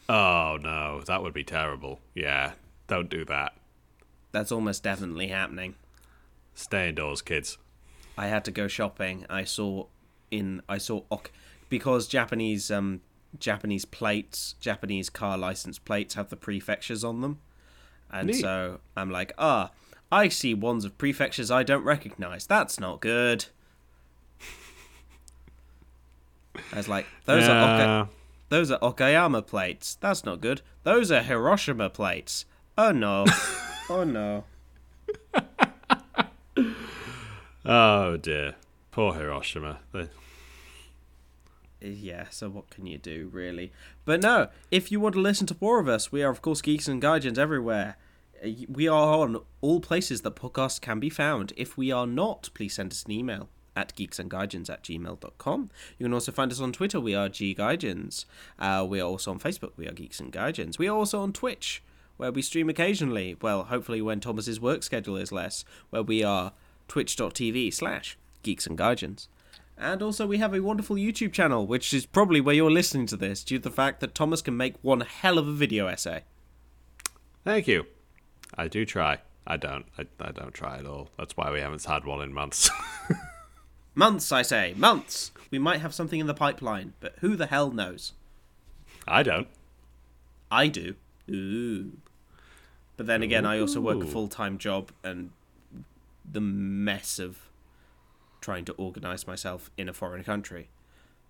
Oh 0.10 0.58
no, 0.62 1.02
that 1.06 1.22
would 1.22 1.34
be 1.34 1.44
terrible. 1.44 2.00
Yeah, 2.14 2.54
don't 2.88 3.10
do 3.10 3.26
that. 3.26 3.54
That's 4.32 4.52
almost 4.52 4.84
definitely 4.84 5.28
happening. 5.28 5.76
Stay 6.56 6.90
indoors, 6.90 7.22
kids. 7.22 7.58
I 8.18 8.28
had 8.28 8.46
to 8.46 8.52
go 8.52 8.68
shopping. 8.68 9.26
I 9.30 9.44
saw 9.44 9.88
in 10.34 10.62
I 10.68 10.78
saw 10.80 11.04
ok 11.12 11.30
because 11.70 12.08
Japanese 12.08 12.70
um 12.72 13.02
Japanese 13.40 13.86
plates, 13.86 14.56
Japanese 14.60 15.10
car 15.10 15.38
license 15.38 15.80
plates 15.80 16.14
have 16.16 16.30
the 16.30 16.36
prefectures 16.36 17.04
on 17.04 17.22
them. 17.22 17.40
And 18.12 18.28
Neat. 18.28 18.42
so 18.42 18.80
I'm 18.96 19.10
like, 19.10 19.34
"Ah, 19.38 19.72
I 20.12 20.28
see 20.30 20.54
ones 20.54 20.86
of 20.86 20.98
prefectures 20.98 21.50
I 21.50 21.64
don't 21.64 21.84
recognize. 21.84 22.46
That's 22.46 22.80
not 22.80 23.02
good." 23.02 23.46
I 26.72 26.78
was 26.78 26.88
like, 26.88 27.08
"Those 27.26 27.48
are 27.48 27.58
Oka- 28.04 28.10
those 28.50 28.70
are 28.70 28.80
Okayama 28.80 29.46
plates. 29.48 29.96
That's 30.00 30.24
not 30.24 30.42
good. 30.42 30.62
Those 30.84 31.12
are 31.12 31.24
Hiroshima 31.24 31.90
plates. 31.90 32.46
Oh 32.78 32.92
no. 32.92 33.26
oh 33.90 34.04
no." 34.04 34.44
Oh 37.66 38.18
dear. 38.18 38.56
Poor 38.92 39.14
Hiroshima. 39.14 39.80
They- 39.94 40.10
yeah, 41.88 42.26
so 42.30 42.50
what 42.50 42.70
can 42.70 42.86
you 42.86 42.98
do, 42.98 43.30
really? 43.32 43.72
But 44.06 44.22
no, 44.22 44.48
if 44.72 44.92
you 44.92 45.00
want 45.00 45.16
to 45.16 45.22
listen 45.22 45.48
to 45.48 45.58
more 45.60 45.80
of 45.80 45.88
us, 45.88 46.12
we 46.12 46.24
are, 46.24 46.32
of 46.32 46.42
course, 46.42 46.62
Geeks 46.62 46.88
and 46.88 47.02
Gaijins 47.02 47.38
everywhere. 47.38 47.98
Uh, 48.44 48.50
We 48.68 48.88
are 48.88 49.20
on 49.20 49.42
all 49.62 49.80
places 49.80 50.22
that 50.22 50.36
podcasts 50.36 50.80
can 50.82 51.00
be 51.00 51.10
found. 51.10 51.54
If 51.58 51.78
we 51.78 51.92
are 51.92 52.08
not, 52.08 52.50
please 52.54 52.74
send 52.76 52.92
us 52.92 53.04
an 53.04 53.12
email 53.12 53.50
at 53.76 53.96
geeksandgaijins 53.96 54.70
at 54.70 54.84
gmail.com. 54.84 55.70
You 55.98 56.06
can 56.06 56.14
also 56.14 56.32
find 56.32 56.52
us 56.52 56.60
on 56.60 56.72
Twitter. 56.74 57.00
We 57.00 57.16
are 57.16 57.28
GGaijins. 57.28 58.26
Uh, 58.60 58.86
we 58.88 59.00
are 59.00 59.08
also 59.08 59.32
on 59.32 59.40
Facebook. 59.40 59.72
We 59.76 59.88
are 59.88 59.94
Geeks 59.94 60.20
and 60.20 60.32
Gaijins. 60.32 60.78
We 60.78 60.88
are 60.88 60.96
also 60.96 61.20
on 61.22 61.34
Twitch, 61.34 61.82
where 62.18 62.32
we 62.32 62.42
stream 62.44 62.70
occasionally. 62.70 63.36
Well, 63.42 63.64
hopefully 63.64 64.02
when 64.02 64.20
Thomas's 64.20 64.60
work 64.60 64.84
schedule 64.84 65.18
is 65.18 65.32
less, 65.32 65.66
where 65.90 66.04
we 66.04 66.24
are 66.24 66.54
twitch.tv 66.88 67.74
slash 67.74 68.18
geeks 68.44 68.68
and 68.68 68.78
Gaijins. 68.78 69.28
And 69.84 70.02
also, 70.02 70.26
we 70.26 70.38
have 70.38 70.54
a 70.54 70.62
wonderful 70.62 70.96
YouTube 70.96 71.34
channel, 71.34 71.68
which 71.68 71.94
is 71.94 72.06
probably 72.06 72.40
where 72.40 72.56
you're 72.56 72.72
listening 72.72 73.06
to 73.08 73.18
this, 73.18 73.44
due 73.44 73.58
to 73.58 73.64
the 73.64 73.70
fact 73.70 74.00
that 74.00 74.16
Thomas 74.16 74.42
can 74.42 74.56
make 74.56 74.76
one 74.82 75.02
hell 75.02 75.38
of 75.38 75.46
a 75.46 75.52
video 75.52 75.88
essay. 75.88 76.24
Thank 77.44 77.68
you. 77.68 77.86
I 78.58 78.70
do 78.70 78.86
try. 78.86 79.20
I 79.46 79.58
don't. 79.58 79.86
I, 79.98 80.06
I 80.22 80.32
don't 80.32 80.54
try 80.54 80.78
at 80.78 80.86
all. 80.86 81.10
That's 81.18 81.36
why 81.36 81.52
we 81.52 81.60
haven't 81.60 81.84
had 81.84 82.06
one 82.06 82.22
in 82.22 82.34
months. 82.34 82.70
Months, 83.96 84.32
I 84.32 84.42
say, 84.42 84.74
months. 84.76 85.32
We 85.52 85.60
might 85.60 85.82
have 85.82 85.94
something 85.94 86.20
in 86.20 86.26
the 86.26 86.34
pipeline, 86.34 86.94
but 87.00 87.14
who 87.20 87.36
the 87.36 87.46
hell 87.46 87.70
knows? 87.70 88.14
I 89.08 89.22
don't. 89.22 89.48
I 90.50 90.68
do. 90.68 90.96
Ooh. 91.30 91.92
But 92.98 93.06
then 93.06 93.22
again, 93.22 93.46
I 93.46 93.60
also 93.60 93.80
work 93.80 94.02
a 94.02 94.08
full 94.08 94.28
time 94.28 94.58
job, 94.58 94.92
and 95.04 95.30
the 96.26 96.42
mess 96.42 97.20
of 97.20 97.38
trying 98.44 98.66
to 98.66 98.74
organise 98.74 99.26
myself 99.26 99.72
in 99.78 99.90
a 99.90 99.94
foreign 99.94 100.24
country. 100.24 100.70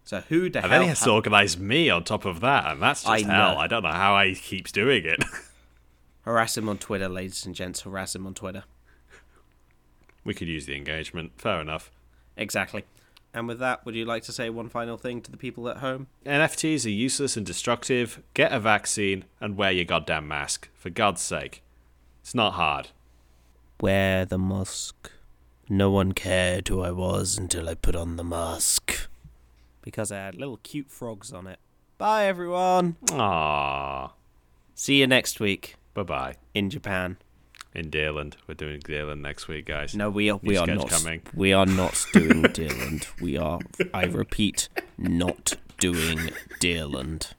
So 0.03 0.19
who 0.27 0.49
the 0.49 0.59
And 0.59 0.65
hell? 0.65 0.69
then 0.69 0.81
he 0.81 0.87
has 0.89 0.99
to 1.01 1.09
ha- 1.11 1.15
organise 1.15 1.57
me 1.57 1.89
on 1.89 2.03
top 2.03 2.25
of 2.25 2.41
that, 2.41 2.71
and 2.73 2.81
that's 2.81 3.05
I 3.05 3.19
just 3.19 3.29
hell. 3.31 3.53
know. 3.53 3.59
I 3.59 3.67
don't 3.67 3.83
know 3.83 3.91
how 3.91 4.21
he 4.23 4.35
keeps 4.35 4.71
doing 4.71 5.05
it. 5.05 5.23
harass 6.23 6.57
him 6.57 6.67
on 6.67 6.77
Twitter, 6.77 7.07
ladies 7.07 7.45
and 7.45 7.55
gents. 7.55 7.81
Harass 7.81 8.15
him 8.15 8.27
on 8.27 8.33
Twitter. 8.33 8.63
we 10.25 10.33
could 10.33 10.47
use 10.47 10.65
the 10.65 10.75
engagement. 10.75 11.31
Fair 11.37 11.61
enough. 11.61 11.91
Exactly. 12.35 12.83
And 13.33 13.47
with 13.47 13.59
that, 13.59 13.85
would 13.85 13.95
you 13.95 14.05
like 14.05 14.23
to 14.23 14.31
say 14.31 14.49
one 14.49 14.69
final 14.69 14.95
thing 14.97 15.21
to 15.21 15.31
the 15.31 15.37
people 15.37 15.67
at 15.69 15.77
home? 15.77 16.07
NFTs 16.25 16.85
are 16.85 16.89
useless 16.89 17.35
and 17.37 17.45
destructive. 17.45 18.21
Get 18.33 18.51
a 18.51 18.59
vaccine 18.59 19.25
and 19.41 19.57
wear 19.57 19.71
your 19.71 19.85
goddamn 19.85 20.27
mask. 20.27 20.69
For 20.75 20.89
God's 20.89 21.21
sake. 21.21 21.63
It's 22.21 22.35
not 22.35 22.53
hard. 22.53 22.89
Wear 23.81 24.23
the 24.25 24.37
mask. 24.37 25.11
No 25.69 25.89
one 25.89 26.11
cared 26.11 26.67
who 26.67 26.81
I 26.81 26.91
was 26.91 27.37
until 27.37 27.69
I 27.69 27.73
put 27.75 27.95
on 27.95 28.15
the 28.17 28.23
mask. 28.23 29.07
Because 29.81 30.11
I 30.11 30.17
had 30.17 30.35
little 30.35 30.57
cute 30.57 30.89
frogs 30.91 31.31
on 31.33 31.47
it. 31.47 31.59
Bye, 31.97 32.25
everyone. 32.25 32.95
Aww. 33.07 34.11
See 34.75 34.99
you 34.99 35.07
next 35.07 35.39
week 35.39 35.75
Bye 35.93 36.03
bye. 36.03 36.35
in 36.53 36.69
Japan. 36.69 37.17
In 37.73 37.89
Deerland. 37.89 38.35
We're 38.47 38.53
doing 38.55 38.81
Deerland 38.81 39.21
next 39.21 39.47
week, 39.47 39.65
guys. 39.65 39.95
No, 39.95 40.09
we 40.09 40.29
are 40.29 40.39
we 40.43 40.57
are 40.57 40.67
not. 40.67 40.89
coming. 40.89 41.21
We 41.33 41.53
are 41.53 41.65
not 41.65 42.05
doing 42.13 42.43
Deerland. 42.43 43.07
We 43.21 43.37
are. 43.37 43.59
I 43.93 44.05
repeat, 44.05 44.69
not 44.97 45.55
doing 45.79 46.29
Deerland. 46.61 47.33